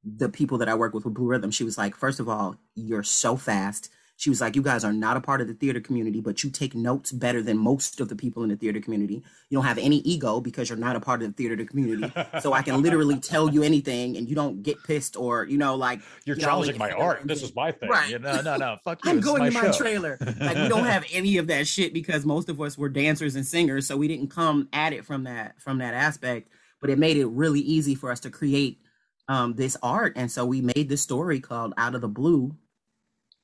the 0.04 0.28
people 0.28 0.58
that 0.58 0.68
i 0.68 0.76
work 0.76 0.94
with 0.94 1.06
with 1.06 1.14
blue 1.14 1.26
rhythm 1.28 1.50
she 1.52 1.64
was 1.64 1.78
like 1.78 1.96
first 1.96 2.20
of 2.20 2.28
all 2.28 2.58
you're 2.76 3.02
so 3.02 3.38
fast 3.38 3.90
she 4.22 4.30
was 4.30 4.40
like 4.40 4.56
you 4.56 4.62
guys 4.62 4.84
are 4.84 4.94
not 4.94 5.18
a 5.18 5.22
part 5.22 5.42
of 5.42 5.48
the 5.48 5.54
theater 5.54 5.82
community 5.82 6.22
but 6.22 6.44
you 6.44 6.50
take 6.50 6.76
notes 6.76 7.12
better 7.12 7.42
than 7.42 7.58
most 7.58 8.00
of 8.00 8.08
the 8.08 8.16
people 8.16 8.44
in 8.44 8.50
the 8.50 8.56
theater 8.56 8.80
community 8.80 9.24
you 9.50 9.58
don't 9.58 9.66
have 9.66 9.78
any 9.78 9.98
ego 9.98 10.40
because 10.40 10.70
you're 10.70 10.78
not 10.78 10.96
a 10.96 11.00
part 11.00 11.22
of 11.22 11.28
the 11.28 11.34
theater 11.34 11.66
community 11.66 12.12
so 12.40 12.54
i 12.54 12.62
can 12.62 12.82
literally 12.82 13.20
tell 13.20 13.50
you 13.50 13.64
anything 13.64 14.16
and 14.18 14.30
you 14.30 14.36
don't 14.36 14.64
get 14.64 14.82
pissed 14.84 15.18
or 15.18 15.46
you 15.46 15.58
know 15.58 15.76
like 15.76 16.00
You're 16.26 16.36
you 16.36 16.42
know, 16.42 16.48
challenging 16.48 16.78
like, 16.78 16.98
my 16.98 17.04
art. 17.04 17.22
This 17.26 17.44
is 17.44 17.56
my 17.56 17.72
thing. 17.72 17.90
Right. 17.90 18.22
Know, 18.22 18.42
no, 18.42 18.56
no, 18.56 18.78
fuck 18.84 19.00
you. 19.06 19.12
I'm 19.12 19.20
going 19.20 19.42
my 19.44 19.50
to 19.50 19.54
my 19.54 19.72
show. 19.72 19.78
trailer. 19.78 20.18
Like 20.42 20.58
we 20.58 20.70
don't 20.70 20.86
have 20.86 21.06
any 21.12 21.38
of 21.38 21.48
that 21.48 21.68
shit 21.68 21.94
because 21.94 22.26
most 22.26 22.50
of 22.50 22.60
us 22.62 22.78
were 22.78 22.90
dancers 22.90 23.36
and 23.36 23.46
singers, 23.46 23.86
so 23.86 23.96
we 23.96 24.08
didn't 24.08 24.30
come 24.30 24.68
at 24.74 24.92
it 24.94 25.06
from 25.06 25.26
that 25.26 25.60
from 25.62 25.78
that 25.80 25.94
aspect. 25.94 26.50
But 26.80 26.90
it 26.90 26.98
made 26.98 27.18
it 27.18 27.28
really 27.28 27.60
easy 27.60 27.94
for 27.94 28.12
us 28.12 28.20
to 28.22 28.30
create 28.32 28.80
um, 29.28 29.54
this 29.54 29.78
art, 29.84 30.14
and 30.16 30.32
so 30.32 30.46
we 30.46 30.62
made 30.62 30.90
this 30.90 31.02
story 31.02 31.40
called 31.40 31.74
"Out 31.78 31.94
of 31.96 32.02
the 32.02 32.08
Blue," 32.08 32.56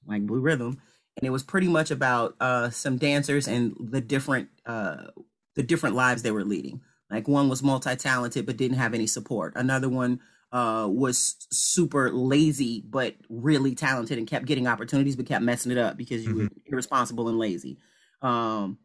like 0.08 0.26
Blue 0.26 0.40
Rhythm, 0.40 0.80
and 1.18 1.28
it 1.28 1.32
was 1.32 1.44
pretty 1.44 1.68
much 1.68 1.92
about 1.92 2.36
uh, 2.40 2.70
some 2.70 2.98
dancers 2.98 3.48
and 3.48 3.76
the 3.80 4.02
different 4.02 4.50
uh, 4.66 5.08
the 5.56 5.64
different 5.64 5.96
lives 5.96 6.22
they 6.22 6.32
were 6.32 6.46
leading. 6.46 6.82
Like 7.10 7.28
one 7.28 7.50
was 7.50 7.64
multi 7.64 7.96
talented 7.96 8.46
but 8.46 8.58
didn't 8.58 8.78
have 8.78 8.94
any 8.94 9.08
support. 9.08 9.54
Another 9.56 9.90
one 9.90 10.20
uh, 10.52 10.88
was 10.90 11.36
super 11.52 12.12
lazy 12.12 12.82
but 12.82 13.16
really 13.30 13.76
talented 13.76 14.18
and 14.18 14.28
kept 14.28 14.46
getting 14.46 14.68
opportunities 14.68 15.16
but 15.16 15.26
kept 15.26 15.44
messing 15.44 15.72
it 15.72 15.78
up 15.78 15.98
because 15.98 16.26
you 16.26 16.36
were 16.36 16.50
irresponsible 16.66 17.28
and 17.28 17.38
lazy. 17.38 17.78
Um, 18.22 18.78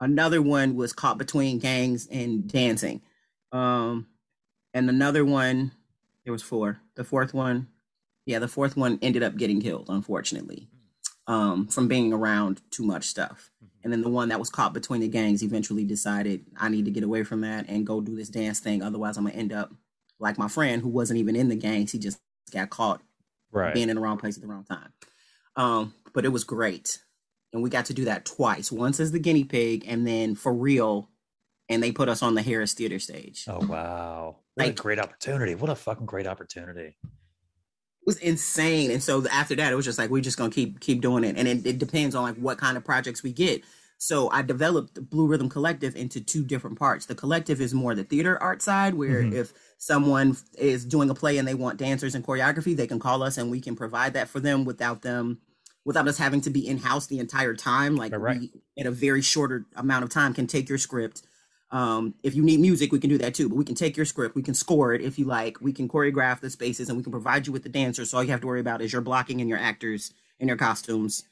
another 0.00 0.42
one 0.42 0.74
was 0.74 0.92
caught 0.92 1.18
between 1.18 1.58
gangs 1.58 2.06
and 2.06 2.50
dancing. 2.50 3.02
Um, 3.52 4.06
and 4.74 4.88
another 4.88 5.24
one, 5.24 5.72
there 6.24 6.32
was 6.32 6.42
four. 6.42 6.80
The 6.94 7.04
fourth 7.04 7.34
one, 7.34 7.68
yeah, 8.26 8.38
the 8.38 8.48
fourth 8.48 8.76
one 8.76 8.98
ended 9.02 9.22
up 9.22 9.36
getting 9.36 9.60
killed, 9.60 9.86
unfortunately, 9.88 10.68
um, 11.26 11.66
from 11.66 11.88
being 11.88 12.12
around 12.12 12.60
too 12.70 12.84
much 12.84 13.04
stuff. 13.06 13.50
And 13.84 13.92
then 13.92 14.02
the 14.02 14.08
one 14.08 14.28
that 14.28 14.38
was 14.38 14.50
caught 14.50 14.72
between 14.74 15.00
the 15.00 15.08
gangs 15.08 15.42
eventually 15.42 15.84
decided 15.84 16.44
I 16.56 16.68
need 16.68 16.84
to 16.84 16.90
get 16.92 17.02
away 17.02 17.24
from 17.24 17.40
that 17.40 17.68
and 17.68 17.86
go 17.86 18.00
do 18.00 18.14
this 18.14 18.28
dance 18.28 18.60
thing. 18.60 18.82
Otherwise, 18.82 19.16
I'm 19.16 19.24
gonna 19.24 19.36
end 19.36 19.52
up 19.52 19.72
like 20.20 20.38
my 20.38 20.46
friend 20.48 20.80
who 20.82 20.88
wasn't 20.88 21.18
even 21.18 21.34
in 21.34 21.48
the 21.48 21.56
gangs. 21.56 21.90
He 21.92 21.98
just 21.98 22.18
got 22.52 22.70
caught 22.70 23.02
Right. 23.50 23.74
being 23.74 23.88
in 23.88 23.96
the 23.96 24.02
wrong 24.02 24.18
place 24.18 24.36
at 24.36 24.42
the 24.42 24.48
wrong 24.48 24.64
time. 24.64 24.92
Um, 25.56 25.94
but 26.14 26.24
it 26.24 26.28
was 26.30 26.44
great. 26.44 27.02
And 27.52 27.62
we 27.62 27.68
got 27.70 27.86
to 27.86 27.94
do 27.94 28.04
that 28.06 28.24
twice. 28.24 28.70
Once 28.72 28.98
as 29.00 29.12
the 29.12 29.18
guinea 29.18 29.44
pig, 29.44 29.84
and 29.86 30.06
then 30.06 30.34
for 30.34 30.52
real. 30.54 31.10
And 31.68 31.82
they 31.82 31.92
put 31.92 32.08
us 32.08 32.22
on 32.22 32.34
the 32.34 32.42
Harris 32.42 32.72
Theater 32.74 32.98
stage. 32.98 33.44
Oh 33.48 33.58
wow. 33.66 34.36
What 34.54 34.66
Like- 34.66 34.78
a 34.78 34.82
great 34.82 34.98
opportunity. 34.98 35.54
What 35.54 35.70
a 35.70 35.74
fucking 35.74 36.06
great 36.06 36.26
opportunity. 36.26 36.96
It 38.02 38.06
was 38.06 38.16
insane. 38.18 38.90
And 38.90 39.00
so 39.02 39.24
after 39.28 39.54
that, 39.54 39.72
it 39.72 39.76
was 39.76 39.84
just 39.84 39.98
like 39.98 40.10
we're 40.10 40.22
just 40.22 40.36
gonna 40.36 40.50
keep 40.50 40.80
keep 40.80 41.00
doing 41.00 41.22
it. 41.22 41.36
And 41.36 41.46
it, 41.46 41.64
it 41.64 41.78
depends 41.78 42.14
on 42.16 42.24
like 42.24 42.36
what 42.36 42.58
kind 42.58 42.76
of 42.76 42.84
projects 42.84 43.22
we 43.22 43.32
get. 43.32 43.62
So 43.98 44.28
I 44.30 44.42
developed 44.42 44.96
the 44.96 45.00
Blue 45.02 45.28
Rhythm 45.28 45.48
Collective 45.48 45.94
into 45.94 46.20
two 46.20 46.42
different 46.44 46.76
parts. 46.76 47.06
The 47.06 47.14
collective 47.14 47.60
is 47.60 47.72
more 47.72 47.94
the 47.94 48.02
theater 48.02 48.42
art 48.42 48.60
side, 48.60 48.94
where 48.94 49.22
Mhm. 49.22 49.32
if 49.32 49.52
someone 49.78 50.36
is 50.58 50.84
doing 50.84 51.08
a 51.10 51.14
play 51.14 51.38
and 51.38 51.46
they 51.46 51.54
want 51.54 51.78
dancers 51.78 52.16
and 52.16 52.26
choreography, 52.26 52.76
they 52.76 52.88
can 52.88 52.98
call 52.98 53.22
us 53.22 53.38
and 53.38 53.48
we 53.52 53.60
can 53.60 53.76
provide 53.76 54.14
that 54.14 54.28
for 54.28 54.40
them 54.40 54.64
without 54.64 55.02
them 55.02 55.38
without 55.84 56.06
us 56.06 56.18
having 56.18 56.40
to 56.40 56.50
be 56.50 56.66
in 56.66 56.78
house 56.78 57.06
the 57.08 57.18
entire 57.20 57.54
time. 57.54 57.94
Like 57.96 58.12
Right, 58.16 58.38
we 58.40 58.52
in 58.76 58.86
a 58.88 58.90
very 58.92 59.20
shorter 59.22 59.66
amount 59.76 60.04
of 60.04 60.10
time 60.10 60.32
can 60.34 60.46
take 60.48 60.68
your 60.68 60.78
script. 60.78 61.22
Um, 61.72 62.14
if 62.22 62.36
you 62.36 62.44
need 62.44 62.60
music, 62.60 62.92
we 62.92 63.00
can 63.00 63.10
do 63.10 63.18
that 63.18 63.34
too. 63.34 63.48
But 63.48 63.56
we 63.56 63.64
can 63.64 63.76
take 63.76 63.96
your 63.96 64.06
script, 64.06 64.36
we 64.36 64.42
can 64.42 64.54
score 64.54 64.94
it 64.94 65.02
if 65.02 65.18
you 65.18 65.26
like. 65.26 65.60
We 65.60 65.72
can 65.72 65.88
choreograph 65.88 66.40
the 66.40 66.50
spaces, 66.50 66.88
and 66.88 66.98
we 66.98 67.04
can 67.04 67.12
provide 67.12 67.46
you 67.48 67.52
with 67.52 67.64
the 67.64 67.70
dancers. 67.70 68.10
So 68.10 68.18
all 68.18 68.24
you 68.24 68.30
have 68.32 68.42
to 68.42 68.48
worry 68.48 68.60
about 68.60 68.82
is 68.82 68.92
your 68.92 69.02
blocking 69.02 69.40
and 69.40 69.50
your 69.50 69.58
actors 69.58 70.12
and 70.40 70.48
your 70.48 70.58
costumes, 70.58 71.24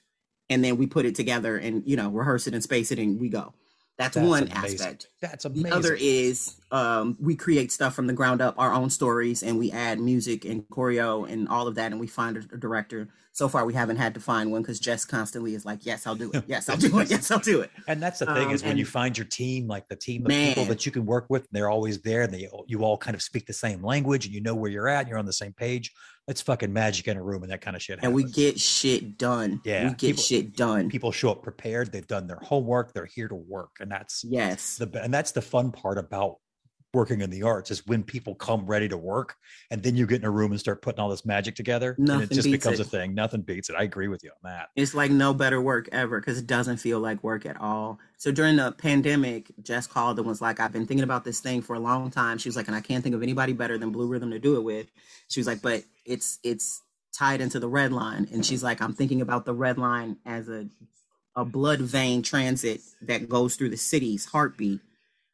and 0.50 0.64
then 0.64 0.78
we 0.78 0.86
put 0.86 1.06
it 1.06 1.14
together 1.14 1.58
and 1.58 1.84
you 1.86 1.96
know 1.96 2.10
rehearse 2.10 2.46
it 2.48 2.54
and 2.54 2.62
space 2.62 2.92
it, 2.92 2.98
and 2.98 3.20
we 3.20 3.28
go. 3.28 3.54
That's, 3.98 4.16
That's 4.16 4.28
one 4.28 4.42
amazing. 4.44 4.80
aspect. 4.80 5.08
That's 5.20 5.44
amazing. 5.44 5.70
The 5.70 5.76
other 5.76 5.94
is 5.94 6.56
um, 6.72 7.16
we 7.20 7.34
create 7.34 7.72
stuff 7.72 7.94
from 7.94 8.06
the 8.06 8.12
ground 8.12 8.40
up, 8.40 8.54
our 8.58 8.72
own 8.72 8.90
stories, 8.90 9.42
and 9.42 9.58
we 9.58 9.72
add 9.72 9.98
music 9.98 10.44
and 10.44 10.62
choreo 10.68 11.28
and 11.30 11.48
all 11.48 11.66
of 11.66 11.74
that, 11.74 11.90
and 11.90 12.00
we 12.00 12.06
find 12.06 12.36
a, 12.36 12.40
a 12.54 12.58
director. 12.58 13.08
So 13.32 13.48
far, 13.48 13.64
we 13.64 13.74
haven't 13.74 13.96
had 13.96 14.14
to 14.14 14.20
find 14.20 14.50
one 14.52 14.62
because 14.62 14.78
Jess 14.80 15.04
constantly 15.04 15.54
is 15.54 15.64
like, 15.64 15.86
"Yes, 15.86 16.06
I'll 16.06 16.14
do 16.14 16.30
it. 16.32 16.44
Yes, 16.48 16.68
I'll 16.68 16.76
do 16.76 16.98
it. 16.98 17.10
Yes, 17.10 17.30
I'll 17.30 17.38
do 17.38 17.60
it." 17.60 17.70
And 17.88 18.02
that's 18.02 18.18
the 18.18 18.26
thing 18.26 18.48
Um, 18.48 18.52
is 18.54 18.62
when 18.62 18.76
you 18.76 18.84
find 18.84 19.16
your 19.16 19.26
team, 19.26 19.66
like 19.66 19.88
the 19.88 19.96
team 19.96 20.22
of 20.26 20.30
people 20.30 20.64
that 20.66 20.84
you 20.86 20.92
can 20.92 21.06
work 21.06 21.26
with, 21.28 21.42
and 21.42 21.48
they're 21.52 21.70
always 21.70 22.00
there, 22.02 22.22
and 22.22 22.32
they 22.34 22.48
you 22.66 22.84
all 22.84 22.96
kind 22.98 23.14
of 23.14 23.22
speak 23.22 23.46
the 23.46 23.52
same 23.52 23.84
language, 23.84 24.26
and 24.26 24.34
you 24.34 24.40
know 24.40 24.54
where 24.54 24.70
you're 24.70 24.88
at, 24.88 25.00
and 25.00 25.08
you're 25.08 25.18
on 25.18 25.26
the 25.26 25.32
same 25.32 25.52
page. 25.52 25.92
It's 26.28 26.42
fucking 26.42 26.72
magic 26.72 27.08
in 27.08 27.16
a 27.16 27.22
room, 27.22 27.42
and 27.42 27.50
that 27.50 27.60
kind 27.60 27.74
of 27.76 27.82
shit. 27.82 27.98
And 28.02 28.14
we 28.14 28.22
get 28.24 28.60
shit 28.60 29.16
done. 29.18 29.60
Yeah, 29.64 29.84
we 29.84 29.90
get 29.90 30.00
people- 30.00 30.22
shit 30.22 30.56
done. 30.56 30.88
people 30.88 31.10
show 31.10 31.30
up 31.30 31.42
prepared. 31.42 31.90
They've 31.92 32.06
done 32.06 32.26
their 32.28 32.38
homework. 32.42 32.92
They're 32.92 33.06
here 33.06 33.26
to 33.28 33.34
work, 33.34 33.70
and 33.80 33.90
that's 33.90 34.24
yes, 34.24 34.76
the 34.76 34.88
and 35.02 35.12
that's 35.12 35.32
the 35.32 35.42
fun 35.42 35.72
part 35.72 35.98
about 35.98 36.36
working 36.92 37.20
in 37.20 37.30
the 37.30 37.42
arts 37.42 37.70
is 37.70 37.86
when 37.86 38.02
people 38.02 38.34
come 38.34 38.66
ready 38.66 38.88
to 38.88 38.96
work, 38.96 39.36
and 39.70 39.82
then 39.82 39.96
you 39.96 40.06
get 40.06 40.20
in 40.20 40.26
a 40.26 40.30
room 40.30 40.50
and 40.50 40.58
start 40.58 40.82
putting 40.82 41.00
all 41.00 41.08
this 41.08 41.24
magic 41.24 41.54
together, 41.54 41.94
and 41.98 42.22
it 42.22 42.30
just 42.30 42.50
becomes 42.50 42.80
it. 42.80 42.86
a 42.86 42.88
thing. 42.88 43.14
Nothing 43.14 43.42
beats 43.42 43.70
it. 43.70 43.76
I 43.76 43.82
agree 43.82 44.08
with 44.08 44.24
you 44.24 44.30
on 44.30 44.50
that. 44.50 44.70
it's 44.76 44.94
like 44.94 45.10
no 45.10 45.32
better 45.32 45.60
work 45.60 45.88
ever 45.92 46.20
because 46.20 46.38
it 46.38 46.46
doesn't 46.46 46.78
feel 46.78 46.98
like 46.98 47.22
work 47.22 47.46
at 47.46 47.60
all. 47.60 47.98
So 48.18 48.32
during 48.32 48.56
the 48.56 48.72
pandemic, 48.72 49.52
Jess 49.62 49.86
called 49.86 50.18
and 50.18 50.26
was 50.26 50.40
like, 50.40 50.60
"I've 50.60 50.72
been 50.72 50.86
thinking 50.86 51.04
about 51.04 51.24
this 51.24 51.40
thing 51.40 51.62
for 51.62 51.74
a 51.74 51.80
long 51.80 52.10
time." 52.10 52.38
She 52.38 52.48
was 52.48 52.56
like, 52.56 52.66
"And 52.66 52.76
I 52.76 52.80
can't 52.80 53.02
think 53.02 53.14
of 53.14 53.22
anybody 53.22 53.52
better 53.52 53.78
than 53.78 53.90
Blue 53.90 54.08
Rhythm 54.08 54.30
to 54.30 54.38
do 54.38 54.56
it 54.56 54.64
with." 54.64 54.90
She 55.28 55.40
was 55.40 55.46
like, 55.46 55.62
"But 55.62 55.84
it's 56.04 56.38
it's 56.42 56.82
tied 57.12 57.40
into 57.40 57.60
the 57.60 57.68
red 57.68 57.92
line," 57.92 58.28
and 58.32 58.44
she's 58.44 58.62
like, 58.62 58.82
"I'm 58.82 58.94
thinking 58.94 59.20
about 59.20 59.44
the 59.44 59.54
red 59.54 59.78
line 59.78 60.16
as 60.26 60.48
a 60.48 60.68
a 61.36 61.44
blood 61.44 61.80
vein 61.80 62.22
transit 62.22 62.80
that 63.02 63.28
goes 63.28 63.54
through 63.54 63.70
the 63.70 63.76
city's 63.76 64.24
heartbeat." 64.26 64.80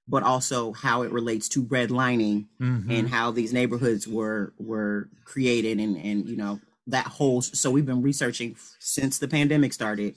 But 0.08 0.22
also 0.22 0.72
how 0.72 1.02
it 1.02 1.10
relates 1.12 1.48
to 1.50 1.64
redlining 1.64 2.46
Mhm. 2.60 2.90
and 2.90 3.08
how 3.08 3.32
these 3.32 3.52
neighborhoods 3.52 4.06
were 4.06 4.52
were 4.58 5.08
created 5.24 5.80
and 5.80 5.96
and 5.96 6.28
you 6.28 6.36
know 6.36 6.60
that 6.86 7.06
whole 7.06 7.42
so 7.42 7.70
we've 7.70 7.84
been 7.86 8.02
researching 8.02 8.54
since 8.78 9.18
the 9.18 9.26
pandemic 9.26 9.72
started 9.72 10.14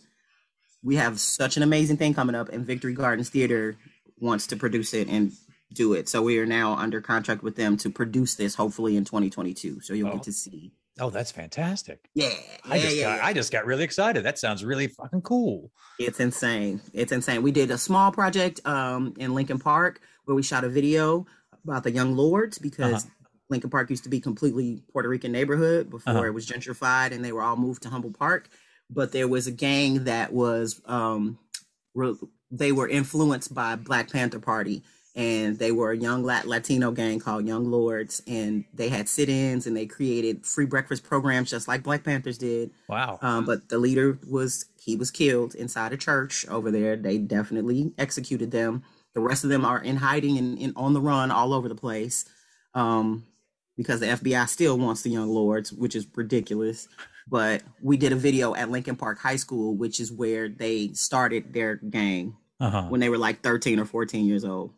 we 0.83 0.95
have 0.97 1.19
such 1.19 1.57
an 1.57 1.63
amazing 1.63 1.97
thing 1.97 2.13
coming 2.13 2.35
up 2.35 2.49
and 2.49 2.65
victory 2.67 2.93
gardens 2.93 3.29
theater 3.29 3.75
wants 4.19 4.45
to 4.47 4.55
produce 4.55 4.93
it 4.93 5.07
and 5.07 5.31
do 5.73 5.93
it 5.93 6.07
so 6.07 6.21
we 6.21 6.37
are 6.37 6.45
now 6.45 6.73
under 6.75 7.01
contract 7.01 7.41
with 7.41 7.55
them 7.55 7.75
to 7.77 7.89
produce 7.89 8.35
this 8.35 8.53
hopefully 8.55 8.95
in 8.95 9.03
2022 9.05 9.81
so 9.81 9.93
you'll 9.95 10.09
Oh. 10.09 10.13
get 10.13 10.23
to 10.23 10.31
see 10.31 10.71
oh, 10.99 11.09
that's 11.09 11.31
fantastic. 11.31 12.09
yeah 12.13 12.29
I 12.65 12.75
yeah, 12.75 12.81
just 12.83 12.95
yeah, 12.97 13.03
got, 13.03 13.17
yeah. 13.17 13.25
I 13.25 13.33
just 13.33 13.51
got 13.51 13.65
really 13.65 13.83
excited. 13.83 14.23
That 14.23 14.37
sounds 14.39 14.63
really 14.65 14.87
fucking 14.87 15.21
cool. 15.21 15.71
It's 15.99 16.19
insane. 16.19 16.81
It's 16.93 17.11
insane. 17.11 17.41
We 17.41 17.51
did 17.51 17.71
a 17.71 17.77
small 17.77 18.11
project 18.11 18.61
um, 18.65 19.13
in 19.17 19.33
Lincoln 19.33 19.59
Park 19.59 20.01
where 20.25 20.35
we 20.35 20.43
shot 20.43 20.63
a 20.63 20.69
video 20.69 21.25
about 21.63 21.83
the 21.83 21.91
Young 21.91 22.15
Lords 22.15 22.57
because 22.57 23.05
Uh-huh. 23.05 23.13
Lincoln 23.49 23.69
Park 23.71 23.89
used 23.89 24.03
to 24.03 24.09
be 24.09 24.19
completely 24.19 24.83
Puerto 24.93 25.09
Rican 25.09 25.31
neighborhood 25.31 25.89
before 25.89 26.13
Uh-huh. 26.13 26.25
it 26.25 26.33
was 26.33 26.45
gentrified 26.47 27.11
and 27.11 27.25
they 27.25 27.31
were 27.31 27.41
all 27.41 27.55
moved 27.57 27.81
to 27.83 27.89
Humboldt 27.89 28.17
Park. 28.17 28.47
But 28.91 29.11
there 29.11 29.27
was 29.27 29.47
a 29.47 29.51
gang 29.51 30.03
that 30.05 30.31
was 30.33 30.81
um, 30.85 31.37
re- 31.95 32.15
they 32.51 32.71
were 32.71 32.87
influenced 32.87 33.53
by 33.53 33.75
Black 33.75 34.11
Panther 34.11 34.39
Party 34.39 34.83
and 35.19 35.59
they 35.59 35.71
were 35.71 35.91
a 35.91 35.97
young 35.97 36.23
Latino 36.23 36.91
gang 36.91 37.19
called 37.19 37.45
Young 37.45 37.65
Lords 37.69 38.21
and 38.25 38.63
they 38.73 38.87
had 38.89 39.09
sit-ins 39.09 39.67
and 39.67 39.75
they 39.75 39.85
created 39.85 40.45
free 40.45 40.65
breakfast 40.65 41.03
programs 41.03 41.49
just 41.49 41.67
like 41.67 41.83
Black 41.83 42.03
Panthers 42.03 42.37
did 42.37 42.71
Wow. 42.87 43.19
um, 43.21 43.45
but 43.45 43.67
the 43.69 43.77
leader 43.77 44.17
was 44.27 44.65
he 44.79 44.95
was 44.95 45.11
killed 45.11 45.55
inside 45.55 45.91
a 45.93 45.97
church 45.97 46.47
over 46.47 46.71
there. 46.71 46.95
They 46.95 47.17
definitely 47.17 47.91
executed 47.97 48.49
them. 48.51 48.83
The 49.13 49.19
rest 49.19 49.43
of 49.43 49.49
them 49.49 49.65
are 49.65 49.81
in 49.83 49.97
hiding 49.97 50.37
and, 50.37 50.57
and 50.57 50.73
on 50.77 50.93
the 50.93 51.01
run 51.01 51.31
all 51.31 51.53
over 51.53 51.67
the 51.67 51.75
place, 51.75 52.25
um, 52.73 53.25
because 53.75 53.99
the 53.99 54.05
FBI 54.07 54.47
still 54.47 54.77
wants 54.77 55.01
the 55.01 55.09
young 55.09 55.27
lords, 55.29 55.73
which 55.73 55.95
is 55.95 56.07
ridiculous. 56.15 56.87
but 57.27 57.61
we 57.81 57.97
did 57.97 58.11
a 58.13 58.15
video 58.15 58.55
at 58.55 58.71
Lincoln 58.71 58.95
Park 58.95 59.19
High 59.19 59.35
School, 59.35 59.75
which 59.75 59.99
is 59.99 60.11
where 60.11 60.47
they 60.49 60.93
started 60.93 61.53
their 61.53 61.75
gang 61.75 62.35
Uh-huh. 62.59 62.83
when 62.89 62.99
they 63.01 63.09
were 63.09 63.17
like 63.17 63.41
13 63.43 63.79
or 63.79 63.85
14 63.85 64.25
years 64.25 64.43
old. 64.45 64.71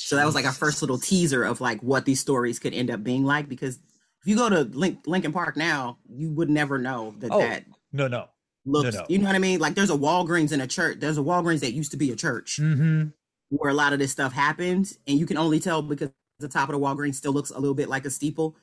So 0.00 0.16
that 0.16 0.24
was 0.26 0.34
like 0.34 0.46
our 0.46 0.52
first 0.52 0.80
little 0.80 0.98
teaser 0.98 1.42
of 1.44 1.60
like 1.60 1.80
what 1.82 2.04
these 2.04 2.20
stories 2.20 2.58
could 2.58 2.72
end 2.72 2.90
up 2.90 3.02
being 3.02 3.24
like. 3.24 3.48
Because 3.48 3.76
if 4.22 4.26
you 4.26 4.36
go 4.36 4.48
to 4.48 4.62
Link- 4.62 5.06
Lincoln 5.06 5.32
Park 5.32 5.56
now, 5.56 5.98
you 6.08 6.30
would 6.30 6.48
never 6.50 6.78
know 6.78 7.14
that 7.18 7.30
Oh, 7.32 7.40
that 7.40 7.64
No, 7.92 8.06
no. 8.08 8.28
looks. 8.64 8.94
no. 8.94 9.04
You 9.08 9.18
know 9.18 9.26
what 9.26 9.34
I 9.34 9.40
mean? 9.40 9.58
Like 9.60 9.74
there's 9.74 9.90
a 9.90 9.96
Walgreens 9.96 10.52
in 10.52 10.60
a 10.60 10.66
church. 10.66 10.98
There's 11.00 11.18
a 11.18 11.22
Walgreens 11.22 11.60
that 11.60 11.72
used 11.72 11.90
to 11.90 11.96
be 11.96 12.10
a 12.12 12.16
church 12.16 12.58
Mm-hmm. 12.60 13.08
where 13.50 13.70
a 13.70 13.74
lot 13.74 13.92
of 13.92 13.98
this 13.98 14.12
stuff 14.12 14.32
happens, 14.32 14.98
and 15.06 15.18
you 15.18 15.26
can 15.26 15.36
only 15.36 15.58
tell 15.60 15.82
because 15.82 16.10
the 16.38 16.48
top 16.48 16.68
of 16.68 16.74
the 16.74 16.78
Walgreens 16.80 17.16
still 17.16 17.32
looks 17.32 17.50
a 17.50 17.58
little 17.58 17.74
bit 17.74 17.88
like 17.88 18.04
a 18.06 18.10
steeple. 18.10 18.56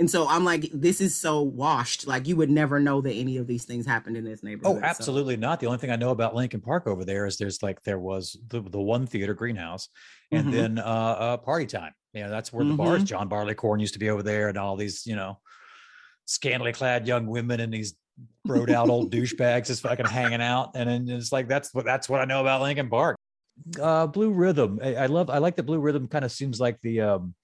And 0.00 0.08
so 0.08 0.28
I'm 0.28 0.44
like, 0.44 0.70
this 0.72 1.00
is 1.00 1.16
so 1.16 1.42
washed. 1.42 2.06
Like 2.06 2.28
you 2.28 2.36
would 2.36 2.50
never 2.50 2.78
know 2.78 3.00
that 3.00 3.12
any 3.12 3.36
of 3.36 3.46
these 3.48 3.64
things 3.64 3.84
happened 3.84 4.16
in 4.16 4.24
this 4.24 4.42
neighborhood. 4.44 4.76
Oh, 4.76 4.80
So- 4.80 4.86
absolutely 4.86 5.36
not. 5.36 5.58
The 5.58 5.66
only 5.66 5.78
thing 5.78 5.90
I 5.90 5.96
know 5.96 6.10
about 6.10 6.34
Lincoln 6.36 6.60
Park 6.60 6.86
over 6.86 7.04
there 7.04 7.26
is 7.26 7.36
there's 7.36 7.62
like 7.62 7.82
there 7.82 7.98
was 7.98 8.36
the, 8.48 8.60
the 8.60 8.80
one 8.80 9.06
theater, 9.06 9.34
Greenhouse, 9.34 9.88
and 10.30 10.46
Mhm. 10.48 10.52
then 10.52 10.78
uh, 10.78 10.82
uh 10.82 11.36
Party 11.38 11.66
Time. 11.66 11.92
Yeah, 12.14 12.28
that's 12.28 12.52
where 12.52 12.64
the 12.64 12.74
bars. 12.74 13.04
John 13.04 13.28
Barleycorn 13.28 13.80
used 13.80 13.92
to 13.94 13.98
be 14.00 14.08
over 14.10 14.22
there, 14.22 14.48
and 14.48 14.56
all 14.56 14.76
these 14.76 15.04
you 15.06 15.14
know 15.16 15.38
scantily 16.26 16.72
clad 16.72 17.06
young 17.06 17.26
women 17.26 17.60
and 17.60 17.72
these 17.72 17.94
broed 18.46 18.70
out 18.70 18.88
old 18.90 19.12
douchebags 19.12 19.66
just 19.66 19.82
fucking 19.82 20.06
hanging 20.06 20.40
out. 20.42 20.70
And 20.74 20.88
then 20.88 21.08
it's 21.08 21.32
like 21.32 21.48
that's 21.48 21.72
what 21.74 21.84
that's 21.84 22.08
what 22.08 22.20
I 22.20 22.24
know 22.24 22.40
about 22.40 22.62
Lincoln 22.62 22.88
Park. 22.88 23.16
Uh, 23.80 24.06
Blue 24.06 24.30
Rhythm. 24.30 24.78
I, 24.82 24.94
I 24.94 25.06
love. 25.06 25.28
I 25.28 25.38
like 25.38 25.56
that 25.56 25.64
Blue 25.64 25.80
Rhythm. 25.80 26.06
Kind 26.08 26.24
of 26.24 26.30
seems 26.32 26.60
like 26.60 26.80
the 26.82 27.00
um 27.02 27.34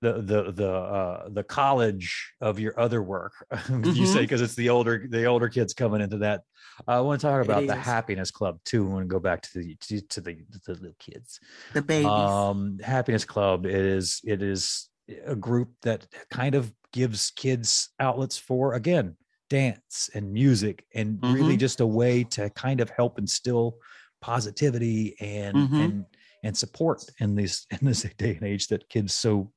the 0.00 0.14
the 0.22 0.52
the 0.52 0.70
uh 0.70 1.28
the 1.30 1.44
college 1.44 2.32
of 2.40 2.58
your 2.58 2.78
other 2.80 3.02
work 3.02 3.32
you 3.84 4.06
say 4.06 4.22
because 4.22 4.40
it's 4.40 4.54
the 4.54 4.68
older 4.68 5.06
the 5.10 5.24
older 5.26 5.48
kids 5.48 5.74
coming 5.74 6.00
into 6.00 6.18
that 6.18 6.42
i 6.88 6.98
want 7.00 7.20
to 7.20 7.26
talk 7.26 7.42
about 7.42 7.66
the 7.66 7.74
happiness 7.74 8.30
club 8.30 8.58
too 8.64 8.96
and 8.96 9.10
go 9.10 9.20
back 9.20 9.42
to 9.42 9.58
the 9.58 9.76
to, 9.76 10.00
to 10.02 10.20
the, 10.20 10.36
the 10.64 10.72
little 10.74 10.94
kids 10.98 11.38
the 11.74 11.82
babies. 11.82 12.06
um 12.06 12.78
happiness 12.82 13.24
club 13.24 13.66
it 13.66 13.74
is 13.74 14.20
it 14.24 14.42
is 14.42 14.88
a 15.26 15.36
group 15.36 15.70
that 15.82 16.06
kind 16.30 16.54
of 16.54 16.72
gives 16.92 17.30
kids 17.32 17.90
outlets 18.00 18.38
for 18.38 18.74
again 18.74 19.16
dance 19.48 20.08
and 20.14 20.32
music 20.32 20.84
and 20.94 21.18
really 21.24 21.56
Mhm. 21.56 21.60
just 21.60 21.80
a 21.80 21.86
way 21.86 22.22
to 22.24 22.48
kind 22.50 22.80
of 22.80 22.88
help 22.90 23.18
instill 23.18 23.76
positivity 24.20 25.16
and 25.20 25.56
Mhm. 25.56 25.80
and 25.80 26.06
and 26.42 26.56
support 26.56 27.04
in 27.18 27.34
this 27.34 27.66
in 27.70 27.78
this 27.82 28.02
day 28.16 28.36
and 28.36 28.44
age 28.44 28.68
that 28.68 28.88
kids 28.88 29.14
so 29.14 29.50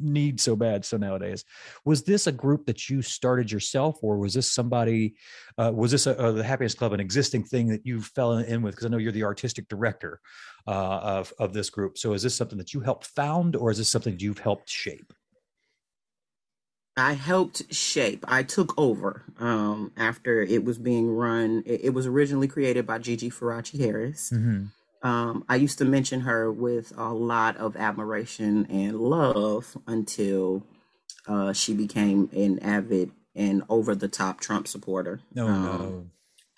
need 0.00 0.40
so 0.40 0.56
bad 0.56 0.84
so 0.84 0.96
nowadays 0.96 1.44
was 1.84 2.02
this 2.04 2.26
a 2.26 2.32
group 2.32 2.66
that 2.66 2.88
you 2.88 3.02
started 3.02 3.50
yourself 3.50 3.98
or 4.02 4.18
was 4.18 4.34
this 4.34 4.50
somebody 4.50 5.14
uh, 5.58 5.70
was 5.74 5.90
this 5.90 6.06
a, 6.06 6.18
uh, 6.18 6.32
the 6.32 6.42
happiness 6.42 6.74
club 6.74 6.92
an 6.92 7.00
existing 7.00 7.44
thing 7.44 7.68
that 7.68 7.84
you 7.84 8.00
fell 8.00 8.32
in 8.32 8.62
with 8.62 8.74
because 8.74 8.86
i 8.86 8.88
know 8.88 8.96
you're 8.96 9.12
the 9.12 9.24
artistic 9.24 9.68
director 9.68 10.20
uh, 10.66 10.70
of 11.02 11.32
of 11.38 11.52
this 11.52 11.70
group 11.70 11.98
so 11.98 12.12
is 12.12 12.22
this 12.22 12.34
something 12.34 12.58
that 12.58 12.72
you 12.72 12.80
helped 12.80 13.06
found 13.06 13.54
or 13.54 13.70
is 13.70 13.78
this 13.78 13.88
something 13.88 14.14
that 14.14 14.22
you've 14.22 14.38
helped 14.38 14.68
shape 14.68 15.12
I 16.96 17.12
helped 17.12 17.74
shape. 17.74 18.24
I 18.26 18.42
took 18.42 18.72
over 18.78 19.24
um, 19.38 19.92
after 19.98 20.40
it 20.40 20.64
was 20.64 20.78
being 20.78 21.10
run. 21.10 21.62
It, 21.66 21.84
it 21.84 21.90
was 21.90 22.06
originally 22.06 22.48
created 22.48 22.86
by 22.86 22.98
Gigi 22.98 23.28
Faraci 23.28 23.78
Harris. 23.78 24.32
Um, 25.02 25.44
I 25.48 25.56
used 25.56 25.78
to 25.78 25.84
mention 25.84 26.20
her 26.22 26.50
with 26.50 26.92
a 26.96 27.12
lot 27.12 27.56
of 27.58 27.76
admiration 27.76 28.66
and 28.70 28.98
love 28.98 29.76
until 29.86 30.66
uh, 31.28 31.52
she 31.52 31.74
became 31.74 32.28
an 32.32 32.58
avid 32.60 33.10
and 33.34 33.62
over 33.68 33.94
the 33.94 34.08
top 34.08 34.40
Trump 34.40 34.66
supporter. 34.66 35.20
no 35.34 35.46
Um, 35.46 35.66
no 35.66 36.06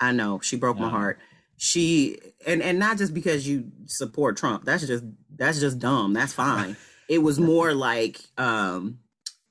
I 0.01 0.13
know 0.13 0.41
she 0.41 0.57
broke 0.57 0.79
my 0.79 0.89
heart. 0.89 1.19
She 1.57 2.19
and 2.47 2.63
and 2.63 2.79
not 2.79 2.99
just 2.99 3.13
because 3.13 3.49
you 3.49 3.73
support 3.87 4.37
Trump. 4.37 4.65
That's 4.65 4.87
just 4.87 5.05
that's 5.35 5.59
just 5.59 5.81
dumb. 5.81 6.13
That's 6.13 6.33
fine. 6.33 6.77
it 7.09 7.19
was 7.19 7.41
more 7.41 7.75
like 7.75 8.21
um 8.37 9.01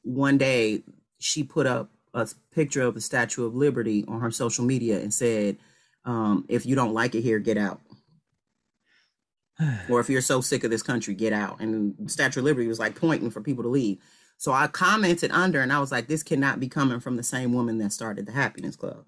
one 0.04 0.38
day 0.38 0.84
she 1.20 1.44
put 1.44 1.68
up 1.68 1.92
a 2.14 2.28
picture 2.52 2.82
of 2.82 2.94
the 2.94 3.02
Statue 3.02 3.46
of 3.46 3.56
Liberty 3.56 4.06
on 4.08 4.22
her 4.22 4.32
social 4.32 4.64
media 4.64 5.00
and 5.00 5.14
said, 5.14 5.58
um, 6.06 6.46
"If 6.48 6.66
you 6.66 6.76
don't 6.76 6.94
like 6.94 7.14
it 7.14 7.22
here, 7.22 7.40
get 7.40 7.58
out." 7.58 7.82
or 9.89 9.99
if 9.99 10.10
you're 10.10 10.22
so 10.22 10.41
sick 10.41 10.64
of 10.64 10.72
this 10.72 10.84
country, 10.84 11.14
get 11.14 11.34
out. 11.34 11.60
And 11.60 12.10
Statue 12.12 12.39
of 12.41 12.45
Liberty 12.45 12.68
was 12.68 12.80
like 12.80 12.95
pointing 12.95 13.30
for 13.32 13.41
people 13.41 13.64
to 13.64 13.70
leave. 13.70 13.97
So 14.38 14.51
I 14.51 14.68
commented 14.68 15.32
under 15.32 15.62
and 15.62 15.74
I 15.74 15.80
was 15.80 15.91
like, 15.91 16.08
this 16.08 16.22
cannot 16.24 16.60
be 16.60 16.68
coming 16.70 16.99
from 16.99 17.16
the 17.16 17.24
same 17.24 17.53
woman 17.53 17.80
that 17.80 17.91
started 17.91 18.26
the 18.28 18.32
Happiness 18.32 18.76
Club. 18.76 19.05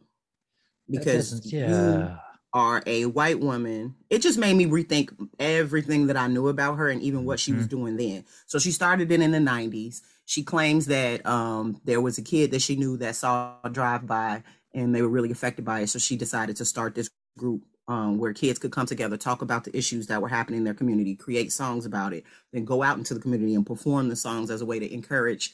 Because 0.89 1.31
doesn't- 1.41 1.51
you 1.51 2.17
are 2.51 2.81
a 2.87 3.05
white 3.05 3.39
woman. 3.39 3.93
It 4.09 4.23
just 4.23 4.39
made 4.39 4.55
me 4.55 4.65
rethink 4.65 5.09
everything 5.39 6.07
that 6.07 6.17
I 6.17 6.25
knew 6.27 6.47
about 6.47 6.75
her 6.77 6.89
and 6.89 6.99
even 7.01 7.25
what 7.25 7.39
she 7.39 7.53
was 7.53 7.65
Mm-hmm. 7.67 7.77
doing 7.77 7.97
then. 7.97 8.25
So 8.47 8.57
she 8.57 8.71
started 8.71 9.11
it 9.11 9.21
in 9.21 9.29
the 9.31 9.37
90s. 9.37 10.01
She 10.25 10.41
claims 10.43 10.87
that 10.87 11.23
um, 11.27 11.79
there 11.85 12.01
was 12.01 12.17
a 12.17 12.23
kid 12.23 12.49
that 12.51 12.61
she 12.63 12.75
knew 12.75 12.97
that 12.97 13.15
saw 13.15 13.53
a 13.63 13.69
drive 13.69 14.07
by 14.07 14.41
and 14.73 14.95
they 14.95 15.01
were 15.03 15.09
really 15.09 15.29
affected 15.31 15.63
by 15.63 15.81
it. 15.81 15.87
So 15.89 15.99
she 15.99 16.15
decided 16.17 16.55
to 16.57 16.65
start 16.65 16.95
this 16.95 17.09
group 17.37 17.63
um, 17.89 18.17
where 18.19 18.31
kids 18.33 18.59
could 18.59 18.71
come 18.71 18.85
together, 18.85 19.17
talk 19.17 19.41
about 19.41 19.63
the 19.65 19.75
issues 19.75 20.07
that 20.07 20.21
were 20.21 20.27
happening 20.29 20.59
in 20.59 20.63
their 20.63 20.73
community, 20.75 21.15
create 21.15 21.51
songs 21.51 21.85
about 21.85 22.13
it, 22.13 22.23
then 22.53 22.63
go 22.63 22.83
out 22.83 22.97
into 22.97 23.13
the 23.15 23.19
community 23.19 23.55
and 23.55 23.65
perform 23.65 24.07
the 24.07 24.15
songs 24.15 24.51
as 24.51 24.61
a 24.61 24.65
way 24.65 24.77
to 24.79 24.93
encourage 24.93 25.51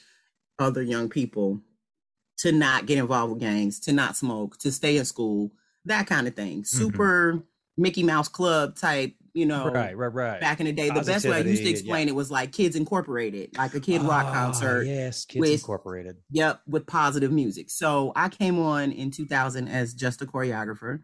other 0.59 0.81
young 0.83 1.09
people 1.09 1.61
to 2.39 2.51
not 2.51 2.85
get 2.85 2.97
involved 2.97 3.31
with 3.31 3.39
gangs, 3.41 3.79
to 3.79 3.93
not 3.93 4.17
smoke, 4.17 4.57
to 4.57 4.69
stay 4.71 4.97
in 4.97 5.05
school, 5.05 5.49
that 5.85 6.05
kind 6.07 6.27
of 6.27 6.35
thing. 6.35 6.65
Super 6.65 7.41
Mickey 7.77 8.03
Mouse 8.03 8.27
Club 8.27 8.75
type, 8.75 9.13
you 9.33 9.45
know. 9.45 9.69
right 9.71 9.95
right 9.97 10.13
right 10.13 10.41
Back 10.41 10.59
in 10.59 10.65
the 10.65 10.73
day, 10.73 10.89
the 10.89 11.01
best 11.01 11.23
way 11.23 11.31
I 11.31 11.37
used 11.37 11.63
to 11.63 11.69
Positivity, 11.69 11.69
explain 11.71 12.07
it 12.09 12.15
was 12.15 12.29
like 12.31 12.51
Kids 12.51 12.75
Incorporated, 12.75 13.57
like 13.57 13.73
a 13.75 13.79
Kid 13.79 14.01
Rock 14.01 14.25
Ah, 14.27 14.33
concert. 14.33 14.83
yes 14.85 15.23
kids 15.23 15.39
with- 15.39 15.61
incorporated 15.61 16.17
Yep, 16.31 16.61
with 16.67 16.85
positive 16.85 17.31
music. 17.31 17.69
So 17.69 18.11
I 18.13 18.27
came 18.27 18.59
on 18.59 18.91
in 18.91 19.11
2000 19.11 19.69
as 19.69 19.93
just 19.93 20.21
a 20.21 20.25
choreographer. 20.25 20.99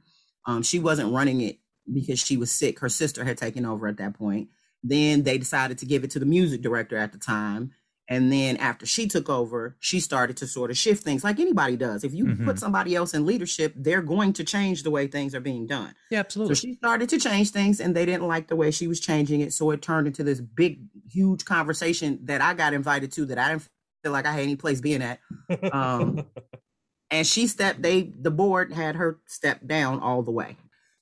Um, 0.46 0.64
she 0.64 0.80
wasn't 0.80 1.14
running 1.14 1.42
it 1.42 1.60
because 1.92 2.20
she 2.20 2.38
was 2.38 2.52
sick. 2.52 2.80
Her 2.80 2.90
sister 2.90 3.24
had 3.24 3.38
taken 3.38 3.66
over 3.66 3.88
at 3.88 3.98
that 3.98 4.14
point. 4.14 4.50
Then 4.84 5.24
they 5.24 5.38
decided 5.38 5.78
to 5.80 5.86
give 5.86 6.04
it 6.04 6.12
to 6.12 6.20
the 6.20 6.26
music 6.26 6.62
director 6.62 6.98
at 6.98 7.12
the 7.12 7.20
time. 7.20 7.72
And 8.10 8.32
then 8.32 8.58
after 8.58 8.86
she 8.86 9.08
took 9.08 9.30
over, 9.30 9.78
she 9.80 10.00
started 10.02 10.36
to 10.38 10.48
sort 10.48 10.70
of 10.70 10.78
shift 10.78 11.04
things 11.04 11.24
like 11.24 11.40
anybody 11.40 11.78
does. 11.78 12.04
If 12.04 12.14
you 12.14 12.26
Mhm. 12.26 12.44
put 12.44 12.60
somebody 12.60 12.94
else 12.96 13.14
in 13.14 13.26
leadership, 13.26 13.74
they're 13.78 14.02
going 14.02 14.34
to 14.34 14.44
change 14.44 14.84
the 14.84 14.92
way 14.92 15.08
things 15.08 15.34
are 15.34 15.40
being 15.40 15.66
done. 15.68 15.94
yeah 16.10 16.20
absolutely. 16.20 16.56
So 16.56 16.60
she 16.60 16.74
started 16.74 17.08
to 17.10 17.18
change 17.20 17.52
things 17.52 17.80
and 17.80 17.96
they 17.96 18.06
didn't 18.06 18.28
like 18.28 18.48
the 18.48 18.56
way 18.58 18.72
she 18.72 18.88
was 18.88 19.00
changing 19.00 19.40
it. 19.42 19.54
So 19.54 19.72
it 19.72 19.82
turned 19.82 20.08
into 20.08 20.24
this 20.24 20.42
big, 20.42 20.82
huge 21.10 21.46
conversation 21.46 22.20
that 22.24 22.42
I 22.42 22.54
got 22.54 22.74
invited 22.74 23.12
to 23.14 23.26
that 23.28 23.38
I 23.38 23.50
didn't 23.50 23.68
feel 24.04 24.12
like 24.12 24.26
I 24.26 24.32
had 24.34 24.42
any 24.44 24.56
place 24.58 24.82
being 24.82 25.02
at. 25.04 25.20
Um, 25.72 26.26
and 27.12 27.28
she 27.28 27.46
stepped, 27.48 27.82
they, 27.82 28.04
the 28.04 28.32
board 28.32 28.74
had 28.74 28.96
her 28.96 29.20
step 29.28 29.68
down 29.68 30.00
all 30.00 30.24
the 30.24 30.32
way. 30.32 30.56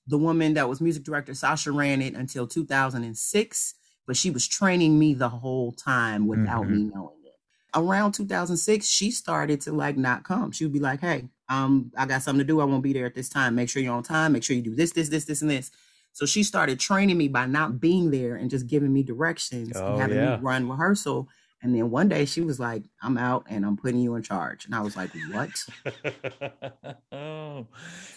The 0.07 0.18
woman 0.18 0.55
that 0.55 0.68
was 0.68 0.82
music 0.82 1.03
director, 1.03 1.36
Sasha, 1.36 1.72
ran 1.72 2.01
it 2.01 2.16
until 2.16 2.47
2006, 2.47 3.76
but 4.07 4.18
she 4.18 4.32
was 4.32 4.47
training 4.47 4.97
me 4.97 5.14
the 5.14 5.30
whole 5.30 5.72
time 5.72 6.28
without 6.28 6.68
me 6.68 6.89
knowing 6.93 7.20
it. 7.26 7.36
Around 7.76 8.14
2006, 8.14 8.88
she 8.88 9.12
started 9.12 9.62
to 9.62 9.72
like 9.72 9.97
not 9.97 10.24
come. 10.24 10.51
She 10.51 10.66
would 10.66 10.74
be 10.74 10.80
like, 10.80 11.01
hey, 11.01 11.30
um, 11.47 11.91
I 11.95 12.07
got 12.07 12.24
something 12.24 12.39
to 12.39 12.43
do. 12.43 12.60
I 12.60 12.64
won't 12.64 12.82
be 12.82 12.93
there 12.93 13.05
at 13.05 13.14
this 13.14 13.30
time. 13.30 13.53
Make 13.53 13.70
sure 13.70 13.84
you're 13.84 13.93
on 13.93 14.01
time. 14.01 14.34
Make 14.34 14.43
sure 14.43 14.55
you 14.55 14.64
do 14.64 14.74
this, 14.76 14.91
this, 14.93 15.10
this, 15.10 15.26
this, 15.26 15.43
and 15.43 15.51
this. 15.51 15.70
So 16.14 16.26
she 16.26 16.41
started 16.41 16.80
training 16.80 17.20
me 17.20 17.28
by 17.28 17.45
not 17.45 17.80
being 17.80 18.10
there 18.10 18.36
and 18.36 18.49
just 18.49 18.66
giving 18.66 18.91
me 18.91 19.03
directions 19.03 19.74
Oh, 19.76 19.91
and 19.93 20.01
having 20.01 20.18
yeah. 20.18 20.38
me 20.38 20.41
run 20.41 20.68
rehearsal. 20.68 21.30
And 21.62 21.76
then 21.76 21.89
one 21.91 22.07
day 22.07 22.24
she 22.24 22.39
was 22.39 22.57
like, 22.57 22.84
I'm 23.03 23.18
out 23.18 23.45
and 23.49 23.66
I'm 23.66 23.76
putting 23.76 23.99
you 23.99 24.16
in 24.16 24.24
charge. 24.24 24.66
And 24.66 24.74
I 24.74 24.80
was 24.80 24.95
like, 24.95 25.10
what? 25.32 25.49
oh. 27.12 27.68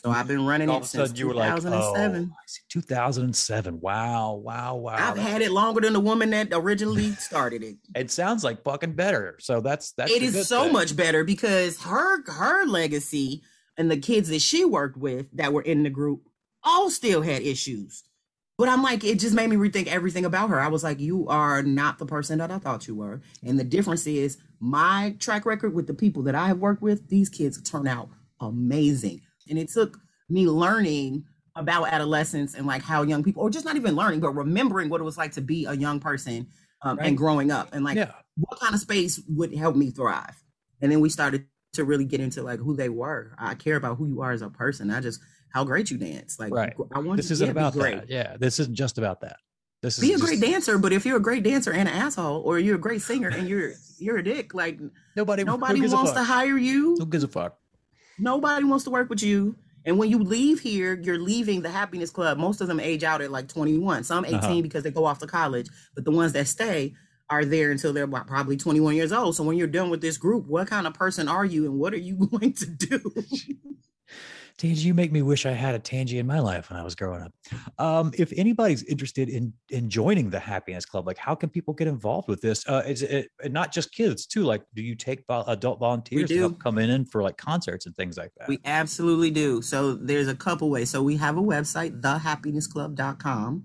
So 0.02 0.10
I've 0.10 0.28
been 0.28 0.46
running 0.46 0.68
all 0.70 0.78
it 0.78 0.84
since 0.84 1.08
sudden 1.08 1.16
you 1.16 1.26
were 1.26 1.34
like, 1.34 1.50
oh, 1.52 1.56
2007. 1.56 2.32
2007. 2.68 3.80
Wow, 3.80 4.34
wow, 4.34 4.76
wow. 4.76 4.94
I've 4.96 5.16
That- 5.16 5.22
had 5.22 5.42
it 5.42 5.50
longer 5.50 5.80
than 5.80 5.92
the 5.92 6.00
woman 6.00 6.30
that 6.30 6.48
originally 6.52 7.12
started 7.12 7.64
it. 7.64 7.78
It 7.96 8.10
sounds 8.12 8.44
like 8.44 8.62
fucking 8.62 8.92
better. 8.92 9.36
So 9.40 9.60
that's 9.60 9.92
that's 9.92 10.12
it 10.12 10.22
is 10.22 10.46
so 10.48 10.64
thing. 10.64 10.72
much 10.72 10.94
better 10.96 11.24
because 11.24 11.80
her 11.82 12.22
her 12.30 12.64
legacy 12.66 13.42
and 13.76 13.90
the 13.90 13.96
kids 13.96 14.28
that 14.28 14.40
she 14.42 14.64
worked 14.64 14.96
with 14.96 15.26
that 15.36 15.52
were 15.52 15.62
in 15.62 15.82
the 15.82 15.90
group 15.90 16.28
all 16.62 16.90
still 16.90 17.22
had 17.22 17.42
issues. 17.42 18.04
But 18.62 18.68
I'm 18.68 18.80
like, 18.84 19.02
it 19.02 19.18
just 19.18 19.34
made 19.34 19.50
me 19.50 19.56
rethink 19.56 19.88
everything 19.88 20.24
about 20.24 20.48
her. 20.50 20.60
I 20.60 20.68
was 20.68 20.84
like, 20.84 21.00
you 21.00 21.26
are 21.26 21.64
not 21.64 21.98
the 21.98 22.06
person 22.06 22.38
that 22.38 22.52
I 22.52 22.58
thought 22.58 22.86
you 22.86 22.94
were. 22.94 23.20
And 23.44 23.58
the 23.58 23.64
difference 23.64 24.06
is 24.06 24.38
my 24.60 25.16
track 25.18 25.46
record 25.46 25.74
with 25.74 25.88
the 25.88 25.94
people 25.94 26.22
that 26.22 26.36
I 26.36 26.46
have 26.46 26.58
worked 26.58 26.80
with, 26.80 27.08
these 27.08 27.28
kids 27.28 27.60
turn 27.60 27.88
out 27.88 28.10
amazing. 28.40 29.20
And 29.50 29.58
it 29.58 29.68
took 29.68 29.98
me 30.28 30.46
learning 30.46 31.24
about 31.56 31.92
adolescence 31.92 32.54
and 32.54 32.64
like 32.64 32.82
how 32.82 33.02
young 33.02 33.24
people, 33.24 33.42
or 33.42 33.50
just 33.50 33.64
not 33.64 33.74
even 33.74 33.96
learning, 33.96 34.20
but 34.20 34.30
remembering 34.30 34.88
what 34.90 35.00
it 35.00 35.04
was 35.04 35.18
like 35.18 35.32
to 35.32 35.40
be 35.40 35.64
a 35.64 35.74
young 35.74 35.98
person 35.98 36.46
um, 36.82 36.98
Right. 36.98 37.08
and 37.08 37.16
growing 37.18 37.50
up 37.50 37.70
and 37.74 37.84
like 37.84 37.96
yeah. 37.96 38.12
what 38.36 38.60
kind 38.60 38.74
of 38.74 38.80
space 38.80 39.20
would 39.28 39.52
help 39.52 39.74
me 39.74 39.90
thrive? 39.90 40.40
And 40.80 40.92
then 40.92 41.00
we 41.00 41.08
started 41.08 41.46
to 41.72 41.82
really 41.82 42.04
get 42.04 42.20
into 42.20 42.44
like 42.44 42.60
who 42.60 42.76
they 42.76 42.90
were. 42.90 43.34
I 43.38 43.56
care 43.56 43.74
about 43.74 43.96
who 43.96 44.06
you 44.06 44.20
are 44.22 44.30
as 44.30 44.42
a 44.42 44.50
person, 44.50 44.92
I 44.92 45.00
just 45.00 45.18
how 45.52 45.64
great 45.64 45.90
you 45.90 45.98
dance. 45.98 46.38
Like 46.40 46.52
Right. 46.52 46.74
I 46.94 46.98
want 47.00 47.16
This 47.18 47.30
you 47.30 47.34
isn't 47.34 47.50
about 47.50 47.74
great. 47.74 47.96
that. 47.96 48.10
Yeah, 48.10 48.36
this 48.38 48.58
isn't 48.60 48.74
just 48.74 48.98
about 48.98 49.20
that. 49.20 49.36
This 49.82 49.98
is 49.98 50.02
Be 50.02 50.10
a 50.12 50.16
just- 50.16 50.24
great 50.24 50.40
dancer, 50.40 50.78
but 50.78 50.92
if 50.92 51.04
you're 51.04 51.16
a 51.16 51.20
great 51.22 51.42
dancer 51.42 51.72
and 51.72 51.88
an 51.88 51.94
asshole, 51.94 52.40
or 52.42 52.58
you're 52.58 52.76
a 52.76 52.80
great 52.80 53.02
singer 53.02 53.28
and 53.28 53.48
you're 53.48 53.72
you're 53.98 54.18
a 54.18 54.22
dick, 54.24 54.54
like 54.54 54.80
Nobody, 55.16 55.44
nobody 55.44 55.80
wants 55.88 56.12
to 56.12 56.22
hire 56.22 56.56
you. 56.58 56.96
Who 56.98 57.06
gives 57.06 57.24
a 57.24 57.28
fuck? 57.28 57.58
Nobody 58.18 58.64
wants 58.64 58.84
to 58.84 58.90
work 58.90 59.08
with 59.10 59.22
you. 59.22 59.56
And 59.84 59.98
when 59.98 60.10
you 60.10 60.18
leave 60.22 60.60
here, 60.60 60.94
you're 61.02 61.18
leaving 61.18 61.62
the 61.62 61.70
happiness 61.70 62.10
club. 62.10 62.38
Most 62.38 62.60
of 62.60 62.68
them 62.68 62.78
age 62.78 63.02
out 63.02 63.20
at 63.20 63.32
like 63.32 63.48
21. 63.48 64.04
Some 64.04 64.24
18 64.24 64.34
Uh-huh. 64.38 64.62
because 64.62 64.84
they 64.84 64.92
go 64.92 65.04
off 65.04 65.18
to 65.18 65.26
college, 65.26 65.66
but 65.96 66.04
the 66.04 66.12
ones 66.12 66.32
that 66.34 66.46
stay 66.46 66.94
are 67.30 67.44
there 67.44 67.70
until 67.72 67.92
they're 67.92 68.04
about 68.04 68.26
probably 68.28 68.56
21 68.56 68.94
years 68.94 69.10
old. 69.10 69.34
So 69.34 69.42
when 69.42 69.56
you're 69.56 69.66
done 69.66 69.90
with 69.90 70.00
this 70.00 70.18
group, 70.18 70.46
what 70.46 70.68
kind 70.68 70.86
of 70.86 70.94
person 70.94 71.26
are 71.28 71.44
you 71.44 71.64
and 71.64 71.78
what 71.80 71.92
are 71.94 71.98
you 71.98 72.14
going 72.30 72.52
to 72.52 72.66
do? 72.66 73.12
Tangy, 74.58 74.82
you 74.82 74.94
make 74.94 75.12
me 75.12 75.22
wish 75.22 75.46
I 75.46 75.52
had 75.52 75.74
a 75.74 75.78
Tangy 75.78 76.18
in 76.18 76.26
my 76.26 76.38
life 76.38 76.70
when 76.70 76.78
I 76.78 76.82
was 76.82 76.94
growing 76.94 77.22
up. 77.22 77.32
Um, 77.78 78.12
if 78.16 78.32
anybody's 78.36 78.82
interested 78.84 79.28
in 79.28 79.52
in 79.70 79.88
joining 79.88 80.30
the 80.30 80.38
Happiness 80.38 80.84
Club, 80.84 81.06
like 81.06 81.18
how 81.18 81.34
can 81.34 81.48
people 81.48 81.74
get 81.74 81.88
involved 81.88 82.28
with 82.28 82.40
this? 82.40 82.66
Uh, 82.68 82.82
is 82.86 83.02
it 83.02 83.30
not 83.46 83.72
just 83.72 83.92
kids 83.92 84.26
too? 84.26 84.42
Like, 84.42 84.62
do 84.74 84.82
you 84.82 84.94
take 84.94 85.24
vol- 85.26 85.44
adult 85.48 85.78
volunteers 85.78 86.28
to 86.30 86.38
help 86.38 86.58
come 86.58 86.78
in 86.78 86.90
and 86.90 87.10
for 87.10 87.22
like 87.22 87.36
concerts 87.36 87.86
and 87.86 87.96
things 87.96 88.16
like 88.16 88.32
that? 88.38 88.48
We 88.48 88.60
absolutely 88.64 89.30
do. 89.30 89.62
So 89.62 89.94
there's 89.94 90.28
a 90.28 90.34
couple 90.34 90.70
ways. 90.70 90.90
So 90.90 91.02
we 91.02 91.16
have 91.16 91.36
a 91.36 91.42
website, 91.42 92.00
thehappinessclub.com. 92.00 93.64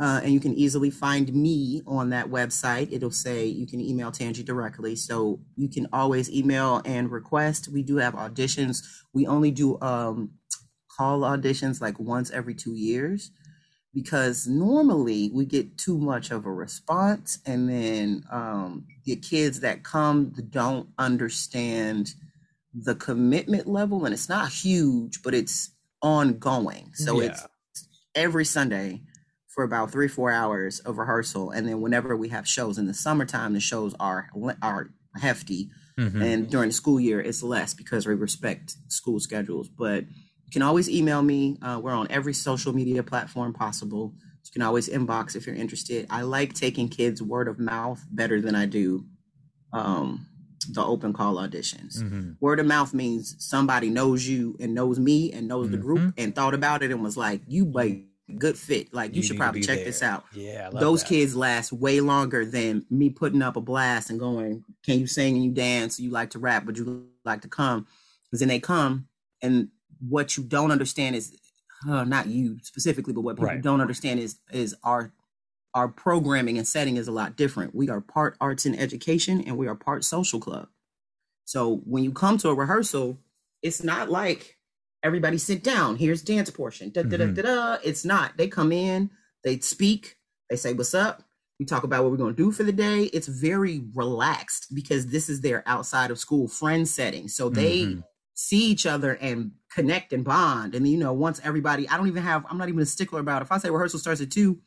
Uh, 0.00 0.20
and 0.24 0.32
you 0.32 0.40
can 0.40 0.54
easily 0.54 0.90
find 0.90 1.32
me 1.34 1.82
on 1.86 2.08
that 2.10 2.26
website. 2.26 2.90
It'll 2.90 3.10
say 3.10 3.44
you 3.44 3.66
can 3.66 3.80
email 3.80 4.10
Tangi 4.10 4.42
directly. 4.42 4.96
So 4.96 5.40
you 5.56 5.68
can 5.68 5.86
always 5.92 6.30
email 6.30 6.80
and 6.86 7.10
request. 7.10 7.68
We 7.68 7.82
do 7.82 7.96
have 7.96 8.14
auditions. 8.14 8.82
We 9.12 9.26
only 9.26 9.50
do 9.50 9.78
um, 9.82 10.30
call 10.96 11.20
auditions 11.20 11.80
like 11.82 11.98
once 12.00 12.30
every 12.30 12.54
two 12.54 12.74
years 12.74 13.30
because 13.92 14.46
normally 14.46 15.30
we 15.34 15.44
get 15.44 15.76
too 15.76 15.98
much 15.98 16.30
of 16.30 16.46
a 16.46 16.52
response. 16.52 17.38
And 17.44 17.68
then 17.68 18.24
um, 18.30 18.86
the 19.04 19.16
kids 19.16 19.60
that 19.60 19.82
come 19.82 20.32
don't 20.50 20.88
understand 20.98 22.14
the 22.74 22.94
commitment 22.94 23.66
level 23.66 24.04
and 24.04 24.14
it's 24.14 24.28
not 24.28 24.50
huge 24.50 25.22
but 25.22 25.34
it's 25.34 25.72
ongoing 26.02 26.90
so 26.94 27.20
Yeah. 27.20 27.30
it's 27.30 27.46
every 28.14 28.44
sunday 28.44 29.00
for 29.54 29.64
about 29.64 29.90
three 29.90 30.08
four 30.08 30.30
hours 30.30 30.78
of 30.80 30.96
rehearsal. 30.98 31.50
And 31.50 31.66
then 31.66 31.80
whenever 31.80 32.16
we 32.16 32.28
have 32.30 32.46
shows 32.46 32.78
in 32.78 32.86
the 32.86 32.94
summertime 32.94 33.52
the 33.52 33.60
shows 33.60 33.94
are 34.00 34.28
are 34.62 34.90
hefty. 35.16 35.70
Mhm. 35.98 36.22
and 36.22 36.48
during 36.50 36.68
the 36.70 36.72
school 36.82 36.98
year 37.00 37.20
it's 37.20 37.42
less 37.42 37.74
because 37.74 38.06
we 38.06 38.14
respect 38.14 38.76
school 38.88 39.18
schedules. 39.20 39.68
But 39.68 40.04
you 40.46 40.50
can 40.52 40.62
always 40.62 40.88
email 40.88 41.22
me. 41.22 41.58
Uh, 41.60 41.78
we're 41.82 41.92
on 42.02 42.06
every 42.10 42.32
social 42.32 42.72
media 42.72 43.02
platform 43.02 43.52
possible. 43.52 44.14
You 44.46 44.50
can 44.54 44.62
always 44.62 44.88
inbox 44.88 45.36
if 45.36 45.46
you're 45.46 45.54
interested. 45.64 46.06
I 46.10 46.22
like 46.22 46.54
taking 46.54 46.88
kids 46.88 47.20
word 47.22 47.48
of 47.48 47.58
mouth 47.58 48.00
better 48.10 48.40
than 48.40 48.54
i 48.54 48.66
do 48.66 49.04
um, 49.72 50.26
the 50.72 50.84
open 50.84 51.12
call 51.12 51.34
auditions. 51.36 51.98
Mhm. 52.02 52.36
word 52.40 52.60
of 52.60 52.66
mouth 52.66 52.92
means 52.94 53.34
somebody 53.38 53.88
knows 53.90 54.26
you 54.26 54.56
and 54.60 54.74
knows 54.74 54.98
me 54.98 55.32
and 55.32 55.46
knows 55.48 55.70
the 55.70 55.76
Mhm. 55.78 55.82
group 55.82 56.14
and 56.16 56.34
thought 56.34 56.54
about 56.54 56.82
it 56.82 56.90
and 56.90 57.02
was 57.02 57.16
like 57.16 57.40
you 57.46 57.64
like 57.64 58.04
good 58.38 58.58
fit. 58.58 58.92
Like 58.94 59.12
you, 59.12 59.18
You 59.18 59.22
should 59.22 59.36
probably 59.36 59.60
check 59.62 59.84
this 59.84 60.02
out. 60.02 60.24
Yeah, 60.34 60.70
those 60.70 61.02
that. 61.02 61.08
kids 61.08 61.36
last 61.36 61.72
way 61.72 62.00
longer 62.00 62.44
than 62.44 62.86
me 62.90 63.10
putting 63.10 63.42
up 63.42 63.56
a 63.56 63.60
blast 63.60 64.10
and 64.10 64.18
going 64.18 64.64
can 64.84 64.98
you 64.98 65.06
sing? 65.06 65.34
And 65.36 65.44
you 65.44 65.50
dance? 65.50 66.00
You 66.00 66.10
like 66.10 66.30
to 66.30 66.38
rap 66.38 66.64
Would 66.64 66.78
you 66.78 67.08
like 67.24 67.42
to 67.42 67.48
come. 67.48 67.86
Because 68.24 68.40
then 68.40 68.48
they 68.48 68.60
come 68.60 69.08
and 69.42 69.68
what 70.08 70.36
you 70.36 70.42
don't 70.44 70.70
understand 70.70 71.16
is 71.16 71.36
uh, 71.88 72.04
not 72.04 72.26
you 72.26 72.58
specifically 72.62 73.12
but 73.12 73.22
what 73.22 73.36
people 73.36 73.46
Right. 73.48 73.62
don't 73.62 73.80
understand 73.80 74.20
is 74.20 74.38
is 74.52 74.74
our 74.84 75.12
our 75.74 75.88
programming 75.88 76.58
and 76.58 76.66
setting 76.66 76.96
is 76.96 77.08
a 77.08 77.12
lot 77.12 77.36
different. 77.36 77.74
We 77.74 77.88
are 77.90 78.00
part 78.00 78.36
arts 78.40 78.66
and 78.66 78.78
education 78.78 79.42
and 79.46 79.56
we 79.56 79.68
are 79.68 79.74
part 79.74 80.04
social 80.04 80.40
club. 80.40 80.68
So 81.44 81.76
when 81.84 82.04
you 82.04 82.12
come 82.12 82.38
to 82.38 82.48
a 82.48 82.54
rehearsal 82.54 83.18
it's 83.62 83.82
not 83.82 84.10
like 84.10 84.56
everybody 85.02 85.38
sit 85.38 85.62
down. 85.64 85.96
Here's 85.96 86.22
dance 86.22 86.50
portion. 86.50 86.90
Da, 86.90 87.02
da, 87.02 87.16
da, 87.16 87.24
Mhm. 87.26 87.34
da, 87.36 87.42
da. 87.42 87.78
it's 87.84 88.04
not. 88.04 88.36
They 88.36 88.48
come 88.48 88.72
in 88.72 89.10
they 89.44 89.58
speak 89.60 90.16
they 90.50 90.56
say 90.56 90.72
what's 90.74 90.94
up? 90.94 91.22
We 91.58 91.64
talk 91.66 91.84
about 91.84 92.02
what 92.02 92.10
we're 92.10 92.16
going 92.18 92.34
to 92.34 92.42
do 92.42 92.50
for 92.52 92.62
the 92.64 92.72
day. 92.72 93.04
It's 93.04 93.28
very 93.28 93.84
relaxed 93.94 94.74
because 94.74 95.06
this 95.06 95.28
is 95.28 95.40
their 95.42 95.62
outside 95.66 96.10
of 96.10 96.18
school 96.18 96.48
friend 96.48 96.86
setting. 96.88 97.28
So 97.28 97.48
they 97.48 97.84
Mhm. 97.86 98.04
see 98.34 98.64
each 98.66 98.84
other 98.86 99.12
and 99.14 99.52
connect 99.74 100.12
and 100.12 100.24
bond. 100.24 100.74
And 100.74 100.86
you 100.88 100.96
know 100.98 101.12
once 101.12 101.40
everybody 101.44 101.88
i 101.88 101.96
don't 101.96 102.08
even 102.08 102.22
have 102.22 102.44
i'm 102.50 102.58
not 102.58 102.68
even 102.68 102.80
a 102.80 102.86
stickler 102.86 103.20
about 103.20 103.42
if 103.42 103.52
i 103.52 103.58
say 103.58 103.70
rehearsal 103.70 103.98
starts 104.00 104.20
at 104.20 104.30
2 104.30 104.58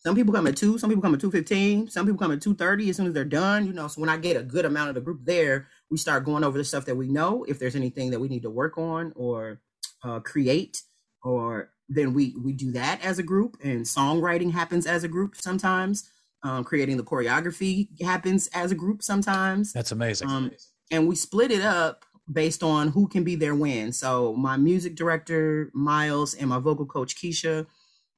some 0.00 0.14
people 0.14 0.32
come 0.34 0.46
at 0.46 0.56
2 0.56 0.78
some 0.78 0.90
people 0.90 1.02
come 1.02 1.14
at 1.14 1.20
2.15 1.20 1.90
some 1.90 2.06
people 2.06 2.18
come 2.18 2.32
at 2.32 2.40
2.30 2.40 2.90
as 2.90 2.96
soon 2.96 3.06
as 3.06 3.14
they're 3.14 3.24
done 3.24 3.66
you 3.66 3.72
know. 3.72 3.88
So 3.88 4.00
when 4.00 4.10
i 4.10 4.16
get 4.16 4.36
a 4.36 4.42
good 4.42 4.64
amount 4.64 4.88
of 4.90 4.94
the 4.94 5.00
group 5.00 5.20
there 5.24 5.68
we 5.90 5.96
start 5.96 6.24
going 6.24 6.44
over 6.44 6.58
the 6.58 6.64
stuff 6.64 6.84
that 6.86 6.96
we 6.96 7.08
know 7.08 7.44
if 7.44 7.58
there's 7.58 7.76
anything 7.76 8.10
that 8.10 8.20
we 8.20 8.28
need 8.28 8.42
to 8.42 8.50
work 8.50 8.78
on 8.78 9.12
or 9.16 9.60
uh, 10.02 10.20
create 10.20 10.82
or 11.22 11.70
then 11.88 12.12
we 12.12 12.34
we 12.42 12.52
do 12.52 12.70
that 12.72 13.04
as 13.04 13.18
a 13.18 13.22
group 13.22 13.56
and 13.62 13.84
songwriting 13.84 14.52
happens 14.52 14.86
as 14.86 15.04
a 15.04 15.08
group 15.08 15.34
sometimes 15.36 16.10
um, 16.42 16.62
creating 16.62 16.96
the 16.96 17.02
choreography 17.02 17.88
happens 18.02 18.48
as 18.48 18.70
a 18.70 18.74
group 18.74 19.02
sometimes 19.02 19.72
That's 19.72 19.92
amazing. 19.92 20.28
um, 20.28 20.52
and 20.90 21.08
we 21.08 21.16
split 21.16 21.50
it 21.50 21.62
up 21.62 22.04
based 22.30 22.62
on 22.62 22.88
who 22.88 23.08
can 23.08 23.24
be 23.24 23.36
there 23.36 23.54
when. 23.54 23.92
So 23.92 24.34
my 24.34 24.56
music 24.56 24.94
director 24.94 25.70
Miles 25.74 26.34
and 26.34 26.50
my 26.50 26.58
vocal 26.58 26.86
coach 26.86 27.16
Keisha, 27.16 27.66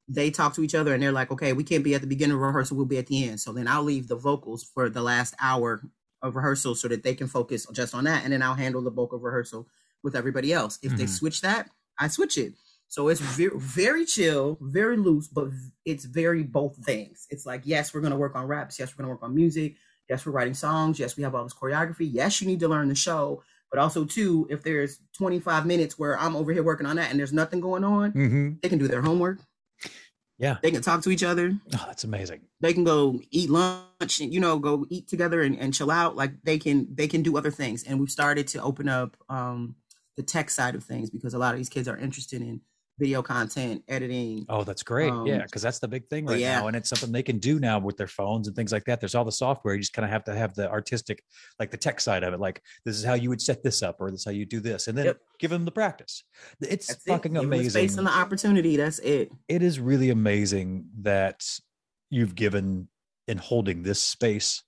they 0.08 0.30
talk 0.30 0.54
to 0.54 0.64
each 0.64 0.74
other 0.74 0.92
and 0.92 1.02
they're 1.02 1.12
like, 1.12 1.30
okay, 1.30 1.52
we 1.52 1.64
can't 1.64 1.84
be 1.84 1.94
at 1.94 2.00
the 2.00 2.06
beginning 2.06 2.34
of 2.34 2.42
rehearsal, 2.42 2.76
we'll 2.76 2.86
be 2.86 2.98
at 2.98 3.06
the 3.06 3.28
end. 3.28 3.40
So 3.40 3.52
then 3.52 3.68
I'll 3.68 3.84
leave 3.84 4.08
the 4.08 4.16
vocals 4.16 4.64
for 4.64 4.88
the 4.88 5.02
last 5.02 5.34
hour 5.40 5.82
of 6.22 6.36
rehearsal 6.36 6.74
so 6.74 6.88
that 6.88 7.02
they 7.02 7.14
can 7.14 7.26
focus 7.26 7.66
just 7.72 7.94
on 7.94 8.04
that, 8.04 8.24
and 8.24 8.32
then 8.32 8.42
I'll 8.42 8.54
handle 8.54 8.82
the 8.82 8.90
bulk 8.90 9.12
of 9.12 9.22
rehearsal 9.22 9.68
with 10.02 10.16
everybody 10.16 10.52
else. 10.52 10.78
If 10.82 10.96
they 10.96 11.04
Mhm. 11.04 11.08
switch 11.08 11.40
that, 11.42 11.70
I 11.98 12.08
switch 12.08 12.38
it. 12.38 12.54
So 12.88 13.08
it's 13.08 13.20
very, 13.20 13.56
very 13.56 14.04
chill, 14.04 14.58
very 14.60 14.96
loose, 14.96 15.28
but 15.28 15.50
it's 15.84 16.04
very 16.04 16.42
both 16.42 16.76
things. 16.84 17.26
It's 17.30 17.46
like, 17.46 17.62
yes, 17.64 17.94
we're 17.94 18.00
going 18.00 18.12
to 18.12 18.18
work 18.18 18.34
on 18.34 18.46
raps. 18.48 18.78
Yes, 18.78 18.92
we're 18.92 19.04
going 19.04 19.14
to 19.14 19.14
work 19.14 19.22
on 19.22 19.34
music. 19.34 19.76
Yes, 20.08 20.26
we're 20.26 20.32
writing 20.32 20.54
songs. 20.54 20.98
Yes, 20.98 21.16
we 21.16 21.22
have 21.22 21.34
all 21.34 21.44
this 21.44 21.54
choreography. 21.54 22.08
Yes, 22.12 22.40
you 22.40 22.48
need 22.48 22.60
to 22.60 22.68
learn 22.68 22.88
the 22.88 22.96
show. 22.96 23.44
But 23.70 23.78
also, 23.78 24.04
too, 24.04 24.48
if 24.50 24.64
there's 24.64 24.98
25 25.16 25.66
minutes 25.66 25.96
where 25.96 26.18
I'm 26.18 26.34
over 26.34 26.52
here 26.52 26.64
working 26.64 26.86
on 26.86 26.96
that 26.96 27.10
and 27.10 27.18
there's 27.20 27.32
nothing 27.32 27.60
going 27.60 27.84
on, 27.84 28.10
hmm 28.10 28.54
they 28.60 28.68
can 28.68 28.78
do 28.80 28.88
their 28.88 29.02
homework. 29.02 29.38
Yeah. 30.40 30.56
They 30.62 30.70
can 30.70 30.80
talk 30.80 31.02
to 31.02 31.10
each 31.10 31.22
other. 31.22 31.52
Oh, 31.74 31.84
that's 31.86 32.02
amazing. 32.04 32.40
They 32.60 32.72
can 32.72 32.82
go 32.82 33.20
eat 33.30 33.50
lunch 33.50 34.20
and 34.20 34.32
you 34.32 34.40
know 34.40 34.58
go 34.58 34.86
eat 34.88 35.06
together 35.06 35.42
and, 35.42 35.56
and 35.58 35.74
chill 35.74 35.90
out. 35.90 36.16
Like 36.16 36.42
they 36.42 36.58
can 36.58 36.88
they 36.94 37.06
can 37.06 37.22
do 37.22 37.36
other 37.36 37.50
things. 37.50 37.84
And 37.84 38.00
we've 38.00 38.10
started 38.10 38.48
to 38.48 38.62
open 38.62 38.88
up 38.88 39.18
um, 39.28 39.76
the 40.16 40.22
tech 40.22 40.48
side 40.48 40.74
of 40.74 40.82
things 40.82 41.10
because 41.10 41.34
a 41.34 41.38
lot 41.38 41.52
of 41.52 41.58
these 41.58 41.68
kids 41.68 41.86
are 41.86 41.96
interested 41.98 42.40
in 42.40 42.62
video 43.00 43.22
content, 43.22 43.82
editing. 43.88 44.46
Oh, 44.48 44.62
that's 44.62 44.82
great. 44.84 45.12
yeah, 45.26 45.36
Um, 45.36 45.42
because 45.46 45.62
that's 45.62 45.80
the 45.80 45.88
big 45.88 46.06
thing 46.08 46.26
right 46.26 46.38
yeah. 46.38 46.60
now, 46.60 46.66
and 46.68 46.76
it's 46.76 46.88
something 46.88 47.10
they 47.10 47.22
can 47.24 47.38
do 47.38 47.58
now 47.58 47.78
with 47.80 47.96
their 47.96 48.06
phones 48.06 48.46
and 48.46 48.54
things 48.54 48.70
like 48.70 48.84
that. 48.84 49.00
There's 49.00 49.14
all 49.16 49.24
the 49.24 49.32
software. 49.32 49.74
You 49.74 49.80
just 49.80 49.92
kind 49.94 50.04
of 50.04 50.10
have 50.12 50.24
to 50.24 50.34
have 50.34 50.54
the 50.54 50.70
artistic, 50.70 51.24
like 51.58 51.70
the 51.72 51.76
tech 51.76 52.00
side 52.00 52.22
of 52.22 52.32
it. 52.34 52.38
Like 52.38 52.62
this 52.84 52.96
is 52.96 53.04
how 53.04 53.14
you 53.14 53.30
would 53.30 53.40
set 53.42 53.62
this 53.64 53.82
up, 53.82 53.96
or 54.00 54.10
this 54.10 54.20
is 54.20 54.24
how 54.26 54.30
you 54.30 54.46
do 54.46 54.60
this, 54.60 54.86
and 54.86 54.96
then 54.96 55.06
Yep. 55.06 55.20
give 55.40 55.50
them 55.50 55.64
the 55.64 55.72
practice. 55.72 56.22
It's 56.60 56.86
That's 56.88 57.04
fucking 57.04 57.32
it. 57.32 57.40
Give 57.40 57.42
them 57.42 57.50
the 57.50 57.56
amazing. 57.56 57.70
space 57.70 57.96
and 57.96 58.06
the 58.06 58.12
opportunity. 58.16 58.76
That's 58.76 58.98
it. 59.00 59.32
it 59.48 59.62
is 59.62 59.80
really 59.80 60.10
amazing 60.10 60.84
that 61.00 61.42
you've 62.10 62.34
given 62.34 62.88
in 63.26 63.38
holding 63.38 63.82
this 63.82 64.00
space 64.02 64.62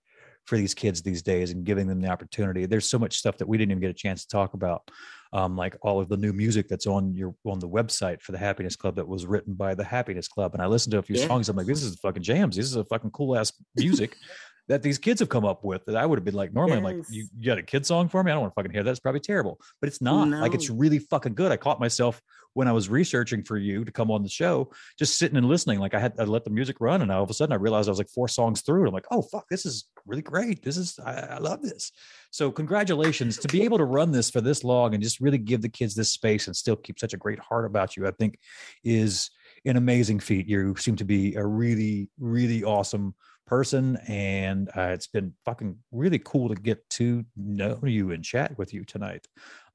for 0.47 0.57
these 0.57 0.75
kids 0.75 1.03
these 1.03 1.23
days 1.23 1.51
and 1.53 1.65
giving 1.65 1.87
them 1.87 2.01
the 2.01 2.09
opportunity. 2.09 2.67
There's 2.67 2.89
so 2.91 2.99
much 2.99 3.17
stuff 3.19 3.39
that 3.39 3.47
we 3.49 3.57
didn't 3.59 3.71
even 3.73 3.81
get 3.81 3.91
a 3.91 3.95
chance 3.95 4.23
to 4.23 4.29
talk 4.29 4.55
about, 4.55 4.91
um, 5.33 5.57
like 5.57 5.77
all 5.83 6.01
of 6.01 6.09
the 6.09 6.17
new 6.17 6.33
music 6.33 6.69
that's 6.69 6.87
on 6.87 7.15
your 7.15 7.35
on 7.47 7.59
the 7.61 7.69
website 7.69 8.21
for 8.21 8.33
the 8.33 8.39
Happiness 8.39 8.75
Club 8.77 8.97
that 8.97 9.07
was 9.07 9.25
written 9.25 9.55
by 9.55 9.75
the 9.75 9.85
Happiness 9.85 10.27
Club. 10.29 10.55
And 10.55 10.63
I 10.63 10.67
listened 10.67 10.93
to 10.93 10.99
a 10.99 11.03
few 11.03 11.17
Yeah. 11.17 11.29
songs. 11.29 11.49
I'm 11.49 11.57
like, 11.57 11.67
this 11.67 11.83
is 11.83 11.95
fucking 12.01 12.23
jams. 12.25 12.57
This 12.57 12.67
is 12.67 12.77
a 12.77 12.85
fucking 12.85 13.11
cool 13.13 13.37
ass 13.37 13.53
music. 13.77 14.17
That 14.69 14.83
these 14.83 14.97
kids 14.99 15.21
have 15.21 15.29
come 15.29 15.45
up 15.45 15.65
with 15.65 15.85
that 15.87 15.97
I 15.97 16.07
would 16.07 16.19
have 16.19 16.25
been 16.25 16.35
like, 16.35 16.55
normally 16.55 16.77
I'm 16.79 16.85
like, 16.85 17.05
you, 17.11 17.27
you 17.37 17.47
got 17.47 17.59
a 17.59 17.63
kid 17.63 17.85
song 17.85 18.09
for 18.09 18.23
me? 18.23 18.31
I 18.31 18.35
don't 18.35 18.43
want 18.43 18.53
to 18.53 18.55
fucking 18.55 18.73
hear 18.73 18.83
that. 18.85 18.91
It's 18.91 19.01
probably 19.01 19.21
terrible, 19.21 19.61
but 19.81 19.89
it's 19.89 20.01
not. 20.01 20.29
Like 20.41 20.55
it's 20.55 20.71
really 20.71 20.99
fucking 21.01 21.35
good. 21.35 21.51
I 21.51 21.57
caught 21.57 21.81
myself 21.81 22.23
when 22.55 22.69
I 22.69 22.73
was 22.73 22.89
researching 22.89 23.43
for 23.43 23.57
you 23.57 23.85
to 23.85 23.91
come 23.91 24.11
on 24.11 24.23
the 24.23 24.29
show, 24.29 24.71
just 24.99 25.19
sitting 25.19 25.37
and 25.37 25.49
listening. 25.49 25.79
Like 25.79 25.95
I 25.95 25.99
had 26.01 26.15
I 26.19 26.25
let 26.25 26.45
the 26.45 26.51
music 26.51 26.77
run, 26.81 27.03
and 27.03 27.11
all 27.11 27.23
of 27.23 27.31
a 27.31 27.35
sudden 27.35 27.53
I 27.53 27.57
realized 27.57 27.89
I 27.89 27.93
was 27.93 27.99
like 27.99 28.11
four 28.11 28.29
songs 28.29 28.61
through, 28.63 28.81
and 28.81 28.89
I'm 28.89 28.95
like, 28.95 29.07
oh 29.11 29.23
fuck, 29.23 29.49
this 29.49 29.67
is 29.67 29.87
really 30.07 30.23
great. 30.23 30.63
This 30.63 30.77
is 30.77 30.99
I, 31.05 31.13
I 31.15 31.39
love 31.39 31.63
this. 31.63 31.93
So 32.31 32.51
congratulations 32.51 33.39
to 33.39 33.49
be 33.49 33.63
able 33.63 33.79
to 33.79 33.85
run 33.85 34.13
this 34.13 34.31
for 34.31 34.41
this 34.41 34.65
long 34.65 34.95
and 34.95 35.03
just 35.03 35.21
really 35.21 35.39
give 35.39 35.63
the 35.63 35.69
kids 35.69 35.95
this 35.95 36.11
space 36.11 36.47
and 36.47 36.57
still 36.57 36.77
keep 36.77 36.99
such 36.99 37.15
a 37.15 37.19
great 37.19 37.39
heart 37.39 37.65
about 37.65 37.97
you. 37.97 38.07
I 38.07 38.11
think 38.13 38.39
is 38.85 39.31
an 39.65 39.77
amazing 39.77 40.21
feat. 40.21 40.49
You 40.49 40.75
seem 40.77 40.97
to 40.97 41.05
be 41.05 41.35
a 41.35 41.45
really 41.45 42.09
really 42.19 42.65
awesome 42.65 43.15
person, 43.47 43.97
and 44.09 44.69
uh, 44.77 44.91
it's 44.93 45.07
been 45.07 45.35
fucking 45.45 45.79
really 45.91 46.19
cool 46.19 46.49
to 46.49 46.55
get 46.55 46.89
to 46.91 47.25
know 47.37 47.79
you 47.85 48.11
and 48.13 48.25
chat 48.25 48.57
with 48.59 48.73
you 48.73 48.85
tonight. 48.85 49.27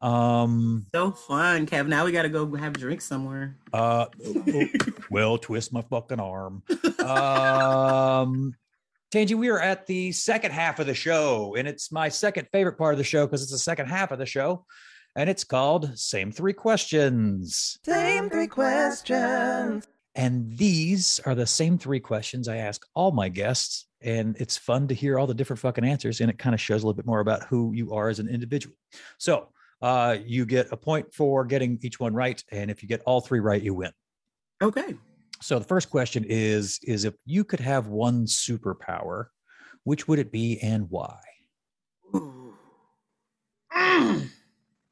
Um, 0.01 0.85
So 0.93 1.11
fun, 1.11 1.65
Kev. 1.65 1.87
Now 1.87 2.05
we 2.05 2.11
got 2.11 2.23
to 2.23 2.29
go 2.29 2.55
have 2.55 2.75
a 2.75 2.79
drink 2.79 3.01
somewhere. 3.01 3.57
uh, 3.73 4.05
well, 5.11 5.37
twist 5.37 5.73
my 5.73 5.81
fucking 5.83 6.19
arm. 6.19 6.63
Um, 7.03 8.55
Tangy, 9.11 9.35
we 9.35 9.49
are 9.49 9.59
at 9.59 9.87
the 9.87 10.11
second 10.11 10.51
half 10.51 10.79
of 10.79 10.85
the 10.87 10.93
show, 10.93 11.55
and 11.57 11.67
it's 11.67 11.91
my 11.91 12.09
second 12.09 12.47
favorite 12.51 12.77
part 12.77 12.93
of 12.93 12.97
the 12.97 13.03
show 13.03 13.25
because 13.25 13.41
it's 13.41 13.51
the 13.51 13.57
second 13.57 13.87
half 13.87 14.11
of 14.11 14.19
the 14.19 14.25
show, 14.25 14.65
and 15.15 15.29
it's 15.29 15.43
called 15.43 15.97
Same 15.97 16.31
Three 16.31 16.53
Questions. 16.53 17.77
Same 17.85 18.29
three 18.29 18.47
questions. 18.47 19.87
And 20.17 20.57
these 20.57 21.19
are 21.25 21.35
the 21.35 21.45
same 21.45 21.77
three 21.77 21.99
questions 21.99 22.47
I 22.47 22.57
ask 22.57 22.85
all 22.95 23.11
my 23.11 23.29
guests. 23.29 23.85
And 24.01 24.35
it's 24.39 24.57
fun 24.57 24.87
to 24.87 24.95
hear 24.95 25.17
all 25.17 25.27
the 25.27 25.33
different 25.33 25.59
fucking 25.59 25.85
answers. 25.85 26.21
And 26.21 26.29
it 26.29 26.39
kind 26.39 26.53
of 26.55 26.59
shows 26.59 26.81
a 26.83 26.85
little 26.85 26.97
bit 26.97 27.05
more 27.05 27.19
about 27.19 27.43
who 27.43 27.71
you 27.73 27.93
are 27.93 28.09
as 28.09 28.19
an 28.19 28.27
individual. 28.27 28.75
So 29.19 29.49
uh, 29.81 30.17
you 30.25 30.45
get 30.45 30.71
a 30.71 30.77
point 30.77 31.13
for 31.13 31.45
getting 31.45 31.77
each 31.83 31.99
one 31.99 32.13
right. 32.15 32.43
And 32.51 32.71
if 32.71 32.81
you 32.81 32.89
get 32.89 33.03
all 33.05 33.21
three 33.21 33.39
right, 33.39 33.61
you 33.61 33.75
win. 33.75 33.91
Okay. 34.61 34.95
So 35.39 35.59
the 35.59 35.65
first 35.65 35.91
question 35.91 36.25
is 36.27 36.79
is 36.83 37.05
if 37.05 37.13
you 37.25 37.43
could 37.43 37.59
have 37.59 37.87
one 37.87 38.25
superpower, 38.25 39.25
which 39.83 40.07
would 40.07 40.17
it 40.17 40.31
be 40.31 40.59
and 40.61 40.89
why? 40.89 41.19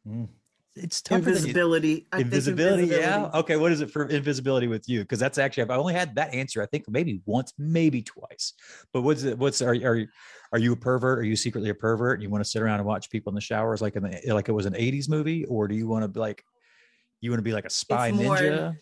Mm. 0.08 0.30
It's 0.76 1.02
tougher 1.02 1.22
than 1.22 1.32
you- 1.34 1.38
Invisibility. 1.40 1.96
Think 2.12 2.26
invisibility, 2.26 2.88
yeah. 2.88 3.30
Okay, 3.34 3.56
what 3.56 3.72
is 3.72 3.80
it 3.82 3.90
for 3.90 4.08
invisibility 4.08 4.68
with 4.68 4.90
you? 4.90 5.00
Because 5.02 5.20
that's 5.20 5.38
actually 5.38 5.64
I've 5.64 5.70
only 5.72 5.94
had 5.94 6.16
that 6.16 6.34
answer. 6.34 6.62
I 6.62 6.66
think 6.66 6.90
maybe 6.90 7.22
once, 7.26 7.54
maybe 7.58 8.02
twice. 8.02 8.54
But 8.92 9.02
what's 9.04 9.24
it? 9.24 9.38
What's 9.38 9.62
are 9.62 9.70
are 9.70 9.96
you- 9.96 10.08
are 10.52 10.60
you 10.60 10.74
a 10.74 10.76
pervert? 10.76 11.20
Are 11.20 11.24
you 11.24 11.36
secretly 11.36 11.70
a 11.70 11.74
pervert? 11.76 12.16
And 12.16 12.24
you 12.24 12.30
want 12.30 12.44
to 12.44 12.50
sit 12.50 12.62
around 12.62 12.80
and 12.80 12.88
watch 12.88 13.10
people 13.10 13.32
in 13.32 13.36
the 13.36 13.42
showers 13.42 13.82
like 13.82 13.96
in 13.96 14.04
the 14.04 14.34
like 14.34 14.50
it 14.50 14.52
was 14.54 14.66
an 14.66 14.74
'80s 14.74 15.08
movie, 15.10 15.46
or 15.46 15.68
do 15.68 15.76
you 15.76 15.88
want 15.88 16.04
to 16.04 16.08
be 16.10 16.20
like 16.20 16.44
you 17.22 17.32
want 17.32 17.40
to 17.40 17.44
be 17.44 17.54
like 17.54 17.66
a 17.66 17.70
spy 17.70 18.10
It's 18.10 18.18
more- 18.18 18.36
ninja? 18.38 18.78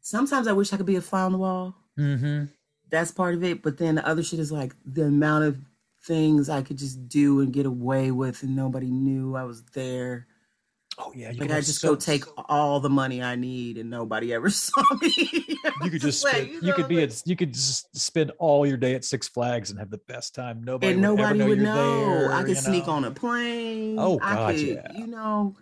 Sometimes 0.00 0.46
I 0.48 0.52
wish 0.52 0.72
I 0.72 0.76
could 0.76 0.86
be 0.86 0.96
a 0.96 1.00
fly 1.00 1.22
on 1.22 1.32
the 1.32 1.38
wall. 1.38 1.74
Mm-hmm. 1.98 2.46
That's 2.90 3.10
part 3.12 3.34
of 3.34 3.42
it. 3.44 3.62
But 3.62 3.78
then 3.78 3.94
the 3.94 4.06
other 4.06 4.22
shit 4.22 4.38
is 4.40 4.50
like 4.52 4.74
the 4.84 5.04
amount 5.04 5.44
of 5.44 5.58
things 6.04 6.48
I 6.50 6.60
could 6.62 6.76
just 6.76 7.08
do 7.08 7.40
and 7.40 7.52
get 7.52 7.64
away 7.66 8.10
with, 8.10 8.42
and 8.42 8.54
nobody 8.56 8.90
knew 8.90 9.34
I 9.36 9.44
was 9.44 9.62
there. 9.74 10.26
Oh 10.98 11.12
yeah, 11.14 11.30
you 11.30 11.40
Like 11.40 11.50
I 11.50 11.60
just 11.60 11.80
so- 11.80 11.90
go 11.90 11.96
take 11.96 12.24
all 12.50 12.78
the 12.80 12.90
money 12.90 13.22
I 13.22 13.34
need, 13.36 13.78
and 13.78 13.88
nobody 13.88 14.32
ever 14.34 14.50
saw 14.50 14.82
me. 15.00 15.12
You 15.82 15.90
could 15.90 16.00
just 16.00 16.22
Like, 16.24 16.34
spend, 16.34 16.50
you 16.54 16.60
know, 16.62 16.72
could 16.74 16.88
be 16.88 17.02
at 17.02 17.22
you 17.24 17.34
could 17.36 17.54
just 17.54 17.96
spend 17.96 18.32
all 18.38 18.66
your 18.66 18.76
day 18.76 18.94
at 18.94 19.04
Six 19.04 19.28
Flags 19.28 19.70
and 19.70 19.78
have 19.78 19.90
the 19.90 19.98
best 20.06 20.34
time. 20.34 20.62
Nobody 20.62 20.92
and 20.92 21.00
would 21.00 21.20
ever 21.20 21.34
nobody 21.34 21.38
know 21.38 21.46
would 21.48 21.58
know. 21.60 22.18
there, 22.18 22.32
I 22.32 22.42
could 22.44 22.58
sneak 22.58 22.86
know? 22.86 22.92
on 22.92 23.04
a 23.04 23.10
plane. 23.10 23.96
Oh, 23.98 24.18
I 24.22 24.34
God, 24.34 24.54
could, 24.54 24.60
yeah. 24.66 24.92
You 24.92 25.06
know, 25.06 25.56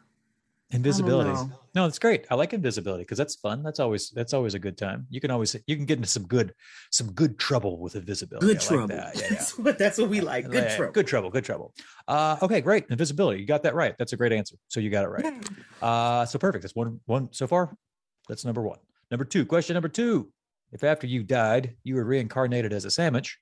invisibility. 0.70 1.30
No 1.74 1.86
it's 1.86 1.98
great. 1.98 2.26
I 2.30 2.34
like 2.34 2.52
invisibility 2.52 3.02
because 3.04 3.18
that's 3.18 3.36
fun. 3.36 3.62
That's 3.62 3.78
always 3.80 4.10
that's 4.10 4.32
always 4.34 4.54
a 4.54 4.58
good 4.58 4.76
time. 4.76 5.06
You 5.10 5.20
can 5.20 5.30
always 5.30 5.54
you 5.66 5.76
can 5.76 5.84
get 5.84 5.98
into 5.98 6.08
some 6.08 6.26
good 6.26 6.52
some 6.90 7.12
good 7.12 7.38
trouble 7.38 7.78
with 7.78 7.96
invisibility. 7.96 8.46
Good 8.46 8.56
I 8.56 8.60
like 8.60 8.68
trouble. 8.68 8.86
that. 8.88 9.16
Yeah, 9.16 9.22
yeah. 9.22 9.28
That's 9.30 9.58
what 9.58 9.78
that's 9.78 9.98
what 9.98 10.08
we 10.08 10.20
like. 10.20 10.46
Good 10.46 10.54
Yeah, 10.64 10.76
trouble. 10.76 10.92
good 10.92 11.06
trouble 11.06 11.30
good 11.30 11.44
trouble. 11.44 11.74
Uh 12.08 12.36
okay 12.42 12.60
great. 12.60 12.86
Invisibility. 12.90 13.40
You 13.40 13.46
got 13.46 13.62
that 13.64 13.74
right. 13.74 13.94
That's 13.98 14.12
a 14.12 14.16
great 14.16 14.32
answer. 14.32 14.56
So 14.68 14.80
you 14.80 14.90
got 14.90 15.04
it 15.04 15.08
right. 15.08 15.48
Uh 15.82 16.24
so 16.26 16.38
perfect. 16.38 16.62
That's 16.62 16.74
one 16.74 17.00
one 17.06 17.28
so 17.32 17.46
far 17.46 17.76
that's 18.28 18.44
number 18.44 18.62
one. 18.62 18.78
Number 19.10 19.24
two 19.24 19.44
question 19.46 19.74
number 19.74 19.88
two. 19.88 20.32
If 20.72 20.84
after 20.84 21.06
you 21.06 21.22
died 21.24 21.76
you 21.84 21.94
were 21.96 22.04
reincarnated 22.04 22.72
as 22.72 22.84
a 22.84 22.90
sandwich 22.90 23.38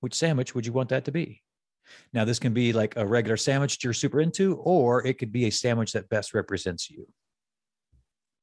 which 0.00 0.14
sandwich 0.14 0.54
would 0.54 0.66
you 0.66 0.72
want 0.72 0.90
that 0.90 1.06
to 1.06 1.12
be 1.12 1.42
now 2.12 2.24
this 2.24 2.38
can 2.38 2.52
be 2.52 2.72
like 2.72 2.96
a 2.96 3.06
regular 3.06 3.36
sandwich 3.36 3.82
you're 3.82 3.92
super 3.92 4.20
into 4.20 4.56
or 4.56 5.06
it 5.06 5.18
could 5.18 5.32
be 5.32 5.46
a 5.46 5.50
sandwich 5.50 5.92
that 5.92 6.08
best 6.08 6.34
represents 6.34 6.90
you 6.90 7.06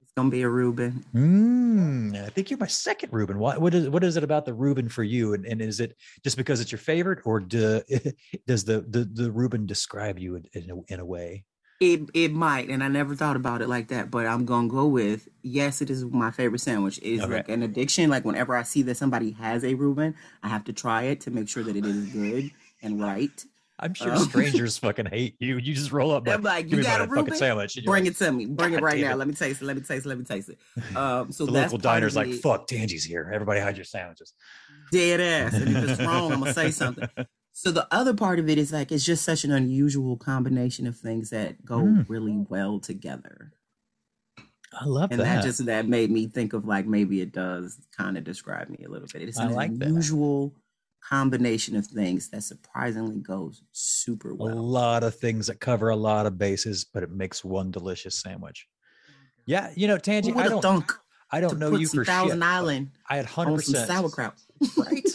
It's 0.01 0.11
gonna 0.15 0.29
be 0.29 0.41
a 0.43 0.49
Reuben. 0.49 1.03
Mm, 1.15 2.23
I 2.23 2.29
think 2.29 2.49
you're 2.51 2.59
my 2.59 2.67
second 2.67 3.11
Reuben. 3.11 3.39
What 3.39 3.59
what 3.61 3.73
is 3.73 3.89
what 3.89 4.03
is 4.03 4.15
it 4.17 4.23
about 4.23 4.45
the 4.45 4.53
Reuben 4.53 4.89
for 4.89 5.03
you? 5.03 5.33
And, 5.33 5.45
and 5.45 5.61
is 5.61 5.79
it 5.79 5.95
just 6.23 6.37
because 6.37 6.59
it's 6.61 6.71
your 6.71 6.79
favorite, 6.79 7.19
or 7.25 7.39
do, 7.39 7.81
does 8.47 8.63
the, 8.65 8.81
the 8.81 9.05
the 9.11 9.31
Reuben 9.31 9.65
describe 9.65 10.19
you 10.19 10.35
in, 10.35 10.45
in, 10.53 10.69
a, 10.71 10.93
in 10.93 10.99
a 10.99 11.05
way? 11.05 11.45
It 11.79 12.09
it 12.13 12.31
might, 12.31 12.69
and 12.69 12.83
I 12.83 12.87
never 12.87 13.15
thought 13.15 13.35
about 13.35 13.61
it 13.61 13.67
like 13.67 13.87
that, 13.89 14.11
but 14.11 14.25
I'm 14.27 14.45
gonna 14.45 14.67
go 14.69 14.85
with 14.87 15.27
yes. 15.41 15.81
It 15.81 15.89
is 15.89 16.05
my 16.05 16.31
favorite 16.31 16.59
sandwich. 16.59 16.99
It's 17.01 17.23
Okay. 17.23 17.33
like 17.33 17.49
an 17.49 17.63
addiction. 17.63 18.09
Like 18.09 18.23
whenever 18.23 18.55
I 18.55 18.63
see 18.63 18.83
that 18.83 18.95
somebody 18.97 19.31
has 19.31 19.63
a 19.65 19.73
Reuben, 19.73 20.15
I 20.43 20.47
have 20.49 20.63
to 20.65 20.73
try 20.73 21.03
it 21.03 21.21
to 21.21 21.31
make 21.31 21.49
sure 21.49 21.63
that 21.63 21.75
it 21.75 21.85
is 21.85 22.05
good 22.05 22.51
and 22.83 23.01
right. 23.01 23.43
I'm 23.79 23.95
sure 23.95 24.13
Oh. 24.13 24.17
strangers 24.19 24.77
fucking 24.85 25.07
hate 25.07 25.35
you. 25.39 25.57
You 25.57 25.73
just 25.73 25.91
roll 25.91 26.11
up 26.11 26.27
like, 26.27 26.35
I'm 26.35 26.43
like, 26.43 26.67
give 26.69 26.77
you 26.79 26.85
got 26.85 27.01
a 27.01 27.07
fucking 27.07 27.33
sandwich. 27.33 27.77
Bring 27.83 28.03
like, 28.05 28.11
it 28.13 28.17
to 28.17 28.31
me. 28.31 28.45
Bring 28.45 28.73
it 28.75 28.81
right 28.83 29.01
now. 29.01 29.13
it. 29.13 29.15
Let 29.17 29.27
me 29.27 29.33
taste 29.33 29.61
it. 29.61 29.65
Let 29.65 29.75
me 29.75 29.81
taste 29.81 30.05
it. 30.05 30.09
Let 30.09 30.19
me 30.19 30.25
taste 30.25 30.49
it. 30.49 30.59
Um, 30.95 31.31
so 31.31 31.45
the 31.47 31.51
local 31.53 31.79
diner's 31.79 32.15
like, 32.15 32.31
fuck, 32.35 32.67
Tangy's 32.67 33.03
here. 33.03 33.29
Everybody 33.33 33.59
hide 33.59 33.75
your 33.75 33.83
sandwiches. 33.85 34.33
dead 34.91 35.19
ass. 35.19 35.53
And 35.55 35.75
if 35.75 35.89
it's 35.89 35.99
wrong, 36.01 36.31
I'm 36.31 36.39
gonna 36.39 36.53
say 36.53 36.69
something. 36.83 37.09
So 37.51 37.71
the 37.71 37.87
other 37.91 38.13
part 38.13 38.37
of 38.39 38.47
it 38.47 38.57
is 38.59 38.71
like 38.71 38.91
it's 38.91 39.03
just 39.03 39.25
such 39.25 39.43
an 39.43 39.51
unusual 39.51 40.17
combination 40.17 40.85
of 40.87 40.95
things 40.97 41.31
that 41.31 41.65
go 41.65 41.79
Mm. 41.79 42.05
really 42.07 42.45
well 42.49 42.79
together. 42.79 43.53
I 44.79 44.85
love 44.85 45.11
And 45.11 45.19
that. 45.19 45.27
And 45.27 45.37
that 45.39 45.43
just 45.43 45.65
that 45.65 45.87
made 45.87 46.09
me 46.09 46.27
think 46.27 46.53
of 46.53 46.65
like 46.65 46.85
maybe 46.87 47.21
it 47.21 47.31
does 47.31 47.77
kind 47.95 48.17
of 48.17 48.23
describe 48.23 48.69
me 48.69 48.83
a 48.85 48.89
little 48.89 49.07
bit. 49.11 49.21
It's 49.23 49.37
I 49.39 49.45
an 49.45 49.53
like 49.53 49.77
that. 49.79 49.89
Combination 51.09 51.75
of 51.75 51.85
things 51.85 52.29
that 52.29 52.43
surprisingly 52.43 53.19
goes 53.19 53.61
super 53.71 54.33
well. 54.33 54.53
a 54.53 54.55
lot 54.55 55.03
of 55.03 55.15
things 55.15 55.47
that 55.47 55.59
cover 55.59 55.89
a 55.89 55.95
lot 55.95 56.25
of 56.25 56.37
bases, 56.37 56.85
but 56.85 57.03
it 57.03 57.11
makes 57.11 57.43
one 57.43 57.71
delicious 57.71 58.19
sandwich. 58.21 58.67
Oh 59.09 59.13
yeah, 59.45 59.71
you 59.75 59.87
know, 59.87 59.95
Who 59.95 59.99
Tangy, 59.99 60.33
I 60.33 60.47
don't, 60.47 60.61
thunk 60.61 60.91
I 61.31 61.41
don't 61.41 61.59
know 61.59 61.75
you 61.75 61.87
for 61.87 62.05
Thousand 62.05 62.37
shit. 62.39 62.43
Island 62.47 62.91
I 63.09 63.17
had 63.17 63.25
hundred 63.25 63.55
percent 63.57 63.87
sauerkraut? 63.87 64.35
right? 64.77 65.05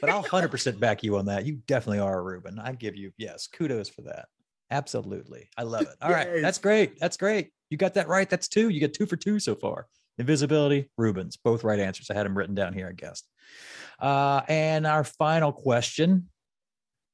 but 0.00 0.10
I'll 0.10 0.22
hundred 0.22 0.50
percent 0.50 0.78
back 0.78 1.02
you 1.02 1.16
on 1.16 1.26
that. 1.26 1.44
You 1.46 1.54
definitely 1.66 2.00
are 2.00 2.18
a 2.18 2.22
Reuben. 2.22 2.58
I 2.58 2.72
give 2.72 2.94
you 2.96 3.12
yes, 3.18 3.46
kudos 3.48 3.88
for 3.88 4.02
that. 4.02 4.26
Absolutely, 4.70 5.48
I 5.56 5.62
love 5.62 5.82
it. 5.82 5.96
All 6.02 6.10
right, 6.12 6.28
Yes. 6.34 6.42
that's 6.42 6.58
great. 6.58 7.00
That's 7.00 7.16
great. 7.16 7.50
You 7.70 7.76
got 7.78 7.94
that 7.94 8.06
right. 8.08 8.28
That's 8.28 8.48
two. 8.48 8.68
You 8.68 8.80
get 8.80 8.94
two 8.94 9.06
for 9.06 9.16
two 9.16 9.38
so 9.40 9.54
far. 9.54 9.86
Invisibility, 10.18 10.90
Reubens, 10.96 11.36
both 11.36 11.64
right 11.64 11.78
answers. 11.78 12.10
I 12.10 12.14
had 12.14 12.26
them 12.26 12.36
written 12.36 12.54
down 12.54 12.72
here. 12.72 12.88
I 12.88 12.92
guessed. 12.92 13.26
Uh, 14.00 14.42
and 14.48 14.86
our 14.86 15.04
final 15.04 15.52
question. 15.52 16.28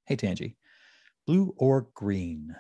Hey, 0.07 0.17
Tangy, 0.17 0.57
blue 1.27 1.55
or 1.57 1.89
green? 1.95 2.55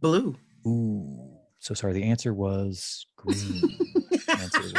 Blue. 0.00 0.36
Ooh, 0.66 1.38
so 1.58 1.74
sorry. 1.74 1.92
The 1.92 2.04
answer 2.04 2.34
was 2.34 3.06
green. 3.16 3.78
answer 4.28 4.60
was 4.60 4.72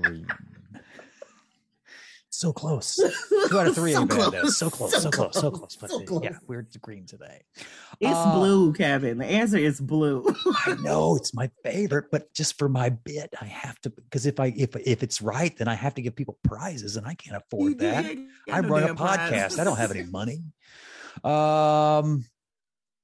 green. 0.00 0.26
So 2.46 2.52
close. 2.52 2.94
Two 3.48 3.58
out 3.58 3.66
of 3.66 3.74
three 3.74 3.92
So 3.92 4.06
close, 4.06 4.56
So 4.56 4.70
close. 4.70 4.92
so 4.92 5.00
So 5.00 5.10
close. 5.10 5.34
So 5.34 5.50
close, 5.50 5.50
close. 5.50 5.76
But 5.80 5.90
so 5.90 6.00
close. 6.04 6.22
yeah, 6.22 6.38
we're 6.46 6.64
green 6.80 7.04
today. 7.04 7.40
It's 7.98 8.12
Uh, 8.14 8.36
blue, 8.36 8.72
Kevin. 8.72 9.18
The 9.18 9.26
answer 9.26 9.56
is 9.58 9.80
blue. 9.80 10.24
I 10.66 10.76
know 10.76 11.16
it's 11.16 11.34
my 11.34 11.50
favorite, 11.64 12.04
but 12.12 12.32
just 12.34 12.56
for 12.56 12.68
my 12.68 12.90
bit, 12.90 13.34
I 13.40 13.46
have 13.46 13.80
to 13.80 13.90
because 13.90 14.26
if 14.26 14.38
I 14.38 14.54
if 14.56 14.76
if 14.76 15.02
it's 15.02 15.20
right, 15.20 15.56
then 15.56 15.66
I 15.66 15.74
have 15.74 15.96
to 15.96 16.02
give 16.02 16.14
people 16.14 16.38
prizes, 16.44 16.96
and 16.96 17.04
I 17.04 17.14
can't 17.14 17.36
afford 17.36 17.80
that. 17.80 18.16
I 18.48 18.60
run 18.60 18.84
a 18.84 18.94
podcast. 18.94 19.58
I 19.58 19.64
don't 19.64 19.76
have 19.76 19.90
any 19.90 20.04
money. 20.20 20.44
Um, 21.24 22.24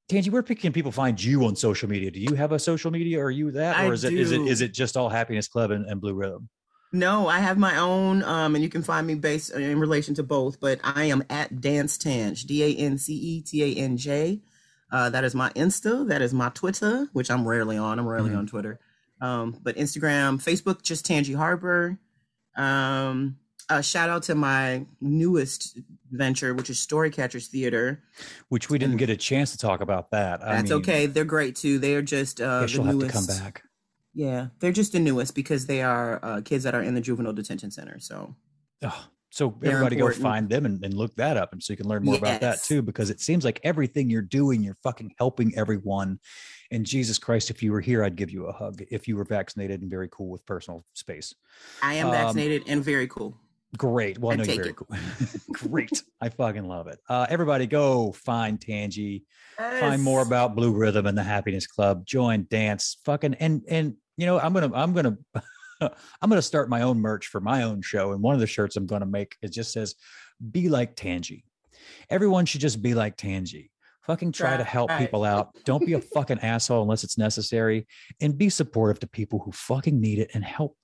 Tangy, 0.09 0.31
where 0.31 0.45
can 0.45 0.73
people 0.73 0.93
find 0.93 1.21
you 1.21 1.47
on 1.47 1.57
social 1.57 1.89
media? 1.89 2.13
Do 2.13 2.21
you 2.21 2.37
have 2.37 2.53
a 2.53 2.61
social 2.61 2.93
media? 2.93 3.19
Or 3.19 3.25
are 3.25 3.31
you 3.33 3.51
that, 3.51 3.85
or 3.85 3.93
is 3.93 4.05
it 4.05 4.13
is 4.13 4.31
it 4.31 4.43
is 4.43 4.61
it 4.61 4.73
just 4.73 4.97
all 4.97 5.09
Happiness 5.09 5.49
Club 5.49 5.73
and, 5.73 5.85
and 5.87 6.01
Blue 6.01 6.15
Rhythm? 6.15 6.49
No, 6.93 7.27
I 7.27 7.39
have 7.39 7.57
my 7.59 7.79
own, 7.79 8.23
um, 8.23 8.55
and 8.55 8.63
you 8.63 8.69
can 8.69 8.83
find 8.83 9.07
me 9.07 9.15
based 9.15 9.51
in 9.51 9.79
relation 9.81 10.15
to 10.17 10.23
both. 10.23 10.61
But 10.61 10.79
I 10.85 11.05
am 11.05 11.25
at 11.31 11.61
Dance 11.61 11.97
Tanj, 11.97 12.45
D 12.47 12.63
A 12.63 12.77
N 12.77 12.99
C 12.99 13.15
E 13.15 13.41
T 13.41 13.63
A 13.63 13.83
N 13.83 13.97
J. 13.97 14.41
Uh, 14.91 15.09
that 15.11 15.25
is 15.25 15.35
my 15.35 15.49
Insta. 15.51 16.07
That 16.09 16.21
is 16.21 16.35
my 16.35 16.51
Twitter, 16.51 17.09
which 17.15 17.31
I'm 17.31 17.49
rarely 17.49 17.79
on. 17.79 17.99
I'm 17.99 18.07
rarely 18.07 18.31
Mhm. 18.31 18.39
on 18.39 18.47
Twitter. 18.47 18.79
Um, 19.23 19.57
but 19.63 19.77
Instagram, 19.77 20.43
Facebook, 20.43 20.83
just 20.83 21.07
Tangy 21.07 21.33
Harbor. 21.33 21.99
Um, 22.57 23.37
uh, 23.71 23.81
shout 23.81 24.11
out 24.11 24.25
to 24.25 24.35
my 24.35 24.85
newest 25.01 25.79
venture, 26.11 26.53
which 26.53 26.69
is 26.69 26.77
Storycatchers 26.77 27.47
Theater. 27.47 28.03
Which 28.51 28.69
we 28.69 28.79
didn't 28.79 28.99
get 28.99 29.09
a 29.09 29.17
chance 29.17 29.53
to 29.53 29.59
talk 29.59 29.81
about 29.81 30.11
that. 30.11 30.43
I 30.43 30.57
That's 30.57 30.71
mean, 30.71 30.81
okay. 30.81 31.07
They're 31.07 31.25
great 31.25 31.57
too. 31.57 31.79
They 31.79 31.95
are 31.95 32.03
just 32.03 32.41
uh, 32.41 32.67
the 32.67 32.83
newest. 32.83 33.07
to 33.07 33.13
come 33.13 33.27
back. 33.27 33.63
Yeah, 34.15 34.49
they're 34.61 34.73
just 34.73 34.93
the 34.93 35.01
newest 35.01 35.35
because 35.35 35.67
they 35.67 35.83
are 35.83 36.21
uh, 36.23 36.41
kids 36.43 36.65
that 36.65 36.75
are 36.75 36.83
in 36.83 36.95
the 36.95 37.01
juvenile 37.01 37.33
detention 37.33 37.71
center. 37.71 37.99
So 37.99 38.35
Oh, 38.85 39.05
so 39.31 39.57
They're 39.61 39.73
everybody 39.73 39.97
go 39.97 40.11
find 40.11 40.49
them 40.51 40.67
and, 40.67 40.85
and 40.85 40.93
look 40.93 41.15
that 41.17 41.37
up, 41.39 41.53
and 41.53 41.63
so 41.63 41.73
you 41.73 41.77
can 41.79 41.89
learn 41.89 42.05
more 42.05 42.17
about 42.17 42.41
that 42.43 42.63
too. 42.63 42.83
Because 42.83 43.09
it 43.11 43.21
seems 43.21 43.45
like 43.45 43.61
everything 43.65 44.11
you're 44.11 44.21
doing, 44.23 44.63
you're 44.63 44.77
fucking 44.83 45.15
helping 45.19 45.57
everyone. 45.57 46.19
And 46.71 46.85
Jesus 46.85 47.19
Christ, 47.19 47.49
if 47.51 47.63
you 47.63 47.73
were 47.73 47.81
here, 47.81 48.03
I'd 48.05 48.17
give 48.17 48.31
you 48.31 48.47
a 48.47 48.53
hug. 48.53 48.83
If 48.91 49.07
you 49.09 49.17
were 49.17 49.25
vaccinated 49.25 49.81
and 49.83 49.91
very 49.91 50.09
cool 50.11 50.29
with 50.29 50.45
personal 50.47 50.85
space. 50.95 51.35
I 51.83 51.95
am 51.95 52.07
Um, 52.09 52.13
vaccinated 52.13 52.65
and 52.67 52.85
very 52.85 53.07
cool. 53.07 53.39
Great. 53.79 54.19
Well, 54.19 54.33
I 54.33 54.37
no, 54.37 54.45
you're 54.45 54.57
very 54.57 54.71
it. 54.71 54.77
cool. 54.77 54.89
Great. 55.53 56.03
I 56.21 56.29
fucking 56.29 56.67
love 56.69 56.89
it. 56.89 56.99
Uh, 57.09 57.27
everybody 57.31 57.67
go 57.67 58.13
find 58.13 58.61
Tangy. 58.61 59.25
Find 59.57 60.03
more 60.03 60.21
about 60.23 60.55
Blue 60.55 60.73
Rhythm 60.73 61.07
and 61.07 61.17
the 61.17 61.23
Happiness 61.23 61.67
Club. 61.67 62.05
Join, 62.05 62.47
dance, 62.51 62.99
fucking 63.05 63.35
and 63.35 63.63
and 63.69 63.95
you 64.17 64.27
know, 64.27 64.39
I'm 64.39 64.53
gonna 64.53 64.71
I'm 64.75 64.93
gonna 64.93 65.17
I'm 65.81 66.29
gonna 66.29 66.43
start 66.43 66.69
my 66.69 66.83
own 66.83 67.01
merch 67.01 67.27
for 67.29 67.41
my 67.41 67.63
own 67.63 67.83
show. 67.83 68.13
And 68.13 68.23
one 68.23 68.35
of 68.35 68.41
the 68.41 68.47
shirts 68.47 68.77
I'm 68.77 68.87
gonna 68.87 69.07
make 69.07 69.37
it 69.43 69.53
just 69.53 69.73
says 69.73 69.95
be 70.51 70.69
like 70.69 70.97
Tangy. 70.97 71.45
Everyone 72.11 72.47
should 72.47 72.61
just 72.61 72.83
be 72.83 72.95
like 72.95 73.17
Tangy. 73.17 73.71
Fucking 74.07 74.33
try 74.33 74.57
to 74.57 74.65
help 74.65 74.91
Right. 74.91 74.99
people 74.99 75.23
out. 75.25 75.57
Don't 75.65 75.87
be 75.87 75.93
a 75.93 76.01
fucking 76.01 76.39
asshole 76.43 76.83
unless 76.83 77.05
it's 77.05 77.17
necessary. 77.19 77.87
And 78.21 78.37
be 78.37 78.49
supportive 78.49 78.99
to 79.01 79.07
people 79.07 79.39
who 79.39 79.53
fucking 79.53 80.01
need 80.01 80.19
it 80.19 80.31
and 80.35 80.45
help. 80.45 80.77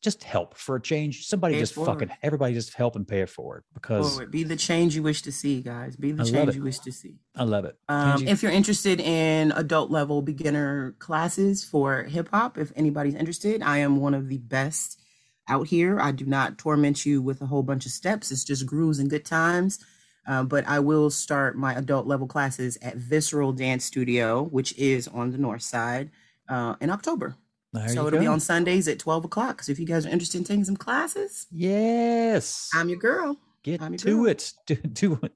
Just 0.00 0.22
help 0.22 0.56
for 0.56 0.76
a 0.76 0.80
change. 0.80 1.26
Somebody 1.26 1.54
Pay 1.54 1.60
just 1.60 1.74
fucking 1.74 2.10
everybody 2.22 2.54
just 2.54 2.74
help 2.74 2.94
and 2.94 3.06
pay 3.06 3.20
it 3.20 3.28
forward 3.28 3.64
because 3.74 4.12
Forward. 4.12 4.30
Be 4.30 4.44
the 4.44 4.54
change 4.54 4.94
you 4.94 5.02
wish 5.02 5.22
to 5.22 5.32
see, 5.32 5.60
guys. 5.60 5.96
Be 5.96 6.12
the 6.12 6.22
I 6.22 6.26
change 6.26 6.54
you 6.54 6.62
wish 6.62 6.78
to 6.80 6.92
see. 6.92 7.16
I 7.34 7.42
love 7.42 7.64
it. 7.64 7.76
Um, 7.88 8.26
if 8.28 8.42
you're 8.42 8.52
interested 8.52 9.00
in 9.00 9.50
adult 9.52 9.90
level 9.90 10.22
beginner 10.22 10.92
classes 11.00 11.64
for 11.64 12.04
hip 12.04 12.28
hop, 12.30 12.58
if 12.58 12.72
anybody's 12.76 13.16
interested, 13.16 13.60
I 13.62 13.78
am 13.78 13.96
one 13.96 14.14
of 14.14 14.28
the 14.28 14.38
best 14.38 15.00
out 15.48 15.66
here. 15.66 15.98
I 16.00 16.12
do 16.12 16.26
not 16.26 16.58
torment 16.58 17.04
you 17.04 17.20
with 17.20 17.42
a 17.42 17.46
whole 17.46 17.64
bunch 17.64 17.84
of 17.84 17.92
steps. 17.92 18.30
It's 18.30 18.44
just 18.44 18.66
grooves 18.66 19.00
and 19.00 19.10
good 19.10 19.24
times. 19.24 19.80
Uh, 20.26 20.44
but 20.44 20.66
I 20.68 20.78
will 20.78 21.10
start 21.10 21.56
my 21.56 21.74
adult 21.74 22.06
level 22.06 22.28
classes 22.28 22.78
at 22.80 22.94
Visceral 22.94 23.52
Dance 23.52 23.84
Studio, 23.84 24.44
which 24.44 24.76
is 24.78 25.08
on 25.08 25.32
the 25.32 25.38
north 25.38 25.62
side, 25.62 26.10
uh, 26.48 26.76
in 26.80 26.90
October. 26.90 27.36
There 27.72 27.88
so 27.88 28.06
it'll 28.06 28.20
be 28.20 28.26
on 28.26 28.40
Sundays 28.40 28.86
at 28.88 28.98
12 28.98 29.24
o'clock. 29.24 29.62
So 29.62 29.72
if 29.72 29.78
you 29.78 29.86
guys 29.86 30.04
are 30.06 30.10
interested 30.10 30.38
in 30.38 30.44
taking 30.44 30.64
some 30.64 30.76
classes, 30.76 31.46
Yes. 31.50 32.68
I'm 32.74 32.88
your 32.88 32.98
girl. 32.98 33.36
Get 33.64 33.80
I'm 33.80 33.92
your 33.92 33.98
to 33.98 34.16
girl. 34.16 34.26
it. 34.26 34.52
Do, 34.66 34.74
do 34.74 35.18
it. 35.22 35.32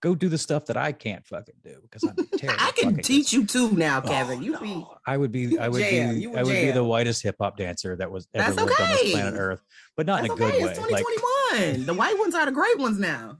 Go 0.00 0.14
do 0.14 0.28
the 0.28 0.38
stuff 0.38 0.66
that 0.66 0.76
I 0.76 0.92
can't 0.92 1.26
fucking 1.26 1.56
do 1.64 1.76
because 1.82 2.04
I'm 2.04 2.14
terrible. 2.38 2.62
I 2.64 2.70
can 2.70 2.96
teach 2.98 3.32
you 3.32 3.44
too 3.44 3.72
now, 3.72 4.00
Oh, 4.04 4.08
Kevin. 4.08 4.42
you 4.44 4.56
be. 4.60 4.86
I 5.04 5.16
would 5.16 5.32
be. 5.32 5.58
I 5.58 5.68
would 5.68 5.80
jam. 5.82 6.14
be. 6.14 6.26
I 6.28 6.42
would 6.44 6.52
be 6.52 6.70
the 6.70 6.84
whitest 6.84 7.22
hip 7.24 7.34
hop 7.40 7.56
dancer 7.56 7.96
that 7.96 8.10
was 8.12 8.28
ever 8.32 8.44
That's 8.54 8.56
lived 8.68 8.80
on 8.80 8.88
this 8.90 9.10
planet. 9.12 9.34
Earth, 9.40 9.62
but 9.96 10.06
not 10.06 10.22
That's 10.22 10.26
in 10.26 10.32
a 10.32 10.36
good 10.36 10.54
okay. 10.54 10.64
way. 10.64 10.70
It's 10.70 10.78
Like 10.78 11.04
2021. 11.52 11.86
the 11.86 11.94
white 11.94 12.16
ones 12.18 12.34
are 12.36 12.46
the 12.46 12.52
great 12.52 12.78
ones 12.78 12.98
now. 13.00 13.38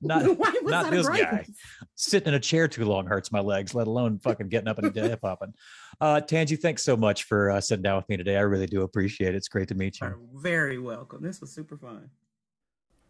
Not 0.00 0.24
not 0.62 0.90
this 0.90 1.08
guy. 1.08 1.46
sitting 1.94 2.28
in 2.28 2.34
a 2.34 2.40
chair 2.40 2.68
too 2.68 2.84
long 2.84 3.06
hurts 3.06 3.30
my 3.32 3.40
legs, 3.40 3.74
let 3.74 3.86
alone 3.86 4.18
fucking 4.18 4.48
getting 4.48 4.68
up 4.68 4.78
and 4.78 4.94
hip 4.94 5.20
hopping. 5.22 5.54
Uh, 6.00 6.20
Tangi, 6.20 6.56
thanks 6.56 6.82
so 6.82 6.96
much 6.96 7.24
for 7.24 7.50
uh, 7.50 7.60
sitting 7.60 7.82
down 7.82 7.96
with 7.96 8.08
me 8.08 8.16
today. 8.16 8.36
I 8.36 8.42
really 8.42 8.66
do 8.66 8.82
appreciate 8.82 9.34
it. 9.34 9.36
It's 9.36 9.48
great 9.48 9.68
to 9.68 9.74
meet 9.74 10.00
you. 10.00 10.06
Are 10.06 10.18
very 10.34 10.78
welcome. 10.78 11.22
This 11.22 11.40
was 11.40 11.52
super 11.52 11.76
fun. 11.76 12.10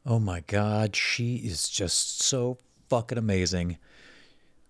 Oh 0.07 0.19
my 0.19 0.41
God, 0.47 0.97
she 0.97 1.37
is 1.37 1.69
just 1.69 2.23
so 2.23 2.59
fucking 2.89 3.19
amazing. 3.19 3.79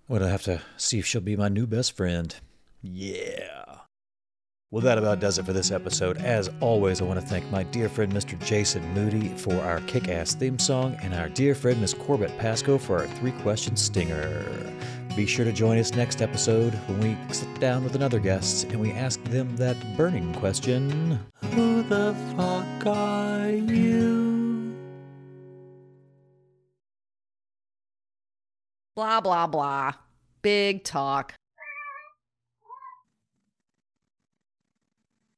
Would 0.09 0.23
I 0.23 0.29
have 0.29 0.43
to 0.43 0.61
see 0.77 0.99
if 0.99 1.07
she'll 1.07 1.21
be 1.21 1.37
my 1.37 1.49
new 1.49 1.67
best 1.67 1.97
friend? 1.97 2.35
Yeah. 2.83 3.70
Well, 4.73 4.83
that 4.83 4.99
about 4.99 5.19
does 5.19 5.37
it 5.37 5.45
for 5.45 5.53
this 5.53 5.73
episode. 5.73 6.19
As 6.19 6.49
always, 6.61 7.01
I 7.01 7.05
want 7.05 7.19
to 7.19 7.27
thank 7.27 7.51
my 7.51 7.65
dear 7.65 7.89
friend 7.89 8.13
Mr. 8.13 8.39
Jason 8.45 8.89
Moody 8.95 9.27
for 9.31 9.61
our 9.63 9.81
kick 9.81 10.09
ass 10.09 10.33
theme 10.35 10.61
song 10.61 10.97
and 11.03 11.13
our 11.13 11.29
dear 11.29 11.57
friend 11.57 11.81
Miss 11.81 11.93
Corbett 11.93 12.39
Pasco 12.39 12.79
for 12.79 12.99
our 12.99 13.09
three 13.09 13.33
question 13.33 13.75
stinger. 13.75 14.73
Be 15.17 15.27
sure 15.27 15.45
to 15.45 15.51
join 15.51 15.77
us 15.77 15.93
next 15.95 16.23
episode 16.23 16.73
when 16.87 17.01
we 17.01 17.35
sit 17.35 17.53
down 17.59 17.83
with 17.83 17.97
another 17.97 18.21
guest 18.21 18.63
and 18.67 18.81
we 18.81 18.93
ask 18.93 19.21
them 19.25 19.57
that 19.57 19.77
burning 19.97 20.33
question. 20.35 21.19
Who 21.51 21.83
the 21.83 22.15
fuck 22.37 22.87
are 22.87 23.51
you? 23.51 24.73
Blah, 28.95 29.21
blah, 29.21 29.49
blah. 29.49 29.95
Big 30.43 30.85
talk. 30.85 31.35